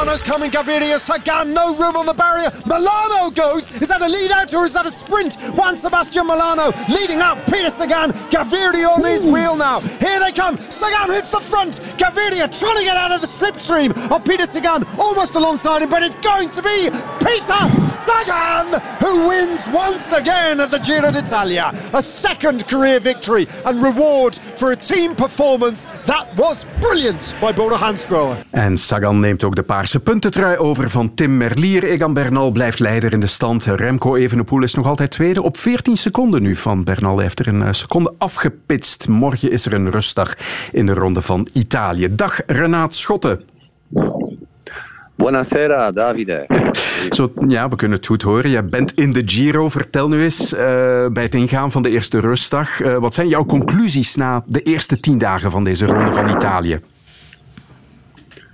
Milano's 0.00 0.22
coming, 0.22 0.50
Gaviria, 0.50 0.98
Sagan, 0.98 1.52
no 1.52 1.76
room 1.76 1.94
on 1.94 2.06
the 2.06 2.14
barrier. 2.14 2.50
Milano 2.64 3.28
goes. 3.28 3.70
Is 3.82 3.88
that 3.88 4.00
a 4.00 4.08
lead 4.08 4.30
out 4.30 4.54
or 4.54 4.64
is 4.64 4.72
that 4.72 4.86
a 4.86 4.90
sprint? 4.90 5.34
Juan 5.54 5.76
Sebastian 5.76 6.26
Milano 6.26 6.72
leading 6.88 7.18
out 7.18 7.36
Peter 7.44 7.68
Sagan. 7.68 8.12
Gaviria 8.30 8.96
on 8.96 9.04
his 9.04 9.22
wheel 9.22 9.56
now. 9.56 9.80
Here 10.00 10.18
they 10.18 10.32
come. 10.32 10.56
Sagan 10.56 11.14
hits 11.14 11.30
the 11.30 11.40
front. 11.40 11.80
Gaviria 11.98 12.48
trying 12.48 12.78
to 12.78 12.82
get 12.82 12.96
out 12.96 13.12
of 13.12 13.20
the 13.20 13.26
slipstream 13.26 13.92
of 14.10 14.24
Peter 14.24 14.46
Sagan, 14.46 14.84
almost 14.98 15.34
alongside 15.34 15.82
him, 15.82 15.90
but 15.90 16.02
it's 16.02 16.16
going 16.20 16.48
to 16.48 16.62
be 16.62 16.88
Peter 17.20 17.60
Sagan, 17.92 18.80
who 19.00 19.28
wins 19.28 19.68
once 19.68 20.12
again 20.12 20.60
at 20.60 20.70
the 20.70 20.78
Giro 20.78 21.10
d'Italia. 21.10 21.72
A 21.92 22.00
second 22.00 22.66
career 22.68 23.00
victory 23.00 23.46
and 23.66 23.82
reward 23.82 24.34
for 24.34 24.72
a 24.72 24.76
team 24.76 25.14
performance 25.14 25.84
that 26.06 26.26
was 26.38 26.64
brilliant 26.80 27.34
by 27.38 27.52
Bora 27.52 27.76
Hansgrohe. 27.76 28.42
En 28.50 28.78
Sagan 28.78 29.20
neemt 29.20 29.44
ook 29.44 29.54
de 29.54 29.62
paarse 29.62 29.89
puntentrui 29.98 30.56
over 30.56 30.90
van 30.90 31.14
Tim 31.14 31.36
Merlier. 31.36 31.84
Egan 31.84 32.14
Bernal 32.14 32.50
blijft 32.50 32.78
leider 32.78 33.12
in 33.12 33.20
de 33.20 33.26
stand. 33.26 33.64
Remco 33.64 34.16
Evenepoel 34.16 34.62
is 34.62 34.74
nog 34.74 34.86
altijd 34.86 35.10
tweede 35.10 35.42
op 35.42 35.56
14 35.56 35.96
seconden 35.96 36.42
nu 36.42 36.56
van 36.56 36.84
Bernal. 36.84 37.14
Hij 37.14 37.22
heeft 37.22 37.38
er 37.38 37.48
een 37.48 37.62
eh, 37.62 37.72
seconde 37.72 38.14
afgepitst. 38.18 39.08
Morgen 39.08 39.50
is 39.50 39.66
er 39.66 39.72
een 39.72 39.90
rustdag 39.90 40.34
in 40.72 40.86
de 40.86 40.92
ronde 40.92 41.20
van 41.20 41.48
Italië. 41.52 42.14
Dag 42.14 42.40
Renaat 42.46 42.94
Schotten. 42.94 43.40
Buonasera, 45.14 45.92
Davide. 45.92 46.46
Zo, 47.16 47.32
ja, 47.48 47.68
we 47.68 47.76
kunnen 47.76 47.96
het 47.96 48.06
goed 48.06 48.22
horen. 48.22 48.50
Je 48.50 48.62
bent 48.62 48.92
in 48.92 49.12
de 49.12 49.22
Giro. 49.24 49.68
Vertel 49.68 50.08
nu 50.08 50.22
eens, 50.22 50.52
uh, 50.52 50.58
bij 51.12 51.22
het 51.22 51.34
ingaan 51.34 51.70
van 51.70 51.82
de 51.82 51.90
eerste 51.90 52.20
rustdag, 52.20 52.80
uh, 52.80 52.96
wat 52.96 53.14
zijn 53.14 53.28
jouw 53.28 53.44
conclusies 53.44 54.14
na 54.14 54.42
de 54.46 54.62
eerste 54.62 55.00
tien 55.00 55.18
dagen 55.18 55.50
van 55.50 55.64
deze 55.64 55.86
ronde 55.86 56.12
van 56.12 56.28
Italië? 56.28 56.80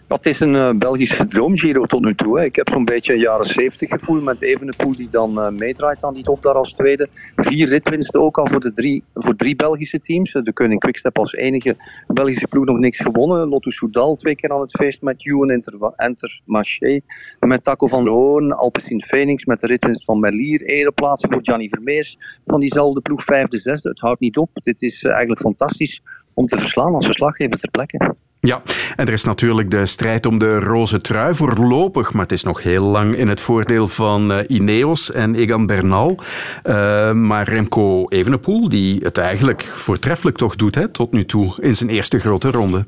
Het 0.09 0.27
is 0.27 0.40
een 0.40 0.55
uh, 0.55 0.71
Belgische 0.71 1.27
droomgiro 1.27 1.85
tot 1.85 2.04
nu 2.04 2.15
toe. 2.15 2.44
Ik 2.44 2.57
heb 2.57 2.69
zo'n 2.69 2.85
beetje 2.85 3.13
een 3.13 3.19
jaren 3.19 3.46
70 3.46 3.88
gevoel 3.88 4.21
met 4.21 4.42
Evenepoel 4.42 4.96
die 4.96 5.09
dan 5.11 5.38
uh, 5.38 5.48
meedraait 5.48 6.04
aan 6.04 6.15
die 6.15 6.25
top 6.25 6.42
daar 6.42 6.54
als 6.54 6.73
tweede. 6.73 7.09
Vier 7.37 7.69
ritwinsten 7.69 8.21
ook 8.21 8.38
al 8.38 8.46
voor, 8.46 8.61
de 8.61 8.73
drie, 8.73 9.04
voor 9.15 9.37
drie 9.37 9.57
Belgische 9.57 10.00
teams. 10.00 10.33
De 10.33 10.52
Koning 10.52 10.81
Quickstep 10.81 11.19
als 11.19 11.33
enige 11.33 11.77
Belgische 12.07 12.48
ploeg 12.48 12.65
nog 12.65 12.79
niks 12.79 12.98
gewonnen. 12.98 13.48
Lotto 13.48 13.71
Soudal 13.71 14.17
twee 14.17 14.37
keer 14.37 14.50
aan 14.50 14.61
het 14.61 14.71
feest 14.71 15.02
met 15.02 15.27
Ewan 15.27 15.50
Enter, 15.50 15.92
Enter 15.96 16.40
Maché. 16.44 17.00
Met 17.40 17.65
Taco 17.65 17.87
van 17.87 18.04
der 18.04 18.13
Hoorn, 18.13 18.52
Alpecin 18.52 19.00
Phoenix 19.00 19.44
met 19.44 19.61
de 19.61 19.67
ritwinst 19.67 20.04
van 20.04 20.21
Merlier. 20.21 20.63
Ereplaats 20.63 21.25
voor 21.29 21.38
Gianni 21.42 21.69
Vermeers 21.69 22.19
van 22.44 22.61
diezelfde 22.61 23.00
ploeg, 23.00 23.25
vijfde, 23.25 23.59
zesde. 23.59 23.88
Het 23.88 24.00
houdt 24.00 24.21
niet 24.21 24.37
op. 24.37 24.50
Dit 24.54 24.83
is 24.83 25.02
eigenlijk 25.02 25.40
fantastisch 25.40 26.02
om 26.35 26.46
te 26.46 26.59
verslaan 26.59 26.94
als 26.94 27.07
verslaggever 27.07 27.59
ter 27.59 27.71
plekke. 27.71 28.15
Ja, 28.47 28.63
en 28.97 29.07
er 29.07 29.13
is 29.13 29.25
natuurlijk 29.25 29.71
de 29.71 29.87
strijd 29.87 30.27
om 30.27 30.38
de 30.38 30.59
roze 30.59 31.01
trui 31.01 31.35
voorlopig, 31.35 32.13
maar 32.13 32.23
het 32.23 32.33
is 32.33 32.42
nog 32.42 32.63
heel 32.63 32.85
lang 32.85 33.17
in 33.17 33.29
het 33.29 33.40
voordeel 33.40 33.88
van 33.88 34.33
uh, 34.33 34.38
Ineos 34.47 35.13
en 35.13 35.35
Egan 35.35 35.67
Bernal. 35.67 36.19
Uh, 36.65 37.13
maar 37.13 37.49
Remco 37.49 38.09
Evenepoel, 38.09 38.69
die 38.69 39.01
het 39.03 39.19
eigenlijk 39.19 39.63
voortreffelijk 39.75 40.37
toch 40.37 40.57
doet 40.57 40.75
hè, 40.75 40.88
tot 40.88 41.13
nu 41.13 41.25
toe 41.25 41.55
in 41.59 41.75
zijn 41.75 41.90
eerste 41.90 42.19
grote 42.19 42.51
ronde. 42.51 42.85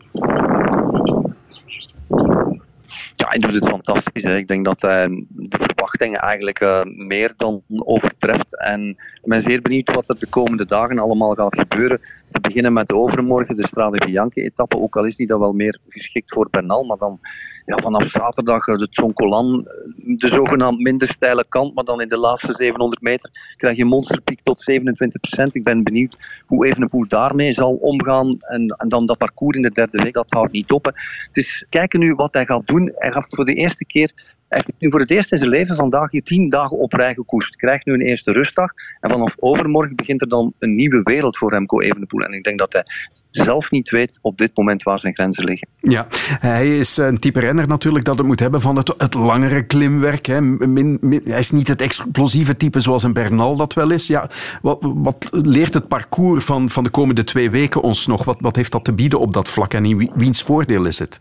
Ja, 3.19 3.29
hij 3.29 3.39
doet 3.39 3.55
het 3.55 3.69
fantastisch. 3.69 4.23
Hè. 4.23 4.37
Ik 4.37 4.49
denk 4.49 4.65
dat 4.65 4.83
hij 4.83 5.09
de 5.29 5.59
verwachtingen 5.59 6.21
eigenlijk 6.21 6.61
uh, 6.61 6.81
meer 6.85 7.33
dan 7.37 7.63
overtreft. 7.67 8.61
En 8.61 8.89
ik 8.89 9.21
ben 9.25 9.43
zeer 9.43 9.63
benieuwd 9.63 9.95
wat 9.95 10.09
er 10.09 10.19
de 10.19 10.27
komende 10.27 10.67
dagen 10.67 10.99
allemaal 10.99 11.35
gaat 11.35 11.59
gebeuren. 11.59 12.01
Te 12.31 12.41
beginnen 12.41 12.73
met 12.73 12.93
overmorgen 12.93 13.57
de 13.57 13.67
Strade 13.67 14.07
Bianche-etappe. 14.07 14.79
Ook 14.79 14.97
al 14.97 15.05
is 15.05 15.17
die 15.17 15.27
dan 15.27 15.41
wel 15.41 15.53
meer 15.53 15.79
geschikt 15.89 16.33
voor 16.33 16.49
Bernal. 16.51 16.85
Maar 16.85 16.99
dan 16.99 17.21
ja, 17.69 17.77
vanaf 17.77 18.07
zaterdag 18.07 18.65
de 18.65 18.89
Tsonkolan, 18.91 19.69
de 19.97 20.29
zogenaamd 20.29 20.81
minder 20.81 21.09
steile 21.09 21.45
kant. 21.49 21.75
Maar 21.75 21.85
dan 21.85 22.01
in 22.01 22.09
de 22.09 22.17
laatste 22.17 22.55
700 22.55 23.03
meter 23.03 23.31
krijg 23.57 23.77
je 23.77 23.83
een 23.83 23.89
monsterpiek 23.89 24.41
tot 24.43 24.71
27%. 24.71 25.43
Ik 25.53 25.65
ben 25.65 25.83
benieuwd 25.83 26.17
hoe 26.47 26.67
Evenepoel 26.67 27.05
daarmee 27.09 27.53
zal 27.53 27.73
omgaan. 27.73 28.37
En, 28.41 28.69
en 28.69 28.89
dan 28.89 29.07
dat 29.07 29.19
parcours 29.19 29.57
in 29.57 29.63
de 29.63 29.71
derde 29.71 30.03
week, 30.03 30.15
dat 30.15 30.27
houdt 30.29 30.53
niet 30.53 30.71
op. 30.71 30.85
Het 30.85 31.37
is 31.37 31.67
kijken 31.69 32.01
nu 32.01 32.15
wat 32.15 32.35
hij 32.35 32.47
gaat 32.47 32.67
doen. 32.67 32.93
Hij 32.95 33.13
gaat 33.13 33.35
voor 33.35 33.45
de 33.45 33.55
eerste 33.55 33.85
keer 33.85 34.37
heeft 34.49 34.67
nu 34.79 34.91
voor 34.91 35.01
het 35.01 35.11
eerst 35.11 35.33
in 35.33 35.39
zijn 35.39 35.51
leven 35.51 35.77
vandaag 35.77 36.11
hier 36.11 36.23
tien 36.23 36.49
dagen 36.49 36.77
op 36.77 36.93
rij 36.93 37.15
gekoerst. 37.15 37.57
Krijgt 37.57 37.87
nu 37.87 37.93
een 37.93 38.01
eerste 38.01 38.33
rustdag. 38.33 38.73
En 39.01 39.11
vanaf 39.11 39.35
overmorgen 39.39 39.97
begint 39.97 40.21
er 40.21 40.29
dan 40.29 40.53
een 40.59 40.75
nieuwe 40.75 41.03
wereld 41.03 41.39
voor 41.39 41.51
Remco 41.51 41.81
Evenepoel. 41.81 42.21
En 42.21 42.33
ik 42.33 42.45
denk 42.45 42.59
dat 42.59 42.73
hij 42.73 42.85
zelf 43.31 43.71
niet 43.71 43.91
weet 43.91 44.19
op 44.23 44.39
dit 44.39 44.51
moment 44.57 44.83
waar 44.83 44.99
zijn 44.99 45.15
grenzen 45.15 45.45
liggen. 45.45 45.69
Ja, 45.81 46.07
hij 46.41 46.79
is 46.79 46.97
een 46.97 47.19
type 47.19 47.41
renner 47.41 47.69
natuurlijk 47.69 48.05
dat 48.05 48.19
het 48.19 48.27
moet 48.27 48.41
hebben 48.41 48.61
van 48.61 48.77
het, 48.77 48.95
het 48.99 49.15
langere 49.15 49.63
klimwerk. 49.63 50.27
Hè. 50.27 50.41
Min, 50.41 50.99
min, 51.01 51.21
hij 51.25 51.39
is 51.39 51.51
niet 51.51 51.69
het 51.69 51.83
explosieve 51.83 52.57
type 52.57 52.81
zoals 52.81 53.03
een 53.03 53.13
Bernal 53.13 53.57
dat 53.57 53.75
wel 53.75 53.91
is. 53.91 54.07
Ja, 54.07 54.31
wat, 54.63 54.79
wat 54.81 55.29
leert 55.31 55.75
het 55.75 55.89
parcours 55.89 56.45
van, 56.45 56.71
van 56.71 56.85
de 56.85 56.91
komende 56.91 57.25
twee 57.25 57.51
weken 57.51 57.83
ons 57.83 58.07
nog? 58.07 58.25
Wat, 58.25 58.37
wat 58.41 58.57
heeft 58.57 58.73
dat 58.73 58.85
te 58.85 58.93
bieden 58.93 59.21
op 59.21 59.33
dat 59.33 59.49
vlak 59.49 59.75
en 59.75 59.85
in 59.85 60.11
wiens 60.15 60.43
voordeel 60.43 60.85
is 60.85 60.99
het? 60.99 61.21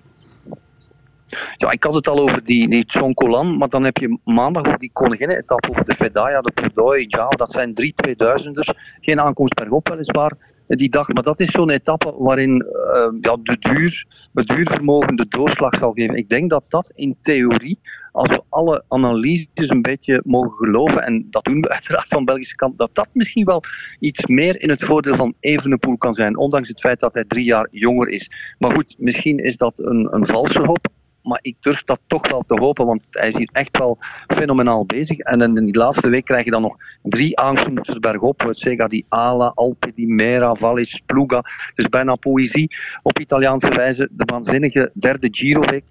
Ja, 1.58 1.72
ik 1.72 1.84
had 1.84 1.94
het 1.94 2.08
al 2.08 2.20
over 2.20 2.44
die, 2.44 2.70
die 2.70 2.86
Tsonkolan, 2.86 3.58
maar 3.58 3.70
dan 3.70 3.84
heb 3.84 3.98
je 3.98 4.20
maandag 4.24 4.66
ook 4.66 4.80
die 4.80 4.90
koninginnen-etappe 4.94 5.70
over 5.70 5.86
de 5.86 5.96
Fedaya, 5.96 6.42
de 6.42 6.52
Pordoi, 6.52 7.06
Jao. 7.08 7.30
Dat 7.30 7.52
zijn 7.52 7.74
drie 7.74 7.94
2000ers. 8.08 8.98
Geen 9.02 9.22
aankomst 9.22 9.54
bergop 9.54 9.88
weliswaar 9.88 10.32
die 10.68 10.90
dag. 10.90 11.08
Maar 11.08 11.24
dat 11.24 11.40
is 11.40 11.52
zo'n 11.52 11.70
etappe 11.70 12.14
waarin 12.18 12.66
uh, 12.66 13.08
ja, 13.22 13.38
de 13.44 13.58
duur, 13.60 14.06
het 14.34 14.48
duurvermogen 14.48 15.16
de 15.16 15.26
doorslag 15.30 15.78
zal 15.78 15.92
geven. 15.92 16.16
Ik 16.16 16.30
denk 16.30 16.50
dat 16.50 16.64
dat 16.68 16.92
in 16.96 17.18
theorie, 17.22 17.80
als 18.12 18.30
we 18.30 18.42
alle 18.50 18.84
analyses 18.88 19.70
een 19.70 19.82
beetje 19.82 20.22
mogen 20.26 20.52
geloven, 20.52 21.04
en 21.04 21.28
dat 21.30 21.44
doen 21.44 21.62
we 21.62 21.70
uiteraard 21.78 22.08
van 22.08 22.26
Belgische 22.26 22.56
kant, 22.56 22.78
dat 22.78 22.90
dat 22.94 23.10
misschien 23.14 23.46
wel 23.46 23.64
iets 24.00 24.26
meer 24.26 24.62
in 24.62 24.70
het 24.70 24.84
voordeel 24.84 25.16
van 25.16 25.34
Evenepoel 25.40 25.98
kan 25.98 26.14
zijn. 26.14 26.38
Ondanks 26.38 26.70
het 26.70 26.80
feit 26.80 27.00
dat 27.00 27.14
hij 27.14 27.24
drie 27.24 27.46
jaar 27.46 27.68
jonger 27.72 28.10
is. 28.10 28.30
Maar 28.60 28.72
goed, 28.72 28.96
misschien 28.98 29.38
is 29.38 29.58
dat 29.58 29.80
een, 29.80 30.08
een 30.12 30.26
valse 30.26 30.62
hoop 30.62 30.88
maar 31.28 31.40
ik 31.42 31.56
durf 31.60 31.84
dat 31.84 32.00
toch 32.08 32.30
wel 32.30 32.44
te 32.48 32.60
hopen, 32.60 32.86
want 32.86 33.06
hij 33.10 33.28
is 33.28 33.38
hier 33.38 33.50
echt 33.52 33.78
wel 33.78 33.98
fenomenaal 34.28 34.86
bezig. 34.86 35.18
En 35.18 35.42
in 35.42 35.66
die 35.66 35.78
laatste 35.78 36.10
week 36.10 36.26
krijg 36.26 36.46
je 36.46 36.52
dan 36.52 36.62
nog 36.62 36.76
drie 37.02 37.40
aankomsten 37.40 38.02
bergop. 38.02 38.42
Het 38.42 38.60
Sega 38.60 38.88
di 38.88 39.06
Ala, 39.10 39.52
Alpe 39.56 39.92
di 39.96 40.08
Mera, 40.08 40.54
Vallis, 40.54 41.02
Pluga. 41.06 41.44
Dus 41.76 41.88
bijna 41.88 42.16
poëzie 42.16 42.76
op 43.02 43.20
Italiaanse 43.20 43.70
wijze. 43.70 44.10
De 44.12 44.26
waanzinnige 44.26 44.92
derde 44.94 45.28
Giro-week. 45.32 45.84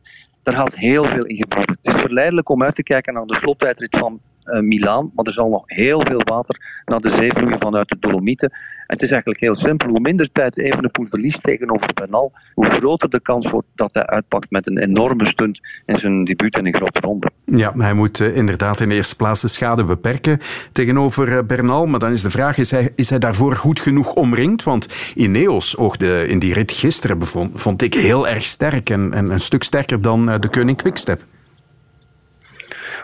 Daar 0.43 0.55
gaat 0.55 0.76
heel 0.76 1.05
veel 1.05 1.24
in 1.24 1.37
gebeuren. 1.37 1.78
Het 1.82 1.95
is 1.95 2.01
verleidelijk 2.01 2.49
om 2.49 2.62
uit 2.62 2.74
te 2.74 2.82
kijken 2.82 3.14
naar 3.14 3.26
de 3.26 3.37
slottijdrit 3.37 3.97
van 3.97 4.20
Milaan, 4.61 5.11
maar 5.15 5.25
er 5.25 5.33
zal 5.33 5.49
nog 5.49 5.63
heel 5.67 6.01
veel 6.01 6.23
water 6.25 6.83
naar 6.85 7.01
de 7.01 7.11
zee 7.11 7.33
vloeien 7.33 7.59
vanuit 7.59 7.89
de 7.89 7.97
Dolomieten. 8.01 8.51
En 8.87 8.95
het 8.95 9.03
is 9.03 9.11
eigenlijk 9.11 9.41
heel 9.41 9.55
simpel. 9.55 9.89
Hoe 9.89 10.01
minder 10.01 10.31
tijd 10.31 10.59
Evenepoel 10.59 11.07
verliest 11.07 11.43
tegenover 11.43 11.91
Bernal, 11.95 12.33
hoe 12.55 12.71
groter 12.71 13.11
de 13.11 13.21
kans 13.21 13.51
wordt 13.51 13.67
dat 13.75 13.95
hij 13.95 14.07
uitpakt 14.07 14.51
met 14.51 14.67
een 14.67 14.79
enorme 14.79 15.27
stunt 15.27 15.61
in 15.87 15.97
zijn 15.97 16.25
debuut 16.25 16.57
in 16.57 16.67
een 16.67 16.75
grote 16.75 17.01
ronde. 17.01 17.31
Ja, 17.45 17.73
hij 17.77 17.93
moet 17.93 18.21
uh, 18.21 18.37
inderdaad 18.37 18.81
in 18.81 18.91
eerste 18.91 19.17
plaats 19.17 19.41
de 19.41 19.49
schade 19.49 19.85
beperken 19.85 20.39
tegenover 20.73 21.29
uh, 21.29 21.39
Bernal. 21.47 21.87
Maar 21.87 22.01
dan 22.01 22.13
is 22.13 22.23
de 22.23 22.31
vraag, 22.31 22.57
is 22.95 23.11
hij, 23.11 23.19
daarvoor 23.19 23.57
goed 23.57 23.81
genoeg 23.81 24.15
omringd? 24.15 24.63
Want 24.63 24.89
Ineos 25.15 25.77
oogde 25.77 26.29
in 26.29 26.39
die 26.39 26.53
rit 26.53 26.73
gisteren, 26.73 27.19
vond 27.55 27.83
ik 27.83 27.95
heel 27.95 28.29
erg 28.29 28.45
sterk 28.45 28.91
en, 28.91 29.13
en 29.13 29.31
een 29.31 29.41
stuk 29.41 29.63
sterker 29.63 30.03
dan 30.03 30.27
de 30.41 30.49
Koning 30.49 30.77
Quickstep. 30.77 31.25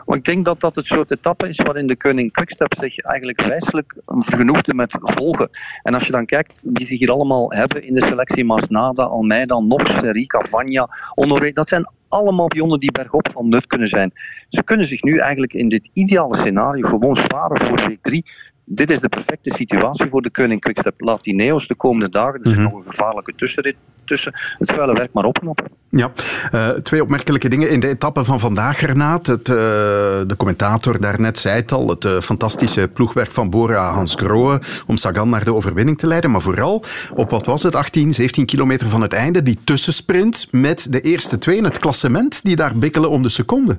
Maar 0.06 0.16
ik 0.16 0.24
denk 0.24 0.44
dat 0.44 0.60
dat 0.60 0.74
het 0.74 0.86
soort 0.86 1.10
etappe 1.10 1.48
is 1.48 1.56
waarin 1.56 1.86
de 1.86 1.96
koning 1.96 2.32
Quickstep 2.32 2.74
zich 2.78 2.98
eigenlijk 2.98 3.40
wijselijk 3.40 3.96
vergenoegde 4.06 4.74
met 4.74 4.98
volgen. 5.00 5.50
En 5.82 5.94
als 5.94 6.06
je 6.06 6.12
dan 6.12 6.26
kijkt 6.26 6.60
wie 6.62 6.86
zich 6.86 6.98
hier 6.98 7.10
allemaal 7.10 7.52
hebben 7.52 7.84
in 7.84 7.94
de 7.94 8.04
selectie, 8.04 8.44
Masnada, 8.44 9.02
Almeida, 9.02 9.58
Nox, 9.58 10.00
Rika, 10.00 10.40
Vanya, 10.40 10.88
Honoré, 11.14 11.52
dat 11.52 11.68
zijn 11.68 11.90
allemaal 12.08 12.46
pionnen 12.46 12.80
die 12.80 12.92
bergop 12.92 13.28
van 13.32 13.48
nut 13.48 13.66
kunnen 13.66 13.88
zijn. 13.88 14.12
Ze 14.48 14.62
kunnen 14.62 14.86
zich 14.86 15.02
nu 15.02 15.18
eigenlijk 15.18 15.54
in 15.54 15.68
dit 15.68 15.90
ideale 15.92 16.36
scenario 16.36 16.88
gewoon 16.88 17.16
sparen 17.16 17.60
voor 17.60 17.86
week 17.86 18.02
3 18.02 18.24
dit 18.64 18.90
is 18.90 19.00
de 19.00 19.08
perfecte 19.08 19.50
situatie 19.54 20.08
voor 20.10 20.22
de 20.22 20.30
Koning 20.30 20.60
Quickstep. 20.60 20.94
Laat 21.00 21.24
die 21.24 21.34
Neos 21.34 21.66
de 21.66 21.74
komende 21.74 22.08
dagen, 22.08 22.34
er 22.34 22.42
zit 22.42 22.56
mm 22.56 22.64
-hmm. 22.64 22.72
nog 22.72 22.84
een 22.84 22.90
gevaarlijke 22.90 23.32
tussenrit 23.36 23.76
tussen, 24.04 24.32
het 24.58 24.72
vuile 24.72 24.92
werk 24.92 25.12
maar 25.12 25.24
opknappen. 25.24 25.66
Ja, 25.88 26.12
uh, 26.54 26.68
twee 26.68 27.02
opmerkelijke 27.02 27.48
dingen 27.48 27.70
in 27.70 27.80
de 27.80 27.88
etappe 27.88 28.24
van 28.24 28.40
vandaag, 28.40 28.80
Renaat. 28.80 29.26
Het, 29.26 29.48
uh, 29.48 29.56
de 29.56 30.34
commentator 30.36 31.00
daarnet 31.00 31.38
zei 31.38 31.56
het 31.56 31.72
al, 31.72 31.88
het 31.88 32.04
uh, 32.04 32.20
fantastische 32.20 32.88
ploegwerk 32.88 33.30
van 33.30 33.50
Bora 33.50 33.92
Hans 33.92 34.14
Grohe 34.14 34.60
om 34.86 34.96
Sagan 34.96 35.28
naar 35.28 35.44
de 35.44 35.54
overwinning 35.54 35.98
te 35.98 36.06
leiden. 36.06 36.30
Maar 36.30 36.40
vooral 36.40 36.84
op, 37.14 37.30
wat 37.30 37.46
was 37.46 37.62
het, 37.62 37.74
18, 37.74 38.14
17 38.14 38.46
kilometer 38.46 38.88
van 38.88 39.00
het 39.00 39.12
einde, 39.12 39.42
die 39.42 39.58
tussensprint 39.64 40.46
met 40.50 40.86
de 40.90 41.00
eerste 41.00 41.38
twee 41.38 41.56
in 41.56 41.64
het 41.64 41.78
klassement 41.78 42.40
die 42.42 42.56
daar 42.56 42.78
bikkelen 42.78 43.10
om 43.10 43.22
de 43.22 43.28
seconde. 43.28 43.78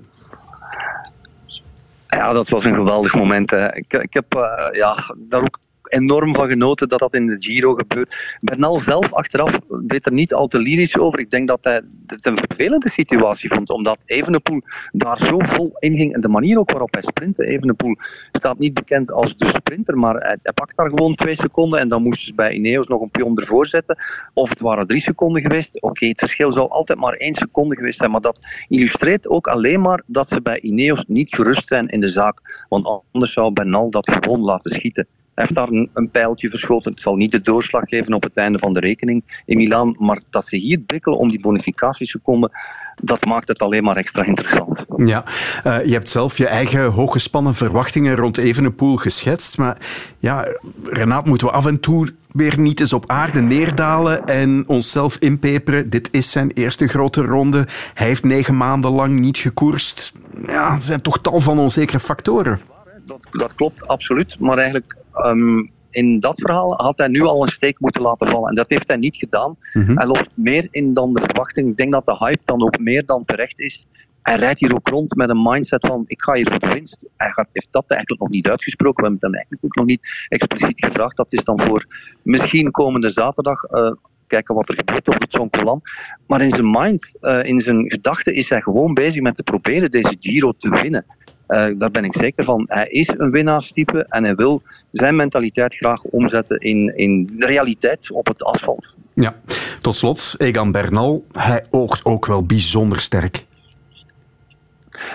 Ja, 2.16 2.34
dat 2.34 2.49
was 2.49 2.66
een 2.66 2.76
geweldig 2.76 3.16
moment. 3.16 3.51
Hè. 3.51 3.76
Ik, 3.76 3.93
ik 3.93 4.14
heb 4.14 4.36
uh, 4.36 4.68
ja, 4.72 5.16
daar 5.18 5.41
ook 5.41 5.59
enorm 5.89 6.36
van 6.36 6.47
genoten 6.47 6.89
dat 6.89 6.99
dat 6.99 7.13
in 7.13 7.27
de 7.27 7.36
Giro 7.39 7.73
gebeurt. 7.73 8.38
Bernal 8.41 8.79
zelf 8.79 9.13
achteraf 9.13 9.59
deed 9.81 10.05
er 10.05 10.13
niet 10.13 10.34
al 10.34 10.47
te 10.47 10.59
lyrisch 10.59 10.97
over. 10.97 11.19
Ik 11.19 11.31
denk 11.31 11.47
dat 11.47 11.63
hij 11.63 11.81
het 12.07 12.25
een 12.25 12.38
vervelende 12.38 12.89
situatie 12.89 13.49
vond, 13.49 13.69
omdat 13.69 14.03
Evenepoel 14.05 14.61
daar 14.91 15.17
zo 15.17 15.38
vol 15.39 15.75
in 15.79 15.95
ging. 15.95 16.13
En 16.13 16.21
de 16.21 16.29
manier 16.29 16.59
ook 16.59 16.71
waarop 16.71 16.93
hij 16.93 17.01
sprintte. 17.01 17.45
Evenepoel 17.45 17.95
staat 18.31 18.59
niet 18.59 18.73
bekend 18.73 19.11
als 19.11 19.38
de 19.38 19.47
sprinter, 19.47 19.97
maar 19.97 20.15
hij, 20.15 20.38
pakt 20.53 20.77
daar 20.77 20.89
gewoon 20.89 21.15
twee 21.15 21.36
seconden 21.36 21.79
en 21.79 21.88
dan 21.88 22.03
moesten 22.03 22.25
ze 22.25 22.34
bij 22.34 22.51
Ineos 22.51 22.88
nog 22.88 23.01
een 23.01 23.11
pion 23.11 23.38
ervoor 23.38 23.67
zetten. 23.67 23.97
Of 24.34 24.49
het 24.49 24.59
waren 24.59 24.88
drie 24.88 25.01
seconden 25.01 25.41
geweest. 25.41 25.81
Oké, 25.81 26.05
het 26.05 26.19
verschil 26.19 26.51
zou 26.51 26.69
altijd 26.69 26.99
maar 26.99 27.13
één 27.13 27.36
seconde 27.36 27.75
geweest 27.75 27.97
zijn, 27.97 28.11
maar 28.11 28.21
dat 28.21 28.39
illustreert 28.67 29.27
ook 29.27 29.47
alleen 29.47 29.81
maar 29.81 30.03
dat 30.05 30.27
ze 30.27 30.41
bij 30.41 30.59
Ineos 30.59 31.05
niet 31.07 31.36
gerust 31.36 31.67
zijn 31.67 31.88
in 31.88 31.99
de 31.99 32.09
zaak. 32.09 32.65
Want 32.69 33.03
anders 33.11 33.34
zou 33.34 33.53
Bernal 33.53 33.89
dat 33.89 34.09
gewoon 34.09 34.39
laten 34.39 34.71
schieten. 34.71 35.07
Hij 35.36 35.43
heeft 35.43 35.55
daar 35.55 35.67
een, 35.67 35.89
een, 35.93 36.09
pijltje 36.09 36.49
verschoten. 36.49 36.91
Het 36.91 37.01
zal 37.01 37.15
niet 37.15 37.31
de 37.31 37.41
doorslag 37.41 37.84
geven 37.86 38.13
op 38.13 38.23
het 38.23 38.38
einde 38.38 38.59
van 38.59 38.73
de 38.73 38.79
rekening 38.79 39.41
in 39.45 39.57
Milaan. 39.57 39.95
Maar 39.99 40.19
dat 40.29 40.47
ze 40.47 40.57
hier 40.57 40.84
bikkelen 40.86 41.17
om 41.17 41.29
die 41.29 41.39
bonificatieseconden, 41.39 42.51
dat 42.95 43.25
maakt 43.25 43.47
het 43.47 43.59
alleen 43.59 43.84
maar 43.84 43.95
extra 43.95 44.23
interessant. 44.23 44.86
Ja, 44.97 45.23
uh, 45.67 45.86
je 45.86 45.91
hebt 45.91 46.09
zelf 46.09 46.38
je 46.38 46.47
eigen 46.47 46.86
hooggespannen 46.86 47.55
verwachtingen 47.55 48.15
rond 48.15 48.38
Evenepoel 48.38 48.95
geschetst. 48.95 49.57
Maar 49.57 49.77
ja, 50.19 50.47
Renaat, 50.84 51.25
moeten 51.25 51.47
we 51.47 51.53
af 51.53 51.65
en 51.65 51.79
toe 51.79 52.09
weer 52.31 52.59
niet 52.59 52.79
eens 52.79 52.93
op 52.93 53.09
aarde 53.09 53.41
neerdalen 53.41 54.25
en 54.25 54.63
onszelf 54.67 55.17
inpeperen. 55.17 55.89
Dit 55.89 56.09
is 56.11 56.31
zijn 56.31 56.51
eerste 56.51 56.88
grote 56.88 57.21
ronde. 57.21 57.67
Hij 57.93 58.07
heeft 58.07 58.23
negen 58.23 58.57
maanden 58.57 58.91
lang 58.91 59.19
niet 59.19 59.38
gekoerst. 59.38 60.11
Ja, 60.47 60.73
er 60.73 60.81
zijn 60.81 61.01
toch 61.01 61.21
tal 61.21 61.39
van 61.39 61.59
onzekere 61.59 61.99
factoren. 61.99 62.59
Dat, 63.05 63.27
dat 63.31 63.55
klopt, 63.55 63.88
absoluut. 63.88 64.39
Maar 64.39 64.57
eigenlijk 64.57 64.95
um, 65.16 65.72
in 65.93 66.20
dat 66.20 66.39
verhaal 66.41 66.76
had 66.76 66.97
hij 66.97 67.07
nu 67.07 67.22
al 67.22 67.41
een 67.41 67.47
steek 67.47 67.80
moeten 67.80 68.01
laten 68.01 68.28
vallen. 68.28 68.49
En 68.49 68.55
dat 68.55 68.70
heeft 68.70 68.88
hij 68.88 68.97
niet 68.97 69.16
gedaan. 69.16 69.57
Mhm. 69.74 69.97
Hij 69.97 70.05
loopt 70.05 70.30
meer 70.34 70.68
in 70.72 70.93
dan 70.93 71.14
de 71.14 71.22
verwachting. 71.22 71.70
Ik 71.70 71.78
denk 71.78 71.91
dat 71.91 72.05
de 72.05 72.18
hype 72.18 72.41
dan 72.43 72.64
ook 72.64 72.80
meer 72.80 73.05
dan 73.05 73.26
terecht 73.26 73.59
is. 73.59 73.86
Hij 74.22 74.36
rijdt 74.36 74.59
hier 74.59 74.76
ook 74.76 74.88
rond 74.88 75.16
met 75.16 75.30
een 75.30 75.41
mindset 75.41 75.88
van 75.88 76.03
ik 76.05 76.22
ga 76.22 76.34
hier 76.34 76.49
voor 76.49 76.59
de 76.59 76.74
winst. 76.74 77.07
Hij 77.18 77.30
gaat, 77.30 77.47
heeft 77.51 77.68
dat 77.72 77.86
eigenlijk 77.88 78.22
nog 78.22 78.30
niet 78.30 78.47
uitgesproken. 78.47 79.03
We 79.03 79.09
hebben 79.09 79.20
het 79.20 79.32
hem 79.32 79.34
eigenlijk 79.34 79.66
ook 79.66 79.76
nog 79.76 79.86
niet 79.86 80.28
expliciet 80.28 80.86
gevraagd. 80.86 81.18
Dat 81.18 81.34
is 81.34 81.43
dan 81.43 81.61
voor 81.61 81.86
misschien 82.22 82.72
komende 82.72 83.09
zaterdag. 83.09 83.72
Uh, 83.72 83.91
kijken 84.28 84.55
wat 84.55 84.70
er 84.70 84.76
gebeurt 84.76 85.07
op 85.07 85.22
het 85.22 85.34
Zonkolan. 85.34 85.82
Maar 86.28 86.41
in 86.41 86.49
zijn 86.49 86.72
mind, 86.72 87.14
uh, 87.22 87.43
in 87.43 87.61
zijn 87.61 87.91
gedachten, 87.91 88.34
is 88.34 88.49
hij 88.49 88.61
gewoon 88.61 88.93
bezig 88.93 89.22
met 89.22 89.36
te 89.36 89.43
proberen 89.43 89.91
deze 89.91 90.16
Giro 90.20 90.51
te 90.57 90.70
winnen. 90.70 91.05
Uh, 91.47 91.65
daar 91.77 91.91
ben 91.91 92.03
ik 92.03 92.15
zeker 92.15 92.43
van. 92.43 92.65
Hij 92.67 92.87
is 92.87 93.07
een 93.17 93.31
winnaarstype 93.31 94.05
en 94.09 94.23
hij 94.23 94.35
wil 94.35 94.61
zijn 94.91 95.15
mentaliteit 95.15 95.75
graag 95.75 96.03
omzetten 96.03 96.57
in, 96.59 96.97
in 96.97 97.25
de 97.25 97.45
realiteit 97.45 98.11
op 98.11 98.27
het 98.27 98.43
asfalt. 98.43 98.97
Ja, 99.13 99.35
tot 99.79 99.95
slot, 99.95 100.35
Egan 100.37 100.71
Bernal. 100.71 101.25
Hij 101.31 101.65
oogt 101.69 102.05
ook 102.05 102.25
wel 102.25 102.45
bijzonder 102.45 103.01
sterk. 103.01 103.45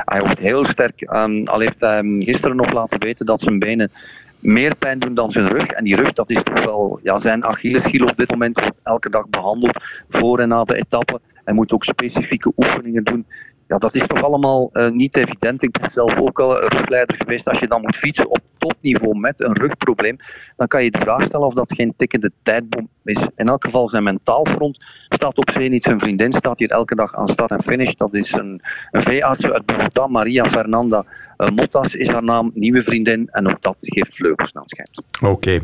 Hij 0.05 0.21
oogt 0.23 0.39
heel 0.39 0.65
sterk. 0.65 1.01
Um, 1.01 1.47
al 1.47 1.61
heeft 1.61 1.81
hij 1.81 2.03
gisteren 2.19 2.57
nog 2.57 2.73
laten 2.73 3.01
weten 3.01 3.27
dat 3.27 3.41
zijn 3.41 3.59
benen 3.59 3.91
meer 4.39 4.77
pijn 4.77 4.99
doen 4.99 5.15
dan 5.15 5.33
zijn 5.33 5.49
rug. 5.49 5.67
En 5.67 5.85
die 5.85 5.97
rug, 5.97 6.13
dat 6.13 6.31
is 6.31 6.43
toch 6.43 6.65
wel 6.65 7.01
ja, 7.03 7.19
zijn 7.19 7.45
Achilleshiel 7.45 8.07
op 8.07 8.17
dit 8.17 8.31
moment. 8.31 8.61
Wordt 8.61 8.79
elke 8.83 9.11
dag 9.11 9.29
behandeld 9.29 9.79
voor 10.09 10.39
en 10.39 10.49
na 10.49 10.65
de 10.65 10.77
etappe. 10.77 11.21
Hij 11.45 11.55
moet 11.55 11.73
ook 11.73 11.85
specifieke 11.85 12.53
oefeningen 12.57 13.05
doen 13.05 13.27
ja, 13.69 13.79
dat 13.79 13.95
is 13.95 14.07
toch 14.07 14.23
allemaal 14.23 14.71
uh, 14.73 14.89
niet 14.89 15.17
evident. 15.17 15.63
Ik 15.63 15.79
ben 15.79 15.91
zelf 15.91 16.21
ook 16.21 16.41
al 16.41 16.61
rugleider 16.61 17.17
geweest. 17.17 17.49
Als 17.49 17.59
je 17.59 17.69
dan 17.69 17.81
moet 17.81 17.97
fietsen 17.97 18.31
op 18.31 18.41
topniveau 18.59 19.19
met 19.19 19.35
een 19.45 19.57
rugprobleem, 19.57 20.17
dan 20.57 20.67
kan 20.67 20.85
je 20.85 20.91
de 20.91 20.99
vraag 20.99 21.23
stellen 21.23 21.47
of 21.47 21.55
dat 21.55 21.75
geen 21.75 21.95
tikkende 21.97 22.31
tijdbom 22.43 22.89
is. 23.05 23.27
In 23.37 23.49
elk 23.49 23.65
geval 23.65 23.89
zijn 23.89 24.03
mentaalfront 24.03 24.85
staat 25.09 25.39
op 25.39 25.51
zee 25.51 25.69
niet. 25.69 25.83
Zijn 25.83 26.01
vriendin 26.01 26.33
staat 26.33 26.59
hier 26.59 26.71
elke 26.71 26.95
dag 26.95 27.15
aan 27.15 27.29
start 27.29 27.51
en 27.51 27.63
finish. 27.63 27.95
Dat 27.95 28.15
is 28.15 28.33
een, 28.33 28.61
een 28.91 29.03
veearts 29.03 29.51
uit 29.51 29.67
Bogota, 29.67 30.07
Maria 30.07 30.49
Fernanda 30.49 31.05
uh, 31.39 31.49
Mottas 31.49 31.95
is 31.95 32.09
haar 32.09 32.25
naam, 32.25 32.51
nieuwe 32.55 32.83
vriendin. 32.83 33.29
En 33.31 33.49
ook 33.49 33.63
dat 33.63 33.77
geeft 33.81 34.15
vleugels 34.15 34.53
naar 34.53 34.65
het. 34.67 35.03
Oké. 35.23 35.61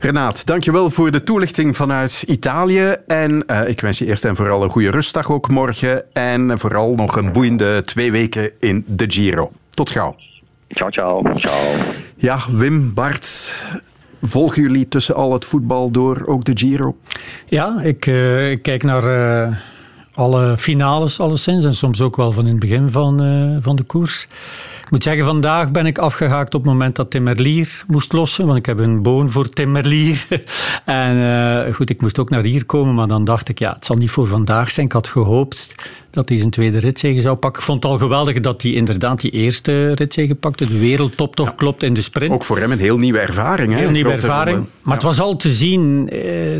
Renaat, 0.00 0.46
dankjewel 0.46 0.90
voor 0.90 1.10
de 1.10 1.22
toelichting 1.22 1.76
vanuit 1.76 2.24
Italië. 2.26 2.96
En 3.06 3.44
uh, 3.46 3.68
ik 3.68 3.80
wens 3.80 3.98
je 3.98 4.06
eerst 4.06 4.24
en 4.24 4.36
vooral 4.36 4.62
een 4.62 4.70
goede 4.70 4.90
rustdag 4.90 5.30
ook 5.30 5.48
morgen. 5.48 6.14
En 6.14 6.58
vooral 6.58 6.94
nog 6.94 7.16
een 7.16 7.32
boeiende 7.32 7.82
twee 7.82 8.12
weken 8.12 8.50
in 8.58 8.84
de 8.86 9.04
Giro. 9.08 9.52
Tot 9.70 9.90
gauw. 9.90 10.16
Ciao, 10.74 10.90
ciao. 10.90 11.22
Ciao. 11.36 11.74
Ja, 12.16 12.38
Wim, 12.50 12.94
Bart, 12.94 13.52
volgen 14.22 14.62
jullie 14.62 14.88
tussen 14.88 15.14
al 15.14 15.32
het 15.32 15.44
voetbal 15.44 15.90
door 15.90 16.22
ook 16.26 16.44
de 16.44 16.52
Giro? 16.54 16.96
Ja, 17.46 17.80
ik, 17.82 18.06
uh, 18.06 18.50
ik 18.50 18.62
kijk 18.62 18.82
naar 18.82 19.04
uh, 19.48 19.56
alle 20.14 20.56
finales 20.58 21.20
alleszins 21.20 21.64
en 21.64 21.74
soms 21.74 22.00
ook 22.00 22.16
wel 22.16 22.32
van 22.32 22.44
in 22.44 22.50
het 22.50 22.60
begin 22.60 22.90
van, 22.90 23.22
uh, 23.22 23.56
van 23.60 23.76
de 23.76 23.82
koers. 23.82 24.28
Ik 24.92 24.98
moet 24.98 25.06
zeggen, 25.06 25.26
vandaag 25.26 25.70
ben 25.70 25.86
ik 25.86 25.98
afgehaakt 25.98 26.54
op 26.54 26.62
het 26.62 26.72
moment 26.72 26.96
dat 26.96 27.10
Tim 27.10 27.22
Merlier 27.22 27.84
moest 27.86 28.12
lossen, 28.12 28.46
want 28.46 28.58
ik 28.58 28.66
heb 28.66 28.78
een 28.78 29.02
boon 29.02 29.30
voor 29.30 29.48
Tim 29.48 29.70
Merlier. 29.70 30.26
en 30.84 31.16
uh, 31.16 31.74
goed, 31.74 31.90
ik 31.90 32.00
moest 32.00 32.18
ook 32.18 32.30
naar 32.30 32.42
hier 32.42 32.64
komen, 32.64 32.94
maar 32.94 33.06
dan 33.06 33.24
dacht 33.24 33.48
ik, 33.48 33.58
ja, 33.58 33.72
het 33.72 33.84
zal 33.84 33.96
niet 33.96 34.10
voor 34.10 34.26
vandaag 34.26 34.70
zijn. 34.70 34.86
Ik 34.86 34.92
had 34.92 35.06
gehoopt 35.06 35.74
dat 36.10 36.28
hij 36.28 36.38
zijn 36.38 36.50
tweede 36.50 36.78
ritzege 36.78 37.20
zou 37.20 37.36
pakken. 37.36 37.60
Ik 37.60 37.66
vond 37.66 37.82
het 37.82 37.92
al 37.92 37.98
geweldig 37.98 38.40
dat 38.40 38.62
hij 38.62 38.70
inderdaad 38.72 39.20
die 39.20 39.30
eerste 39.30 39.92
ritzege 39.92 40.34
pakte. 40.34 40.64
De 40.64 40.78
wereldtop 40.78 41.36
toch 41.36 41.48
ja. 41.48 41.54
klopt 41.54 41.82
in 41.82 41.94
de 41.94 42.02
sprint. 42.02 42.32
Ook 42.32 42.44
voor 42.44 42.58
hem 42.58 42.72
een 42.72 42.78
heel 42.78 42.98
nieuwe 42.98 43.18
ervaring. 43.18 43.72
Hè? 43.72 43.78
Heel 43.78 43.90
nieuwe 43.90 44.12
ervaring. 44.12 44.58
Maar 44.58 44.68
ja. 44.82 44.92
het 44.92 45.02
was 45.02 45.20
al 45.20 45.36
te 45.36 45.50
zien 45.50 46.06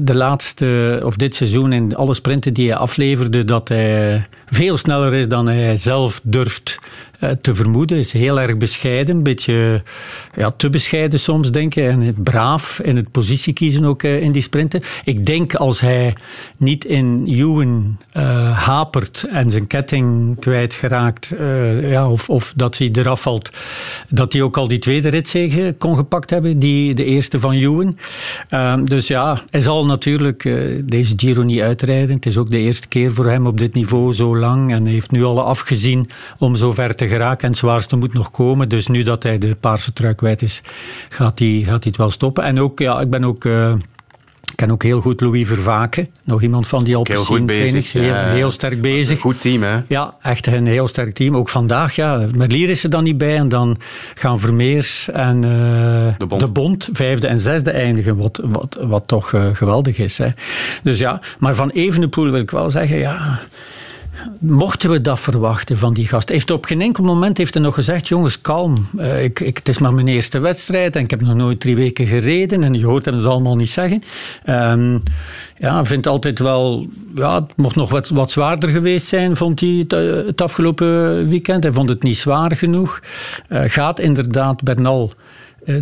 de 0.02 0.14
laatste, 0.14 1.00
of 1.04 1.16
dit 1.16 1.34
seizoen 1.34 1.72
in 1.72 1.96
alle 1.96 2.14
sprinten 2.14 2.54
die 2.54 2.68
hij 2.68 2.78
afleverde, 2.78 3.44
dat 3.44 3.68
hij 3.68 4.26
veel 4.46 4.76
sneller 4.76 5.14
is 5.14 5.28
dan 5.28 5.48
hij 5.48 5.76
zelf 5.76 6.20
durft 6.22 6.78
te 7.40 7.54
vermoeden. 7.54 7.98
Is 7.98 8.12
heel 8.12 8.40
erg 8.40 8.56
bescheiden, 8.56 9.16
een 9.16 9.22
beetje 9.22 9.82
ja, 10.36 10.50
te 10.50 10.70
bescheiden 10.70 11.20
soms, 11.20 11.50
denk 11.50 11.74
ik. 11.74 11.84
En 11.84 12.14
braaf 12.22 12.80
in 12.80 12.96
het 12.96 13.10
positie 13.10 13.52
kiezen 13.52 13.84
ook 13.84 14.02
in 14.02 14.32
die 14.32 14.42
sprinten. 14.42 14.82
Ik 15.04 15.26
denk 15.26 15.54
als 15.54 15.80
hij 15.80 16.14
niet 16.56 16.84
in 16.84 17.24
Ewan 17.26 17.96
uh, 18.16 18.58
hapert 18.58 19.26
en 19.30 19.50
zijn 19.50 19.66
ketting 19.66 20.36
kwijtgeraakt, 20.40 21.34
uh, 21.40 21.90
ja, 21.90 22.10
of, 22.10 22.30
of 22.30 22.52
dat 22.56 22.78
hij 22.78 22.90
eraf 22.92 23.20
valt, 23.20 23.50
dat 24.08 24.32
hij 24.32 24.42
ook 24.42 24.56
al 24.56 24.68
die 24.68 24.78
tweede 24.78 25.08
ritzege 25.08 25.74
kon 25.78 25.96
gepakt 25.96 26.30
hebben, 26.30 26.58
die, 26.58 26.94
de 26.94 27.04
eerste 27.04 27.40
van. 27.40 27.50
Uh, 27.52 28.74
dus 28.84 29.06
ja, 29.06 29.42
hij 29.50 29.60
zal 29.60 29.86
natuurlijk 29.86 30.42
deze 30.84 31.12
Giro 31.16 31.42
niet 31.42 31.60
uitrijden. 31.60 32.14
Het 32.14 32.26
is 32.26 32.36
ook 32.36 32.50
de 32.50 32.58
eerste 32.58 32.88
keer 32.88 33.12
voor 33.12 33.26
hem 33.26 33.46
op 33.46 33.58
dit 33.58 33.74
niveau 33.74 34.14
zo 34.14 34.36
lang 34.36 34.72
en 34.72 34.86
heeft 34.86 35.10
nu 35.10 35.24
al 35.24 35.40
afgezien 35.40 36.10
om 36.38 36.54
zo 36.54 36.72
ver 36.72 36.94
te 36.94 37.06
geraken 37.12 37.42
en 37.42 37.48
het 37.48 37.58
zwaarste 37.58 37.96
moet 37.96 38.12
nog 38.12 38.30
komen. 38.30 38.68
Dus 38.68 38.86
nu 38.86 39.02
dat 39.02 39.22
hij 39.22 39.38
de 39.38 39.54
paarse 39.54 39.92
trui 39.92 40.14
kwijt 40.14 40.42
is, 40.42 40.62
gaat 41.08 41.38
hij, 41.38 41.62
gaat 41.64 41.82
hij 41.82 41.92
het 41.92 41.96
wel 41.96 42.10
stoppen. 42.10 42.44
En 42.44 42.60
ook, 42.60 42.78
ja, 42.78 43.00
ik 43.00 43.10
ben 43.10 43.24
ook... 43.24 43.44
Uh, 43.44 43.74
ik 44.42 44.58
ken 44.58 44.70
ook 44.70 44.82
heel 44.82 45.00
goed 45.00 45.20
Louis 45.20 45.48
Vervaken. 45.48 46.08
Nog 46.24 46.42
iemand 46.42 46.68
van 46.68 46.84
die 46.84 46.96
Alpecin 46.96 47.36
heel 47.36 47.44
bezig. 47.44 47.92
Heel, 47.92 48.02
ja, 48.02 48.24
heel 48.24 48.50
sterk 48.50 48.80
bezig. 48.80 49.16
Een 49.16 49.22
goed 49.22 49.40
team, 49.40 49.62
hè? 49.62 49.78
Ja, 49.88 50.14
echt 50.22 50.46
een 50.46 50.66
heel 50.66 50.88
sterk 50.88 51.14
team. 51.14 51.36
Ook 51.36 51.48
vandaag, 51.48 51.94
ja. 51.94 52.26
Merlier 52.36 52.68
is 52.68 52.84
er 52.84 52.90
dan 52.90 53.02
niet 53.04 53.18
bij. 53.18 53.36
En 53.36 53.48
dan 53.48 53.76
gaan 54.14 54.40
Vermeers 54.40 55.08
en 55.08 55.36
uh, 55.36 56.14
de, 56.18 56.26
bond. 56.26 56.40
de, 56.40 56.48
bond. 56.48 56.88
vijfde 56.92 57.26
en 57.26 57.40
zesde 57.40 57.70
eindigen. 57.70 58.16
Wat, 58.16 58.40
wat, 58.44 58.78
wat 58.80 59.02
toch 59.06 59.32
uh, 59.32 59.46
geweldig 59.52 59.98
is. 59.98 60.18
Hè. 60.18 60.28
Dus 60.82 60.98
ja, 60.98 61.20
maar 61.38 61.54
van 61.54 61.70
Evenepoel 61.70 62.30
wil 62.30 62.40
ik 62.40 62.50
wel 62.50 62.70
zeggen, 62.70 62.98
ja... 62.98 63.40
Mochten 64.40 64.90
we 64.90 65.00
dat 65.00 65.20
verwachten 65.20 65.78
van 65.78 65.94
die 65.94 66.06
gast? 66.06 66.28
Heeft 66.28 66.50
op 66.50 66.64
geen 66.64 66.80
enkel 66.80 67.04
moment 67.04 67.38
heeft 67.38 67.54
hij 67.54 67.62
nog 67.62 67.74
gezegd: 67.74 68.08
jongens, 68.08 68.40
kalm. 68.40 68.86
Uh, 68.98 69.24
ik, 69.24 69.40
ik, 69.40 69.56
het 69.56 69.68
is 69.68 69.78
maar 69.78 69.94
mijn 69.94 70.08
eerste 70.08 70.38
wedstrijd 70.38 70.96
en 70.96 71.02
ik 71.02 71.10
heb 71.10 71.20
nog 71.20 71.34
nooit 71.34 71.60
drie 71.60 71.76
weken 71.76 72.06
gereden. 72.06 72.62
En 72.62 72.74
je 72.74 72.84
hoort 72.84 73.04
hem 73.04 73.14
het 73.14 73.24
allemaal 73.24 73.56
niet 73.56 73.70
zeggen. 73.70 74.02
Um, 74.46 75.02
ja, 75.58 75.84
vindt 75.84 76.06
altijd 76.06 76.38
wel. 76.38 76.86
Ja, 77.14 77.34
het 77.34 77.56
mocht 77.56 77.76
nog 77.76 77.90
wat, 77.90 78.08
wat 78.08 78.30
zwaarder 78.30 78.68
geweest 78.68 79.06
zijn, 79.06 79.36
vond 79.36 79.60
hij 79.60 79.84
het, 79.88 79.90
het 80.26 80.40
afgelopen 80.40 81.28
weekend. 81.28 81.62
Hij 81.62 81.72
vond 81.72 81.88
het 81.88 82.02
niet 82.02 82.18
zwaar 82.18 82.56
genoeg. 82.56 83.00
Uh, 83.48 83.60
gaat 83.66 84.00
inderdaad 84.00 84.62
Bernal 84.62 85.12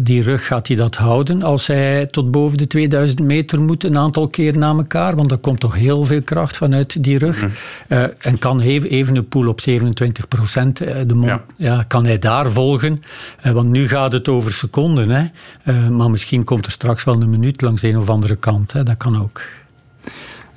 die 0.01 0.23
rug 0.23 0.47
gaat 0.47 0.67
hij 0.67 0.77
dat 0.77 0.97
houden 0.97 1.43
als 1.43 1.67
hij 1.67 2.07
tot 2.07 2.31
boven 2.31 2.59
de 2.59 2.67
2000 2.67 3.21
meter 3.21 3.63
moet 3.63 3.85
een 3.85 3.99
aantal 3.99 4.29
keer 4.29 4.59
na 4.59 4.69
elkaar, 4.69 5.17
want 5.17 5.31
er 5.31 5.39
komt 5.39 5.61
toch 5.61 5.75
heel 5.75 6.05
veel 6.05 6.23
kracht 6.23 6.57
vanuit 6.57 7.05
die 7.05 7.19
rug. 7.19 7.43
Mm. 7.43 7.51
Uh, 7.89 8.03
en 8.19 8.39
kan 8.39 8.61
even 8.61 9.17
een 9.17 9.29
pool 9.29 9.49
op 9.49 9.61
27 9.61 10.29
procent, 10.29 10.79
de 10.79 11.15
mond, 11.15 11.27
ja. 11.27 11.45
ja. 11.57 11.83
kan 11.83 12.05
hij 12.05 12.19
daar 12.19 12.51
volgen? 12.51 13.03
Uh, 13.47 13.53
want 13.53 13.69
nu 13.69 13.89
gaat 13.89 14.13
het 14.13 14.29
over 14.29 14.53
seconden, 14.53 15.09
hè? 15.11 15.25
Uh, 15.65 15.89
maar 15.89 16.11
misschien 16.11 16.45
komt 16.45 16.67
er 16.67 16.73
straks 16.73 17.05
wel 17.05 17.23
een 17.23 17.31
minuut 17.31 17.61
langs 17.61 17.83
een 17.83 17.99
of 17.99 18.09
andere 18.09 18.37
kant. 18.37 18.73
Hè? 18.73 18.83
Dat 18.83 18.97
kan 18.97 19.23
ook. 19.23 19.41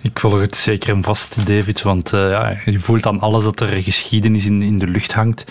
Ik 0.01 0.19
volg 0.19 0.39
het 0.39 0.55
zeker 0.55 0.93
en 0.93 1.03
vast, 1.03 1.47
David, 1.47 1.81
want 1.81 2.13
uh, 2.13 2.29
ja, 2.29 2.57
je 2.65 2.79
voelt 2.79 3.05
aan 3.05 3.19
alles 3.19 3.43
dat 3.43 3.59
er 3.59 3.67
geschiedenis 3.67 4.45
in, 4.45 4.61
in 4.61 4.77
de 4.77 4.87
lucht 4.87 5.13
hangt. 5.13 5.45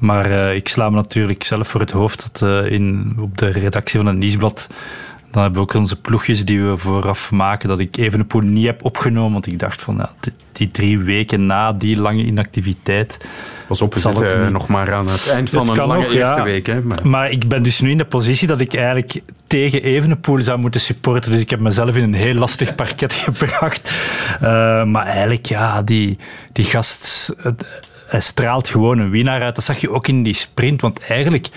Maar 0.00 0.30
uh, 0.30 0.54
ik 0.54 0.68
sla 0.68 0.90
me 0.90 0.96
natuurlijk 0.96 1.44
zelf 1.44 1.68
voor 1.68 1.80
het 1.80 1.90
hoofd 1.90 2.30
dat 2.32 2.48
uh, 2.48 2.72
in, 2.72 3.16
op 3.20 3.38
de 3.38 3.48
redactie 3.48 3.98
van 3.98 4.08
het 4.08 4.16
Nieuwsblad 4.16 4.68
dan 5.30 5.42
hebben 5.42 5.60
we 5.60 5.68
ook 5.68 5.74
onze 5.74 6.00
ploegjes 6.00 6.44
die 6.44 6.62
we 6.62 6.78
vooraf 6.78 7.30
maken, 7.30 7.68
dat 7.68 7.78
ik 7.78 7.96
Evenepoel 7.96 8.40
niet 8.40 8.66
heb 8.66 8.84
opgenomen, 8.84 9.32
want 9.32 9.46
ik 9.46 9.58
dacht 9.58 9.82
van, 9.82 9.96
ja, 9.96 10.10
die 10.52 10.68
drie 10.68 10.98
weken 10.98 11.46
na 11.46 11.72
die 11.72 11.96
lange 11.96 12.24
inactiviteit... 12.24 13.18
Pas 13.66 13.82
op, 13.82 13.94
we 13.94 14.00
zitten 14.00 14.52
nog 14.52 14.68
maar 14.68 14.94
aan 14.94 15.08
het 15.08 15.28
eind 15.28 15.50
van 15.50 15.68
een 15.68 15.86
lange 15.86 16.08
eerste 16.08 16.42
week. 16.42 16.66
Hè, 16.66 16.82
maar. 16.82 17.08
maar. 17.08 17.30
ik 17.30 17.48
ben 17.48 17.62
dus 17.62 17.80
nu 17.80 17.90
in 17.90 17.98
de 17.98 18.04
positie 18.04 18.46
dat 18.46 18.60
ik 18.60 18.74
eigenlijk 18.74 19.20
tegen 19.46 19.82
Evenepoel 19.82 20.42
zou 20.42 20.58
moeten 20.58 20.80
supporten. 20.80 21.32
Dus 21.32 21.40
ik 21.40 21.50
heb 21.50 21.60
mezelf 21.60 21.96
in 21.96 22.02
een 22.02 22.14
heel 22.14 22.34
lastig 22.34 22.74
parket 22.74 23.12
gebracht. 23.28 23.90
Uh, 24.42 24.84
maar 24.84 25.06
eigenlijk, 25.06 25.46
ja, 25.46 25.82
die, 25.82 26.18
die 26.52 26.64
gast... 26.64 27.34
Hij 28.10 28.20
straalt 28.20 28.68
gewoon 28.68 28.98
een 28.98 29.10
winnaar 29.10 29.42
uit. 29.42 29.54
Dat 29.54 29.64
zag 29.64 29.80
je 29.80 29.90
ook 29.90 30.08
in 30.08 30.22
die 30.22 30.34
sprint. 30.34 30.80
Want 30.80 31.00
eigenlijk... 31.00 31.48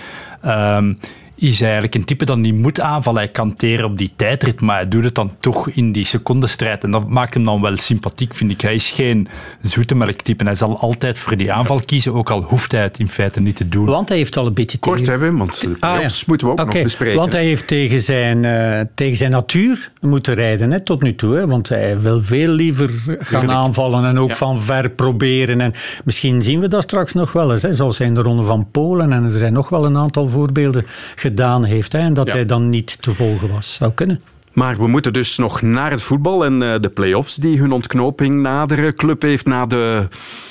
Um, 0.46 0.98
is 1.34 1.60
eigenlijk 1.60 1.94
een 1.94 2.04
type 2.04 2.24
dat 2.24 2.38
niet 2.38 2.54
moet 2.54 2.80
aanvallen. 2.80 3.22
Hij 3.22 3.30
kan 3.30 3.54
teren 3.54 3.84
op 3.84 3.98
die 3.98 4.12
tijdrit, 4.16 4.60
maar 4.60 4.76
hij 4.76 4.88
doet 4.88 5.04
het 5.04 5.14
dan 5.14 5.32
toch 5.38 5.68
in 5.68 5.92
die 5.92 6.04
secondenstrijd. 6.04 6.84
En 6.84 6.90
dat 6.90 7.08
maakt 7.08 7.34
hem 7.34 7.44
dan 7.44 7.60
wel 7.60 7.76
sympathiek, 7.76 8.34
vind 8.34 8.50
ik. 8.50 8.60
Hij 8.60 8.74
is 8.74 8.90
geen 8.90 9.28
zoete 9.60 10.14
type. 10.22 10.44
Hij 10.44 10.54
zal 10.54 10.78
altijd 10.78 11.18
voor 11.18 11.36
die 11.36 11.52
aanval 11.52 11.80
kiezen, 11.80 12.14
ook 12.14 12.30
al 12.30 12.42
hoeft 12.42 12.72
hij 12.72 12.82
het 12.82 12.98
in 12.98 13.08
feite 13.08 13.40
niet 13.40 13.56
te 13.56 13.68
doen. 13.68 13.86
Want 13.86 14.08
hij 14.08 14.18
heeft 14.18 14.36
al 14.36 14.46
een 14.46 14.54
beetje 14.54 14.78
Kort 14.78 14.98
tegen... 14.98 15.12
hebben, 15.12 15.36
want 15.36 15.60
de 15.60 15.76
ah, 15.80 16.00
ja. 16.00 16.08
moeten 16.26 16.46
we 16.46 16.52
ook 16.52 16.72
nog 16.72 16.82
bespreken. 16.82 17.16
Want 17.16 17.32
hij 17.32 17.44
heeft 17.44 17.66
tegen 17.66 18.00
zijn, 18.00 18.44
uh, 18.44 18.80
tegen 18.94 19.16
zijn 19.16 19.30
natuur 19.30 19.90
moeten 20.00 20.34
rijden, 20.34 20.70
hè, 20.70 20.80
tot 20.80 21.02
nu 21.02 21.14
toe. 21.14 21.34
Hè, 21.34 21.46
want 21.46 21.68
hij 21.68 22.00
wil 22.00 22.22
veel 22.22 22.48
liever 22.48 22.90
gaan 23.18 23.50
aanvallen 23.50 24.04
en 24.04 24.18
ook 24.18 24.28
ja. 24.28 24.34
van 24.34 24.60
ver 24.60 24.90
proberen. 24.90 25.60
En 25.60 25.72
misschien 26.04 26.42
zien 26.42 26.60
we 26.60 26.68
dat 26.68 26.82
straks 26.82 27.12
nog 27.12 27.32
wel 27.32 27.52
eens, 27.52 27.62
hè, 27.62 27.74
zoals 27.74 28.00
in 28.00 28.14
de 28.14 28.22
Ronde 28.22 28.42
van 28.42 28.70
Polen. 28.70 29.12
En 29.12 29.24
er 29.24 29.30
zijn 29.30 29.52
nog 29.52 29.68
wel 29.68 29.84
een 29.84 29.96
aantal 29.96 30.28
voorbeelden 30.28 30.86
gedaan 31.24 31.64
heeft. 31.64 31.92
Hè, 31.92 31.98
en 31.98 32.14
dat 32.14 32.32
hij 32.32 32.46
dan 32.46 32.68
niet 32.68 33.02
te 33.02 33.14
volgen 33.14 33.48
was. 33.48 33.74
Zou 33.74 33.92
kunnen. 33.92 34.20
Maar 34.54 34.76
we 34.76 34.86
moeten 34.86 35.12
dus 35.12 35.36
nog 35.36 35.62
naar 35.62 35.90
het 35.90 36.02
voetbal 36.02 36.44
en 36.44 36.62
uh, 36.62 36.74
de 36.80 36.88
play-offs 36.88 37.36
die 37.36 37.58
hun 37.58 37.72
ontknoping 37.72 38.42
naderen. 38.42 38.94
Club 38.94 39.22
heeft 39.22 39.46
na 39.46 39.66
de 39.66 40.08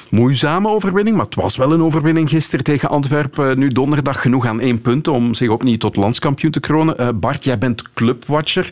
moeizame 0.09 0.69
overwinning, 0.69 1.15
maar 1.15 1.25
het 1.25 1.35
was 1.35 1.57
wel 1.57 1.73
een 1.73 1.81
overwinning 1.81 2.29
gisteren 2.29 2.65
tegen 2.65 2.89
Antwerpen. 2.89 3.59
Nu 3.59 3.67
donderdag 3.67 4.21
genoeg 4.21 4.45
aan 4.45 4.59
één 4.59 4.81
punt 4.81 5.07
om 5.07 5.33
zich 5.33 5.49
opnieuw 5.49 5.77
tot 5.77 5.95
landskampioen 5.95 6.51
te 6.51 6.59
kronen. 6.59 6.95
Uh, 6.99 7.07
Bart, 7.15 7.43
jij 7.43 7.57
bent 7.57 7.93
clubwatcher. 7.93 8.69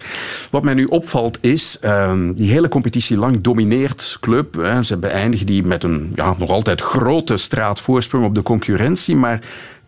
Wat 0.51 0.63
mij 0.63 0.73
nu 0.73 0.85
opvalt 0.85 1.37
is, 1.41 1.77
uh, 1.83 2.13
die 2.35 2.51
hele 2.51 2.67
competitie 2.67 3.17
lang 3.17 3.41
domineert 3.41 4.17
club. 4.19 4.55
Hè. 4.55 4.83
Ze 4.83 4.97
beëindigen 4.97 5.45
die 5.45 5.63
met 5.63 5.83
een 5.83 6.11
ja, 6.15 6.35
nog 6.37 6.49
altijd 6.49 6.81
grote 6.81 7.37
straatvoorsprong 7.37 8.25
op 8.25 8.35
de 8.35 8.43
concurrentie, 8.43 9.15
maar 9.15 9.39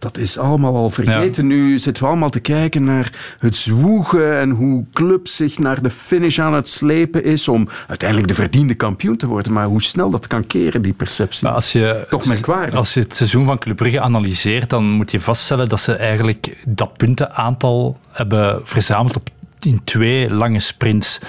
dat 0.03 0.17
is 0.17 0.37
allemaal 0.37 0.75
al 0.75 0.89
vergeten. 0.89 1.47
Nu 1.47 1.79
zitten 1.79 2.03
we 2.03 2.09
allemaal 2.09 2.29
te 2.29 2.39
kijken 2.39 2.83
naar 2.83 3.35
het 3.39 3.55
zwoegen 3.55 4.39
en 4.39 4.49
hoe 4.49 4.85
club 4.93 5.27
zich 5.27 5.59
naar 5.59 5.81
de 5.81 5.89
finish 5.89 6.39
aan 6.39 6.53
het 6.53 6.67
slepen 6.67 7.23
is 7.23 7.47
om 7.47 7.67
uiteindelijk 7.87 8.29
de 8.29 8.35
verdiende 8.35 8.73
kampioen 8.73 9.17
te 9.17 9.27
worden. 9.27 9.53
Maar 9.53 9.65
hoe 9.65 9.83
snel 9.83 10.09
dat 10.09 10.27
kan 10.27 10.47
keren, 10.47 10.81
die 10.81 10.93
perceptie. 10.93 11.47
als 11.47 11.71
je, 11.71 12.05
Toch 12.09 12.25
merkwaardig. 12.25 12.75
Als 12.75 12.93
je 12.93 12.99
het 12.99 13.15
seizoen 13.15 13.45
van 13.45 13.57
Club 13.57 13.75
Brugge 13.75 14.01
analyseert, 14.01 14.69
dan 14.69 14.83
moet 14.83 15.11
je 15.11 15.19
vaststellen 15.19 15.69
dat 15.69 15.79
ze 15.79 15.93
eigenlijk 15.93 16.63
dat 16.67 16.97
puntenaantal 16.97 17.99
hebben 18.09 18.61
verzameld 18.63 19.15
op, 19.15 19.29
in 19.59 19.81
twee 19.83 20.33
lange 20.33 20.59
sprints. 20.59 21.19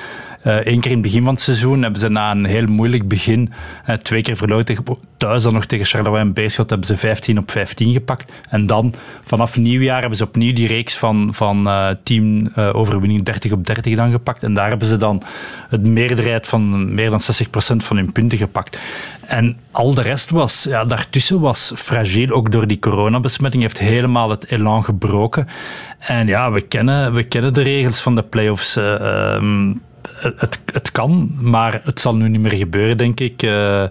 Eén 0.44 0.64
eh, 0.64 0.80
keer 0.80 0.90
in 0.90 0.92
het 0.92 1.00
begin 1.00 1.24
van 1.24 1.34
het 1.34 1.42
seizoen 1.42 1.82
hebben 1.82 2.00
ze 2.00 2.08
na 2.08 2.30
een 2.30 2.44
heel 2.44 2.66
moeilijk 2.66 3.08
begin 3.08 3.52
uh, 3.88 3.96
twee 3.96 4.22
keer 4.22 4.36
verloren 4.36 4.64
thuis 5.16 5.42
dan 5.42 5.52
nog 5.52 5.66
tegen 5.66 5.86
Charleroi 5.86 6.20
en 6.20 6.32
Beerschot 6.32 6.70
hebben 6.70 6.88
ze 6.88 6.96
15 6.96 7.38
op 7.38 7.50
15 7.50 7.92
gepakt. 7.92 8.32
En 8.48 8.66
dan 8.66 8.94
vanaf 9.24 9.56
nieuwjaar 9.56 10.00
hebben 10.00 10.18
ze 10.18 10.24
opnieuw 10.24 10.52
die 10.52 10.66
reeks 10.66 10.96
van, 10.96 11.28
van 11.34 11.68
uh, 11.68 11.90
team 12.02 12.48
overwinning 12.54 13.22
30 13.22 13.52
op 13.52 13.66
30 13.66 13.96
dan 13.96 14.10
gepakt. 14.10 14.42
En 14.42 14.54
daar 14.54 14.68
hebben 14.68 14.88
ze 14.88 14.96
dan 14.96 15.22
het 15.68 15.86
meerderheid 15.86 16.46
van 16.46 16.94
meer 16.94 17.10
dan 17.10 17.20
60% 17.20 17.76
van 17.76 17.96
hun 17.96 18.12
punten 18.12 18.38
gepakt. 18.38 18.78
En 19.26 19.56
al 19.70 19.94
de 19.94 20.02
rest 20.02 20.30
was, 20.30 20.64
ja, 20.68 20.84
daartussen 20.84 21.40
was 21.40 21.72
fragiel, 21.74 22.30
ook 22.30 22.50
door 22.50 22.66
die 22.66 22.78
coronabesmetting, 22.78 23.62
heeft 23.62 23.78
helemaal 23.78 24.30
het 24.30 24.50
elan 24.50 24.84
gebroken. 24.84 25.48
En 25.98 26.26
ja, 26.26 26.50
we 26.50 26.60
kennen, 26.60 27.12
we 27.12 27.22
kennen 27.22 27.52
de 27.52 27.62
regels 27.62 28.00
van 28.00 28.14
de 28.14 28.22
playoffs. 28.22 28.76
Uh, 28.76 29.36
het, 30.36 30.60
het 30.72 30.92
kan, 30.92 31.32
maar 31.40 31.80
het 31.84 32.00
zal 32.00 32.14
nu 32.14 32.28
niet 32.28 32.40
meer 32.40 32.56
gebeuren, 32.56 32.96
denk 32.96 33.20
ik. 33.20 33.42
Uh, 33.42 33.82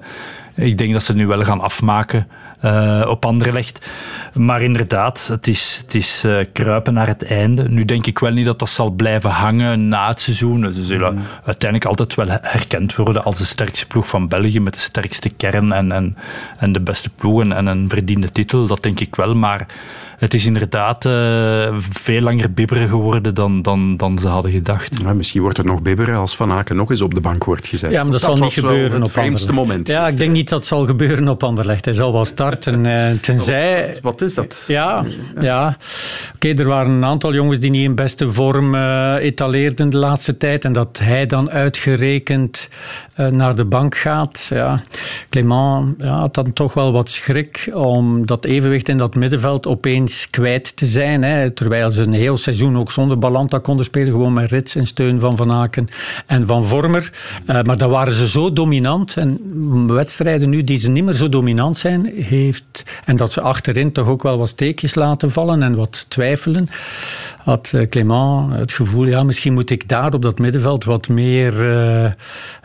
ik 0.55 0.78
denk 0.78 0.93
dat 0.93 1.03
ze 1.03 1.14
nu 1.14 1.28
wel 1.28 1.43
gaan 1.43 1.61
afmaken. 1.61 2.28
Uh, 2.66 3.05
op 3.07 3.26
Anderlecht. 3.26 3.88
Maar 4.34 4.61
inderdaad, 4.61 5.28
het 5.28 5.47
is, 5.47 5.80
het 5.82 5.95
is 5.95 6.24
uh, 6.26 6.45
kruipen 6.53 6.93
naar 6.93 7.07
het 7.07 7.26
einde. 7.26 7.70
Nu 7.70 7.86
denk 7.86 8.05
ik 8.05 8.20
wel 8.20 8.32
niet 8.32 8.45
dat 8.45 8.59
dat 8.59 8.70
zal 8.70 8.89
blijven 8.89 9.30
hangen 9.30 9.88
na 9.88 10.07
het 10.07 10.20
seizoen. 10.20 10.74
Ze 10.74 10.84
zullen 10.84 11.14
mm. 11.14 11.22
uiteindelijk 11.45 11.89
altijd 11.89 12.16
wel 12.16 12.38
herkend 12.41 12.95
worden 12.95 13.24
als 13.24 13.38
de 13.38 13.45
sterkste 13.45 13.88
ploeg 13.88 14.07
van 14.07 14.28
België 14.28 14.59
met 14.59 14.74
de 14.74 14.80
sterkste 14.80 15.30
kern 15.30 15.72
en, 15.72 15.91
en, 15.91 16.18
en 16.57 16.72
de 16.72 16.82
beste 16.82 17.09
ploegen 17.09 17.51
en 17.51 17.66
een 17.66 17.89
verdiende 17.89 18.30
titel. 18.30 18.68
Dat 18.68 18.84
denk 18.84 18.99
ik 18.99 19.16
wel. 19.16 19.36
Maar 19.36 19.66
het 20.24 20.34
is 20.34 20.45
inderdaad 20.45 21.05
uh, 21.05 21.11
veel 21.89 22.21
langer 22.21 22.53
bibberen 22.53 22.88
geworden 22.88 23.34
dan, 23.34 23.61
dan, 23.61 23.97
dan 23.97 24.17
ze 24.17 24.28
hadden 24.28 24.51
gedacht. 24.51 25.01
Ja, 25.01 25.13
misschien 25.13 25.41
wordt 25.41 25.57
het 25.57 25.65
nog 25.65 25.82
bibberen 25.82 26.15
als 26.15 26.36
Van 26.36 26.51
Aken 26.51 26.76
nog 26.76 26.89
eens 26.89 27.01
op 27.01 27.13
de 27.13 27.21
bank 27.21 27.43
wordt 27.43 27.67
gezet. 27.67 27.91
Ja, 27.91 28.03
maar 28.03 28.11
dat, 28.11 28.21
zal 28.21 28.38
niet 28.38 28.53
gebeuren 28.53 28.91
het 28.91 29.03
op 29.03 29.11
vreemdste 29.11 29.53
moment. 29.53 29.88
Ja, 29.88 30.07
ik 30.07 30.17
denk 30.17 30.32
niet 30.32 30.49
dat 30.49 30.59
het 30.59 30.67
zal 30.67 30.86
gebeuren 30.86 31.28
op 31.28 31.43
Anderlecht. 31.43 31.86
Hij 31.86 31.93
zal 31.93 32.13
wel 32.13 32.26
starten, 32.26 32.86
uh, 32.86 33.11
tenzij... 33.21 33.88
Wat, 33.88 33.99
wat, 34.01 34.21
is 34.21 34.34
dat? 34.34 34.63
Ja, 34.67 35.05
ja. 35.39 35.78
oké, 36.36 36.49
er 36.49 36.67
waren 36.67 36.91
een 36.91 37.05
aantal 37.05 37.34
jongens 37.34 37.59
die 37.59 37.69
niet 37.69 37.84
in 37.84 37.95
beste 37.95 38.32
vorm 38.32 38.76
uh, 38.76 39.15
etaleerden 39.19 39.89
de 39.89 39.97
laatste 39.97 40.38
tijd 40.38 40.65
en 40.65 40.74
dat 40.74 40.99
hij 41.01 41.26
dan 41.26 41.49
uitgerekend 41.49 42.69
naar 43.15 43.55
de 43.55 43.65
bank 43.65 43.95
gaat. 43.95 44.45
Ja. 44.49 44.84
Clément 45.30 45.95
ja, 45.97 46.19
had 46.19 46.34
dan 46.34 46.53
toch 46.53 46.74
wel 46.74 46.91
wat 46.91 47.09
schrik 47.09 47.69
om 47.74 48.26
dat 48.26 48.45
evenwicht 48.45 48.89
in 48.89 48.97
dat 48.97 49.15
middenveld 49.15 49.67
opeens 49.67 50.12
kwijt 50.30 50.76
te 50.76 50.86
zijn. 50.86 51.24
Hè, 51.24 51.51
terwijl 51.51 51.91
ze 51.91 52.01
een 52.01 52.14
heel 52.14 52.38
seizoen 52.38 52.78
ook 52.78 52.91
zonder 52.91 53.20
Balanta 53.20 53.57
konden 53.57 53.86
spelen. 53.86 54.11
Gewoon 54.11 54.34
met 54.34 54.49
Rits 54.49 54.76
in 54.76 54.88
steun 54.88 55.20
van 55.20 55.38
Van 55.38 55.51
Aken 55.51 55.89
en 56.26 56.47
Van 56.47 56.66
Vormer. 56.66 57.11
Uh, 57.47 57.61
maar 57.61 57.78
dan 57.78 57.89
waren 57.89 58.14
ze 58.14 58.28
zo 58.28 58.53
dominant. 58.53 59.18
En 59.18 59.39
wedstrijden 59.93 60.49
nu 60.49 60.64
die 60.64 60.78
ze 60.78 60.89
niet 60.89 61.03
meer 61.03 61.14
zo 61.14 61.30
dominant 61.30 61.78
zijn, 61.78 62.11
heeft, 62.16 62.84
en 63.05 63.16
dat 63.16 63.32
ze 63.32 63.41
achterin 63.41 63.91
toch 63.91 64.07
ook 64.07 64.24
wel 64.24 64.38
wat 64.38 64.47
steekjes 64.47 64.95
laten 64.95 65.32
vallen 65.32 65.64
en 65.64 65.76
wat 65.76 66.05
twijfelen, 66.07 66.68
had 67.43 67.72
uh, 67.76 68.49
het 68.49 68.74
gevoel, 68.74 69.05
ja, 69.05 69.24
misschien 69.24 69.53
moet 69.53 69.70
ik 69.70 69.88
daar 69.88 70.14
op 70.14 70.22
dat 70.22 70.39
middenveld 70.39 70.84
wat 70.84 71.07
meer 71.07 71.53
uh, 71.53 72.11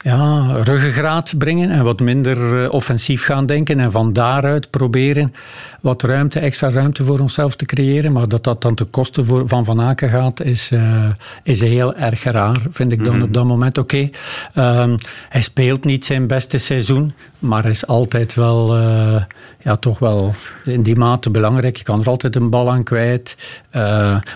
ja, 0.02 0.52
ruggengraat 0.52 1.34
brengen 1.38 1.70
en 1.70 1.84
wat 1.84 2.00
minder 2.00 2.70
offensief 2.70 3.24
gaan 3.24 3.46
denken 3.46 3.80
en 3.80 3.92
van 3.92 4.12
daaruit 4.12 4.70
proberen 4.70 5.34
wat 5.80 6.02
ruimte, 6.02 6.38
extra 6.38 6.70
ruimte 6.70 7.04
voor 7.04 7.18
ons 7.18 7.27
zelf 7.28 7.56
te 7.56 7.64
creëren. 7.64 8.12
Maar 8.12 8.28
dat 8.28 8.44
dat 8.44 8.62
dan 8.62 8.74
ten 8.74 8.90
koste 8.90 9.24
voor, 9.24 9.48
van 9.48 9.64
Van 9.64 9.80
Aken 9.80 10.10
gaat, 10.10 10.42
is, 10.42 10.70
uh, 10.70 11.08
is 11.42 11.60
heel 11.60 11.94
erg 11.94 12.22
raar, 12.22 12.60
vind 12.70 12.92
ik 12.92 13.04
dan 13.04 13.16
mm. 13.16 13.22
op 13.22 13.34
dat 13.34 13.44
moment. 13.44 13.78
Oké, 13.78 14.10
okay. 14.54 14.82
um, 14.82 14.96
hij 15.28 15.42
speelt 15.42 15.84
niet 15.84 16.04
zijn 16.04 16.26
beste 16.26 16.58
seizoen, 16.58 17.12
maar 17.38 17.64
is 17.64 17.86
altijd 17.86 18.34
wel, 18.34 18.78
uh, 18.78 19.22
ja, 19.68 19.76
toch 19.76 19.98
wel 19.98 20.34
in 20.64 20.82
die 20.82 20.96
mate 20.96 21.30
belangrijk. 21.30 21.76
Je 21.76 21.84
kan 21.84 22.00
er 22.00 22.06
altijd 22.06 22.36
een 22.36 22.50
bal 22.50 22.70
aan 22.70 22.82
kwijt. 22.82 23.36
Uh, 23.76 23.82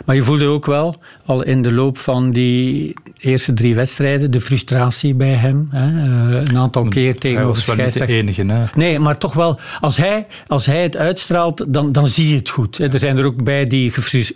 maar 0.04 0.14
je 0.14 0.22
voelde 0.22 0.46
ook 0.46 0.66
wel, 0.66 0.96
al 1.24 1.42
in 1.42 1.62
de 1.62 1.72
loop 1.72 1.98
van 1.98 2.32
die 2.32 2.94
eerste 3.18 3.52
drie 3.52 3.74
wedstrijden, 3.74 4.30
de 4.30 4.40
frustratie 4.40 5.14
bij 5.14 5.32
hem. 5.32 5.68
Hè. 5.70 5.86
Uh, 5.86 6.40
een 6.40 6.56
aantal 6.56 6.88
keer 6.88 7.18
tegenover 7.18 7.64
de 7.64 7.72
scheidsrechter. 7.72 8.16
enige, 8.16 8.44
hè? 8.46 8.64
Nee, 8.74 8.98
maar 8.98 9.18
toch 9.18 9.32
wel, 9.32 9.58
als 9.80 9.96
hij, 9.96 10.26
als 10.46 10.66
hij 10.66 10.82
het 10.82 10.96
uitstraalt, 10.96 11.64
dan, 11.68 11.92
dan 11.92 12.08
zie 12.08 12.28
je 12.28 12.36
het 12.36 12.48
goed. 12.48 12.78
Er 12.78 12.98
zijn 12.98 13.18
er 13.18 13.24
ook 13.24 13.44
bij 13.44 13.66
die 13.66 13.90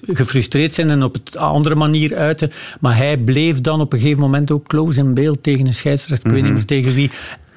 gefrustreerd 0.06 0.74
zijn 0.74 0.90
en 0.90 1.02
op 1.02 1.16
een 1.16 1.40
andere 1.40 1.74
manier 1.74 2.16
uiten. 2.16 2.52
Maar 2.80 2.96
hij 2.96 3.16
bleef 3.16 3.60
dan 3.60 3.80
op 3.80 3.92
een 3.92 3.98
gegeven 3.98 4.20
moment 4.20 4.50
ook 4.50 4.66
close 4.66 5.00
in 5.00 5.14
beeld 5.14 5.42
tegen 5.42 5.66
een 5.66 5.74
scheidsrechter. 5.74 6.26
Ik 6.26 6.34
weet 6.34 6.42
niet 6.42 6.52
mhm. 6.52 6.58
meer 6.58 6.82
tegen 6.82 6.94
wie 6.94 7.10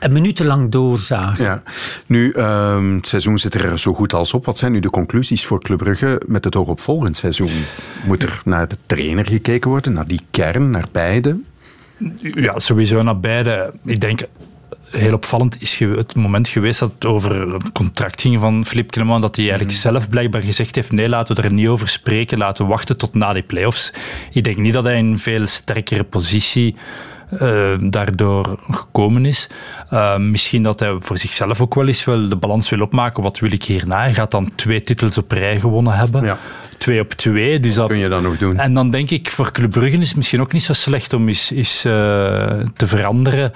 minutenlang 0.10 0.72
doorzagen. 0.72 1.46
Ja. 1.46 1.64
Nu, 2.06 2.34
um, 2.36 2.96
het 2.96 3.08
seizoen 3.08 3.38
zit 3.38 3.54
er 3.54 3.80
zo 3.80 3.94
goed 3.94 4.14
als 4.14 4.34
op. 4.34 4.46
Wat 4.46 4.58
zijn 4.58 4.72
nu 4.72 4.80
de 4.80 4.90
conclusies 4.90 5.46
voor 5.46 5.62
Club 5.62 5.78
Brugge 5.78 6.22
met 6.28 6.44
het 6.44 6.56
oog 6.56 6.68
op 6.68 6.80
volgend 6.80 7.18
seizoen? 7.18 7.66
Moet 8.06 8.24
er 8.24 8.42
naar 8.46 8.68
de 8.68 8.78
trainer 8.86 9.26
gekeken 9.26 9.70
worden, 9.70 9.94
naar 9.94 10.08
die 10.08 10.22
kern, 10.32 10.70
naar 10.70 10.86
beide? 10.92 11.40
Ja, 12.22 12.60
sowieso 12.60 13.02
naar 13.02 13.20
beide. 13.20 13.74
Ik 13.86 14.00
denk, 14.00 14.22
heel 14.92 15.14
opvallend 15.14 15.62
is 15.62 15.80
het 15.80 16.16
moment 16.16 16.48
geweest 16.48 16.80
dat 16.80 16.92
het 16.94 17.06
over 17.06 17.54
het 17.54 17.72
contract 17.72 18.22
ging 18.22 18.40
van 18.40 18.66
Philippe 18.66 18.92
Clement, 18.92 19.22
dat 19.22 19.36
hij 19.36 19.46
eigenlijk 19.46 19.76
mm. 19.76 19.82
zelf 19.82 20.10
blijkbaar 20.10 20.42
gezegd 20.42 20.76
heeft, 20.76 20.92
nee, 20.92 21.10
laten 21.10 21.36
we 21.36 21.42
er 21.42 21.54
niet 21.54 21.68
over 21.68 21.90
spreken, 21.90 22.38
laten 22.38 22.66
we 22.66 22.72
wachten 22.72 22.98
tot 22.98 23.14
na 23.14 23.34
die 23.34 23.44
playoffs. 23.44 23.94
Ik 24.32 24.44
denk 24.44 24.58
niet 24.58 24.74
dat 24.74 24.84
hij 24.84 24.98
in 24.98 25.06
een 25.06 25.20
veel 25.20 25.48
sterkere 25.48 26.04
positie 26.04 26.76
uh, 27.34 27.74
daardoor 27.80 28.60
gekomen 28.70 29.26
is. 29.26 29.50
Uh, 29.94 30.18
misschien 30.18 30.64
dat 30.64 30.80
hij 30.80 30.96
voor 31.00 31.18
zichzelf 31.18 31.62
ook 31.62 31.76
wel 31.76 31.88
eens 31.88 32.06
wel 32.06 32.28
de 32.28 32.36
balans 32.36 32.70
wil 32.70 32.82
opmaken. 32.82 33.24
Wat 33.24 33.40
wil 33.40 33.52
ik 33.52 33.64
hierna? 33.64 34.00
Hij 34.00 34.14
gaat 34.14 34.32
dan 34.32 34.52
twee 34.56 34.82
titels 34.82 35.18
op 35.18 35.32
rij 35.32 35.60
gewonnen 35.60 35.94
hebben. 35.94 36.24
Ja. 36.24 36.38
Twee 36.78 37.00
op 37.00 37.14
twee. 37.14 37.60
Dus 37.60 37.74
dat 37.74 37.88
kun 37.88 37.98
je 37.98 38.10
dan 38.10 38.24
nog 38.24 38.38
doen. 38.38 38.58
En 38.58 38.74
dan 38.74 38.90
denk 38.90 39.10
ik, 39.10 39.30
voor 39.30 39.52
Club 39.52 39.72
Brugge 39.72 39.98
is 39.98 40.08
het 40.08 40.16
misschien 40.16 40.42
ook 40.42 40.54
niet 40.54 40.64
zo 40.64 40.74
slecht 40.74 41.14
om 41.14 41.28
eens, 41.28 41.52
eens 41.52 41.86
uh, 41.86 41.94
te 42.76 42.88
veranderen. 42.88 43.52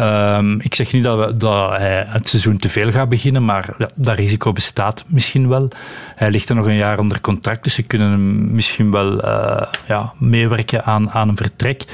Um, 0.00 0.60
ik 0.60 0.74
zeg 0.74 0.92
niet 0.92 1.02
dat, 1.02 1.26
we, 1.26 1.36
dat, 1.36 1.70
hij 1.70 2.04
het 2.08 2.28
seizoen 2.28 2.56
te 2.56 2.68
veel 2.68 2.90
gaat 2.90 3.08
beginnen, 3.08 3.44
maar 3.44 3.74
dat 3.94 4.16
risico 4.16 4.52
bestaat 4.52 5.04
misschien 5.06 5.48
wel. 5.48 5.68
Hij 6.14 6.30
ligt 6.30 6.48
er 6.48 6.54
nog 6.54 6.66
een 6.66 6.76
jaar 6.76 6.98
onder 6.98 7.20
contract, 7.20 7.64
dus 7.64 7.74
ze 7.74 7.82
kunnen 7.82 8.10
hem 8.10 8.52
misschien 8.52 8.90
wel 8.90 9.24
uh, 9.24 9.62
ja, 9.86 10.12
meewerken 10.18 10.84
aan, 10.84 11.10
aan 11.10 11.28
een 11.28 11.36
vertrek. 11.36 11.84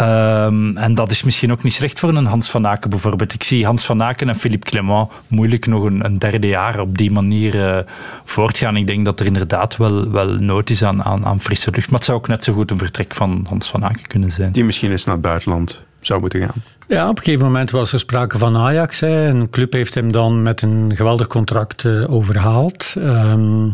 Um, 0.00 0.76
en 0.76 0.94
dat 0.94 1.10
is 1.10 1.22
misschien 1.22 1.52
ook 1.52 1.62
niet 1.62 1.72
slecht 1.72 1.98
voor 1.98 2.08
een 2.08 2.26
Hans 2.26 2.50
van 2.50 2.66
Aken 2.66 2.90
bijvoorbeeld. 2.90 3.34
Ik 3.34 3.44
zie 3.44 3.64
Hans 3.64 3.84
van 3.84 4.02
Aken 4.02 4.28
en 4.28 4.36
Philippe 4.36 4.66
Clement 4.66 5.10
moeilijk 5.28 5.66
nog 5.66 5.84
een, 5.84 6.04
een 6.04 6.18
derde 6.18 6.46
jaar 6.46 6.80
op 6.80 6.98
die 6.98 7.10
manier 7.10 7.54
uh, 7.54 7.78
voortgaan. 8.24 8.76
Ik 8.76 8.86
denk 8.86 9.04
dat 9.04 9.20
er 9.20 9.26
inderdaad 9.26 9.76
wel, 9.76 10.10
wel 10.10 10.28
nood 10.28 10.70
is 10.70 10.84
aan, 10.84 11.02
aan, 11.02 11.26
aan 11.26 11.40
frisse 11.40 11.70
lucht. 11.70 11.86
Maar 11.86 11.98
het 11.98 12.04
zou 12.04 12.18
ook 12.18 12.28
net 12.28 12.44
zo 12.44 12.52
goed 12.52 12.70
een 12.70 12.78
vertrek 12.78 13.14
van 13.14 13.46
Hans 13.48 13.68
van 13.68 13.84
Aken 13.84 14.06
kunnen 14.06 14.32
zijn. 14.32 14.52
Die 14.52 14.64
misschien 14.64 14.90
eens 14.90 15.04
naar 15.04 15.14
het 15.14 15.24
buitenland 15.24 15.84
zou 16.00 16.20
moeten 16.20 16.40
gaan. 16.40 16.62
Ja, 16.88 17.08
op 17.08 17.18
een 17.18 17.24
gegeven 17.24 17.46
moment 17.46 17.70
was 17.70 17.92
er 17.92 17.98
sprake 17.98 18.38
van 18.38 18.56
Ajax. 18.56 19.00
Hè. 19.00 19.26
Een 19.28 19.50
club 19.50 19.72
heeft 19.72 19.94
hem 19.94 20.12
dan 20.12 20.42
met 20.42 20.62
een 20.62 20.92
geweldig 20.96 21.26
contract 21.26 21.84
uh, 21.84 22.12
overhaald. 22.12 22.94
Um, 22.98 23.72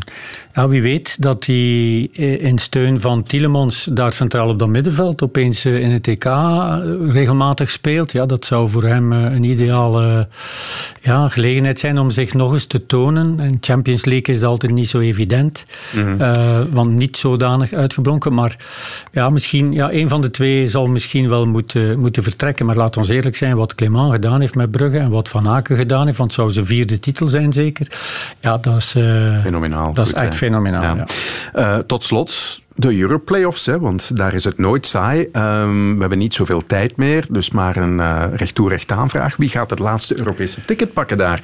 ja, 0.55 0.69
wie 0.69 0.83
weet 0.83 1.23
dat 1.23 1.47
hij 1.47 2.01
in 2.39 2.59
steun 2.59 3.01
van 3.01 3.23
Tielemans 3.23 3.89
daar 3.93 4.13
centraal 4.13 4.49
op 4.49 4.59
dat 4.59 4.69
middenveld 4.69 5.23
opeens 5.23 5.65
uh, 5.65 5.81
in 5.81 5.91
het 5.91 6.07
EK 6.07 6.25
regelmatig 7.09 7.71
speelt. 7.71 8.13
Ja, 8.13 8.27
dat 8.27 8.45
zou 8.45 8.69
voor 8.69 8.85
hem 8.85 9.13
een 9.13 9.45
ideale 9.45 10.29
ja, 11.01 11.29
gelegenheid 11.29 11.79
zijn 11.79 11.99
om 11.99 12.11
zich 12.11 12.35
nog 12.35 12.53
eens 12.53 12.67
te 12.67 12.87
tonen. 12.87 13.41
En 13.41 13.57
Champions 13.61 14.05
League 14.05 14.35
is 14.35 14.43
altijd 14.43 14.73
niet 14.73 14.89
zo 14.89 14.99
evident, 14.99 15.65
mm 15.93 16.19
-hmm. 16.19 16.71
want 16.71 16.91
niet 16.91 17.17
zodanig 17.17 17.73
uitgeblonken. 17.73 18.35
Maar 18.35 18.57
ja, 19.13 19.31
misschien, 19.31 19.73
ja, 19.73 19.93
een 19.93 20.09
van 20.09 20.21
de 20.21 20.31
twee 20.31 20.69
zal 20.69 20.87
misschien 20.87 21.29
wel 21.29 21.47
moeten, 21.47 21.99
moeten 21.99 22.23
vertrekken. 22.23 22.67
Maar 22.67 22.77
laten 22.77 23.00
ons 23.01 23.09
eerlijk 23.09 23.37
zijn, 23.37 23.57
wat 23.57 23.75
Clement 23.75 24.13
gedaan 24.13 24.41
heeft 24.41 24.55
met 24.55 24.71
Brugge 24.71 24.99
en 24.99 25.11
wat 25.11 25.29
Van 25.29 25.49
Aken 25.49 25.77
gedaan 25.77 26.07
heeft, 26.07 26.19
want 26.19 26.31
het 26.31 26.41
zou 26.41 26.53
zijn 26.53 26.67
vierde 26.67 26.99
titel 26.99 27.29
zijn 27.29 27.53
zeker. 27.53 27.87
Ja, 28.41 28.59
dat 28.59 28.77
is, 28.77 28.95
uh, 28.95 29.41
fenomenaal. 29.41 29.93
Dat 29.93 30.07
is 30.07 30.13
echt 30.13 30.35
fenomenaal. 30.35 30.97
Ja. 30.97 31.05
Ja. 31.53 31.77
Uh, 31.77 31.79
tot 31.79 32.05
slot, 32.05 32.61
de 32.75 32.99
Europlayoffs, 32.99 33.67
hè, 33.67 33.79
want 33.79 34.17
daar 34.17 34.35
is 34.35 34.45
het 34.45 34.59
nooit 34.59 34.87
saai. 34.87 35.29
Um, 35.33 35.95
we 35.95 36.01
hebben 36.01 36.19
niet 36.19 36.35
zoveel 36.35 36.67
tijd 36.67 36.97
meer, 36.97 37.27
dus 37.31 37.51
maar 37.51 37.77
een 37.77 37.99
uh, 37.99 38.25
recht 38.35 38.55
toe 38.55 38.69
recht 38.69 38.93
aanvraag. 38.93 39.37
Wie 39.37 39.49
gaat 39.49 39.71
het 39.71 39.79
laatste 39.79 40.19
Europese 40.19 40.65
ticket 40.65 40.93
pakken 40.93 41.19
daar? 41.19 41.43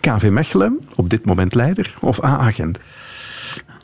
KV 0.00 0.28
Mechelen, 0.30 0.80
op 0.94 1.10
dit 1.10 1.24
moment 1.24 1.54
leider, 1.54 1.94
of 2.00 2.24
A-agent? 2.24 2.78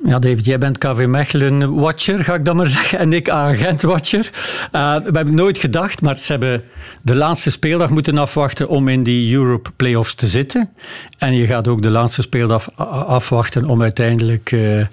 Ja, 0.07 0.19
David, 0.19 0.45
jij 0.45 0.59
bent 0.59 0.79
KV 0.79 1.07
Mechelen-watcher, 1.07 2.25
ga 2.25 2.35
ik 2.35 2.45
dan 2.45 2.57
maar 2.57 2.67
zeggen, 2.79 2.99
en 2.99 3.13
ik 3.13 3.29
agent-watcher. 3.31 4.31
Uh, 4.73 4.97
we 4.97 5.11
hebben 5.13 5.35
nooit 5.35 5.59
gedacht, 5.59 6.03
maar 6.03 6.19
ze 6.19 6.33
hebben 6.33 6.63
de 7.03 7.15
laatste 7.15 7.51
speeldag 7.51 7.91
moeten 7.91 8.19
afwachten 8.19 8.69
om 8.69 8.89
in 8.89 9.03
die 9.03 9.35
Europe 9.35 9.71
Playoffs 9.77 10.15
te 10.15 10.27
zitten. 10.27 10.71
En 11.19 11.35
je 11.35 11.47
gaat 11.47 11.69
ook 11.69 11.83
de 11.83 11.91
laatste 11.91 12.23
speeldag 12.23 12.77
afwachten 13.07 13.65
om 13.65 13.83
uiteindelijk 13.83 14.53
uh, 14.53 14.87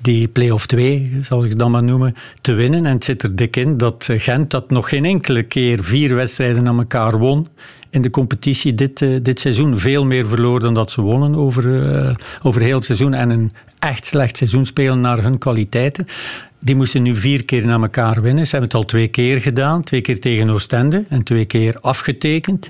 die 0.00 0.28
play-off 0.28 0.66
2, 0.66 1.18
zal 1.22 1.44
ik 1.44 1.58
dan 1.58 1.70
maar 1.70 1.82
noemen, 1.82 2.14
te 2.40 2.52
winnen. 2.52 2.86
En 2.86 2.92
het 2.92 3.04
zit 3.04 3.22
er 3.22 3.36
dik 3.36 3.56
in 3.56 3.76
dat 3.76 4.08
Gent 4.10 4.50
dat 4.50 4.70
nog 4.70 4.88
geen 4.88 5.04
enkele 5.04 5.42
keer 5.42 5.84
vier 5.84 6.14
wedstrijden 6.14 6.68
aan 6.68 6.78
elkaar 6.78 7.18
won 7.18 7.46
in 7.92 8.02
de 8.02 8.10
competitie 8.10 8.74
dit, 8.74 9.00
uh, 9.00 9.18
dit 9.22 9.40
seizoen. 9.40 9.78
Veel 9.78 10.04
meer 10.04 10.26
verloor 10.26 10.60
dan 10.60 10.74
dat 10.74 10.90
ze 10.90 11.00
wonnen 11.00 11.34
over, 11.34 11.64
uh, 11.64 12.14
over 12.42 12.60
heel 12.60 12.76
het 12.76 12.84
seizoen. 12.84 13.14
En 13.14 13.30
een 13.30 13.52
echt 13.78 14.04
slecht 14.04 14.36
seizoen 14.36 14.66
spelen 14.66 15.00
naar 15.00 15.22
hun 15.22 15.38
kwaliteiten. 15.38 16.06
Die 16.64 16.76
moesten 16.76 17.02
nu 17.02 17.16
vier 17.16 17.44
keer 17.44 17.66
naar 17.66 17.80
elkaar 17.80 18.22
winnen. 18.22 18.44
Ze 18.44 18.50
hebben 18.50 18.68
het 18.68 18.78
al 18.78 18.84
twee 18.84 19.08
keer 19.08 19.40
gedaan. 19.40 19.82
Twee 19.82 20.00
keer 20.00 20.20
tegen 20.20 20.50
Oostende 20.50 21.04
en 21.08 21.22
twee 21.22 21.44
keer 21.44 21.76
afgetekend. 21.80 22.68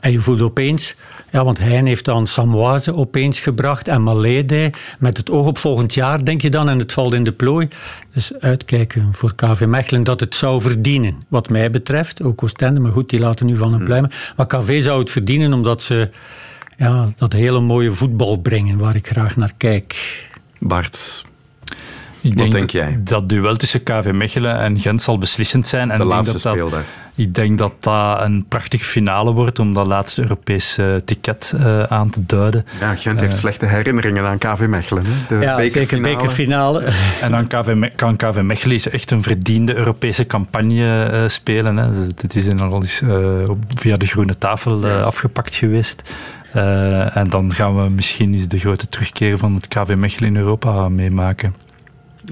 En 0.00 0.12
je 0.12 0.18
voelt 0.18 0.40
opeens... 0.40 0.96
Ja, 1.30 1.44
want 1.44 1.58
hij 1.58 1.82
heeft 1.84 2.04
dan 2.04 2.26
Samoise 2.26 2.94
opeens 2.94 3.40
gebracht 3.40 3.88
en 3.88 4.02
Malede. 4.02 4.70
Met 4.98 5.16
het 5.16 5.30
oog 5.30 5.46
op 5.46 5.58
volgend 5.58 5.94
jaar, 5.94 6.24
denk 6.24 6.42
je 6.42 6.50
dan, 6.50 6.68
en 6.68 6.78
het 6.78 6.92
valt 6.92 7.14
in 7.14 7.24
de 7.24 7.32
plooi. 7.32 7.68
Dus 8.12 8.32
uitkijken 8.40 9.08
voor 9.12 9.34
KV 9.34 9.64
Mechelen 9.66 10.04
dat 10.04 10.20
het 10.20 10.34
zou 10.34 10.60
verdienen. 10.60 11.22
Wat 11.28 11.48
mij 11.48 11.70
betreft, 11.70 12.22
ook 12.22 12.42
Oostende, 12.42 12.80
maar 12.80 12.92
goed, 12.92 13.10
die 13.10 13.20
laten 13.20 13.46
nu 13.46 13.56
van 13.56 13.72
hem 13.72 13.84
pluimen. 13.84 14.10
Maar 14.36 14.46
KV 14.46 14.82
zou 14.82 15.00
het 15.00 15.10
verdienen 15.10 15.52
omdat 15.52 15.82
ze 15.82 16.10
ja, 16.76 17.12
dat 17.16 17.32
hele 17.32 17.60
mooie 17.60 17.92
voetbal 17.92 18.36
brengen 18.36 18.78
waar 18.78 18.94
ik 18.94 19.06
graag 19.06 19.36
naar 19.36 19.52
kijk. 19.56 20.20
Bart, 20.58 21.24
ik 22.22 22.28
Wat 22.28 22.38
denk, 22.38 22.52
denk 22.52 22.70
jij? 22.70 23.00
Dat 23.04 23.28
duel 23.28 23.56
tussen 23.56 23.82
KV 23.82 24.10
Mechelen 24.12 24.58
en 24.58 24.78
Gent 24.78 25.02
zal 25.02 25.18
beslissend 25.18 25.66
zijn. 25.66 25.90
En 25.90 25.96
de 25.96 26.02
ik 26.02 26.08
denk 26.08 26.10
laatste 26.12 26.32
dat 26.32 26.42
dat, 26.42 26.52
speeldag. 26.52 26.82
Ik 27.14 27.34
denk 27.34 27.58
dat 27.58 27.72
dat 27.80 28.20
een 28.22 28.44
prachtige 28.48 28.84
finale 28.84 29.32
wordt 29.32 29.58
om 29.58 29.74
dat 29.74 29.86
laatste 29.86 30.22
Europese 30.22 31.02
ticket 31.04 31.54
uh, 31.56 31.82
aan 31.82 32.10
te 32.10 32.26
duiden. 32.26 32.66
Ja, 32.80 32.96
Gent 32.96 33.20
heeft 33.20 33.32
Uh, 33.32 33.38
slechte 33.38 33.66
herinneringen 33.66 34.24
aan 34.24 34.38
KV 34.38 34.66
Mechelen. 34.68 35.04
Hè? 35.06 35.36
De 35.38 35.44
Ja, 35.44 35.68
zeker 35.68 36.00
bekerfinale. 36.00 36.84
En 37.20 37.30
dan 37.30 37.46
KV, 37.46 37.72
Me- 37.74 37.90
kan 37.96 38.16
KV 38.16 38.40
Mechelen 38.42 38.80
echt 38.92 39.10
een 39.10 39.22
verdiende 39.22 39.74
Europese 39.74 40.26
campagne 40.26 41.10
uh, 41.12 41.28
spelen. 41.28 41.76
Hè. 41.76 42.06
Dit 42.14 42.36
is 42.36 42.60
al 42.60 42.74
eens 42.74 43.00
uh, 43.00 43.50
via 43.76 43.96
de 43.96 44.06
groene 44.06 44.36
tafel 44.36 44.84
uh, 44.84 45.02
afgepakt 45.02 45.54
geweest. 45.54 46.02
Uh, 46.56 47.16
en 47.16 47.30
dan 47.30 47.54
gaan 47.54 47.84
we 47.84 47.90
misschien 47.90 48.34
eens 48.34 48.48
de 48.48 48.58
grote 48.58 48.88
terugkeer 48.88 49.38
van 49.38 49.54
het 49.54 49.68
KV 49.68 49.94
Mechelen 49.96 50.28
in 50.28 50.36
Europa 50.36 50.88
meemaken. 50.88 51.54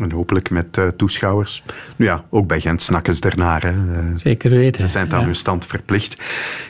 En 0.01 0.11
hopelijk 0.13 0.51
met 0.51 0.77
uh, 0.79 0.87
toeschouwers. 0.97 1.63
Nu 1.97 2.07
ja, 2.07 2.25
ook 2.31 2.47
bij 2.47 2.61
Gent 2.61 2.83
snakken 2.83 3.17
ze 3.17 3.23
ernaar. 3.23 3.63
Hè. 3.63 3.73
Uh, 3.73 4.17
Zeker 4.17 4.51
weten. 4.51 4.81
Ze 4.81 4.89
zijn 4.89 5.05
het 5.05 5.13
aan 5.13 5.21
ja. 5.21 5.27
hun 5.27 5.35
stand 5.35 5.67
verplicht. 5.67 6.23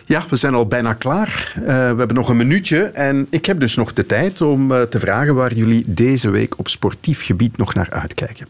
Ja, 0.04 0.24
we 0.28 0.36
zijn 0.36 0.54
al 0.54 0.66
bijna 0.66 0.92
klaar. 0.92 1.52
Uh, 1.56 1.64
we 1.64 1.72
hebben 1.72 2.14
nog 2.14 2.28
een 2.28 2.36
minuutje. 2.36 2.82
En 2.82 3.26
ik 3.30 3.46
heb 3.46 3.60
dus 3.60 3.76
nog 3.76 3.92
de 3.92 4.06
tijd 4.06 4.40
om 4.40 4.72
uh, 4.72 4.80
te 4.80 5.00
vragen 5.00 5.34
waar 5.34 5.54
jullie 5.54 5.84
deze 5.86 6.30
week 6.30 6.58
op 6.58 6.68
sportief 6.68 7.24
gebied 7.24 7.56
nog 7.56 7.74
naar 7.74 7.90
uitkijken. 7.90 8.46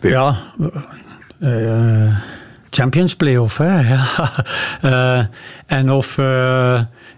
Weer. 0.00 0.12
Ja, 0.12 0.42
Champions 2.70 3.16
Playoff. 3.16 3.58
Hè? 3.58 3.80
Ja. 3.80 5.28
en 5.66 5.90
of 5.90 6.18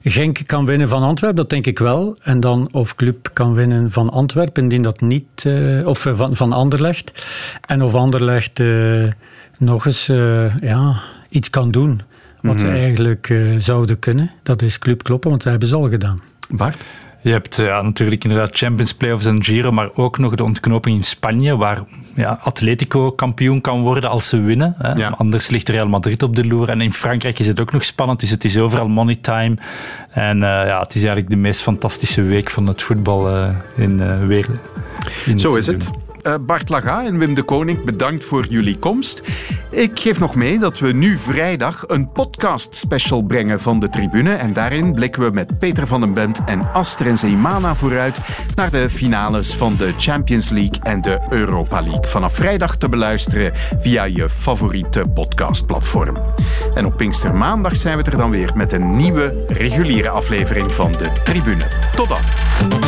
Genk 0.06 0.46
kan 0.46 0.66
winnen 0.66 0.88
van 0.88 1.02
Antwerpen, 1.02 1.36
dat 1.36 1.50
denk 1.50 1.66
ik 1.66 1.78
wel. 1.78 2.16
En 2.22 2.40
dan 2.40 2.68
of 2.72 2.94
Club 2.94 3.30
kan 3.32 3.54
winnen 3.54 3.90
van 3.90 4.10
Antwerpen, 4.10 4.62
indien 4.62 4.82
dat 4.82 5.00
niet... 5.00 5.44
Uh, 5.46 5.86
of 5.86 6.04
uh, 6.06 6.16
van, 6.16 6.36
van 6.36 6.52
Anderlecht. 6.52 7.12
En 7.66 7.82
of 7.82 7.94
Anderlecht 7.94 8.58
uh, 8.58 9.12
nog 9.58 9.86
eens 9.86 10.06
ja, 10.60 11.00
iets 11.28 11.50
kan 11.50 11.70
doen 11.70 12.00
wat 12.40 12.60
ze 12.60 12.68
eigenlijk 12.68 13.34
zouden 13.58 13.98
kunnen. 13.98 14.30
Dat 14.42 14.62
is 14.62 14.78
Club 14.78 15.02
kloppen, 15.02 15.30
want 15.30 15.42
dat 15.42 15.50
hebben 15.50 15.68
ze 15.68 15.74
al 15.74 15.88
gedaan. 15.88 16.20
Bart? 16.48 16.84
Je 17.24 17.30
hebt 17.30 17.56
ja, 17.56 17.82
natuurlijk 17.82 18.24
inderdaad 18.24 18.56
Champions 18.56 18.94
Playoffs 18.94 19.26
en 19.26 19.44
Giro, 19.44 19.72
maar 19.72 19.90
ook 19.94 20.18
nog 20.18 20.34
de 20.34 20.44
ontknoping 20.44 20.96
in 20.96 21.04
Spanje, 21.04 21.56
waar 21.56 21.82
ja, 22.14 22.38
Atletico 22.42 23.12
kampioen 23.12 23.60
kan 23.60 23.80
worden 23.80 24.10
als 24.10 24.28
ze 24.28 24.40
winnen. 24.40 24.74
Hè. 24.78 24.92
Ja. 24.92 25.08
Anders 25.08 25.48
ligt 25.48 25.68
Real 25.68 25.88
Madrid 25.88 26.22
op 26.22 26.36
de 26.36 26.46
loer. 26.46 26.68
En 26.68 26.80
in 26.80 26.92
Frankrijk 26.92 27.38
is 27.38 27.46
het 27.46 27.60
ook 27.60 27.72
nog 27.72 27.84
spannend, 27.84 28.20
dus 28.20 28.30
het 28.30 28.44
is 28.44 28.58
overal 28.58 28.88
money 28.88 29.14
time. 29.20 29.56
En 30.10 30.36
uh, 30.36 30.42
ja, 30.42 30.78
het 30.80 30.94
is 30.94 31.00
eigenlijk 31.02 31.30
de 31.30 31.36
meest 31.36 31.62
fantastische 31.62 32.22
week 32.22 32.50
van 32.50 32.66
het 32.66 32.82
voetbal 32.82 33.36
uh, 33.36 33.48
in 33.76 34.00
uh. 34.00 34.38
In 35.26 35.38
Zo 35.38 35.54
is 35.54 35.66
het. 35.66 35.90
Uh, 36.26 36.34
Bart 36.40 36.68
Laga 36.68 37.04
en 37.04 37.18
Wim 37.18 37.34
de 37.34 37.42
Koning, 37.42 37.84
bedankt 37.84 38.24
voor 38.24 38.46
jullie 38.48 38.78
komst. 38.78 39.22
Ik 39.70 40.00
geef 40.00 40.20
nog 40.20 40.34
mee 40.34 40.58
dat 40.58 40.78
we 40.78 40.92
nu 40.92 41.18
vrijdag 41.18 41.84
een 41.86 42.12
podcast 42.12 42.76
special 42.76 43.22
brengen 43.22 43.60
van 43.60 43.80
de 43.80 43.88
tribune. 43.88 44.34
En 44.34 44.52
daarin 44.52 44.92
blikken 44.92 45.22
we 45.22 45.30
met 45.30 45.58
Peter 45.58 45.86
van 45.86 46.00
den 46.00 46.14
Bent 46.14 46.44
en 46.44 46.72
Astrid 46.72 47.18
Zeemana 47.18 47.74
vooruit 47.74 48.18
naar 48.54 48.70
de 48.70 48.90
finales 48.90 49.54
van 49.54 49.76
de 49.76 49.92
Champions 49.98 50.50
League 50.50 50.80
en 50.82 51.00
de 51.00 51.20
Europa 51.28 51.80
League. 51.80 52.06
Vanaf 52.06 52.34
vrijdag 52.34 52.76
te 52.76 52.88
beluisteren 52.88 53.52
via 53.78 54.04
je 54.04 54.28
favoriete 54.28 55.06
podcastplatform. 55.14 56.16
En 56.74 56.86
op 56.86 56.96
Pinkstermaandag 56.96 57.76
zijn 57.76 57.96
we 57.96 58.02
er 58.02 58.16
dan 58.16 58.30
weer 58.30 58.50
met 58.54 58.72
een 58.72 58.96
nieuwe 58.96 59.44
reguliere 59.48 60.08
aflevering 60.08 60.74
van 60.74 60.92
de 60.92 61.12
tribune. 61.24 61.66
Tot 61.96 62.08
dan. 62.08 62.83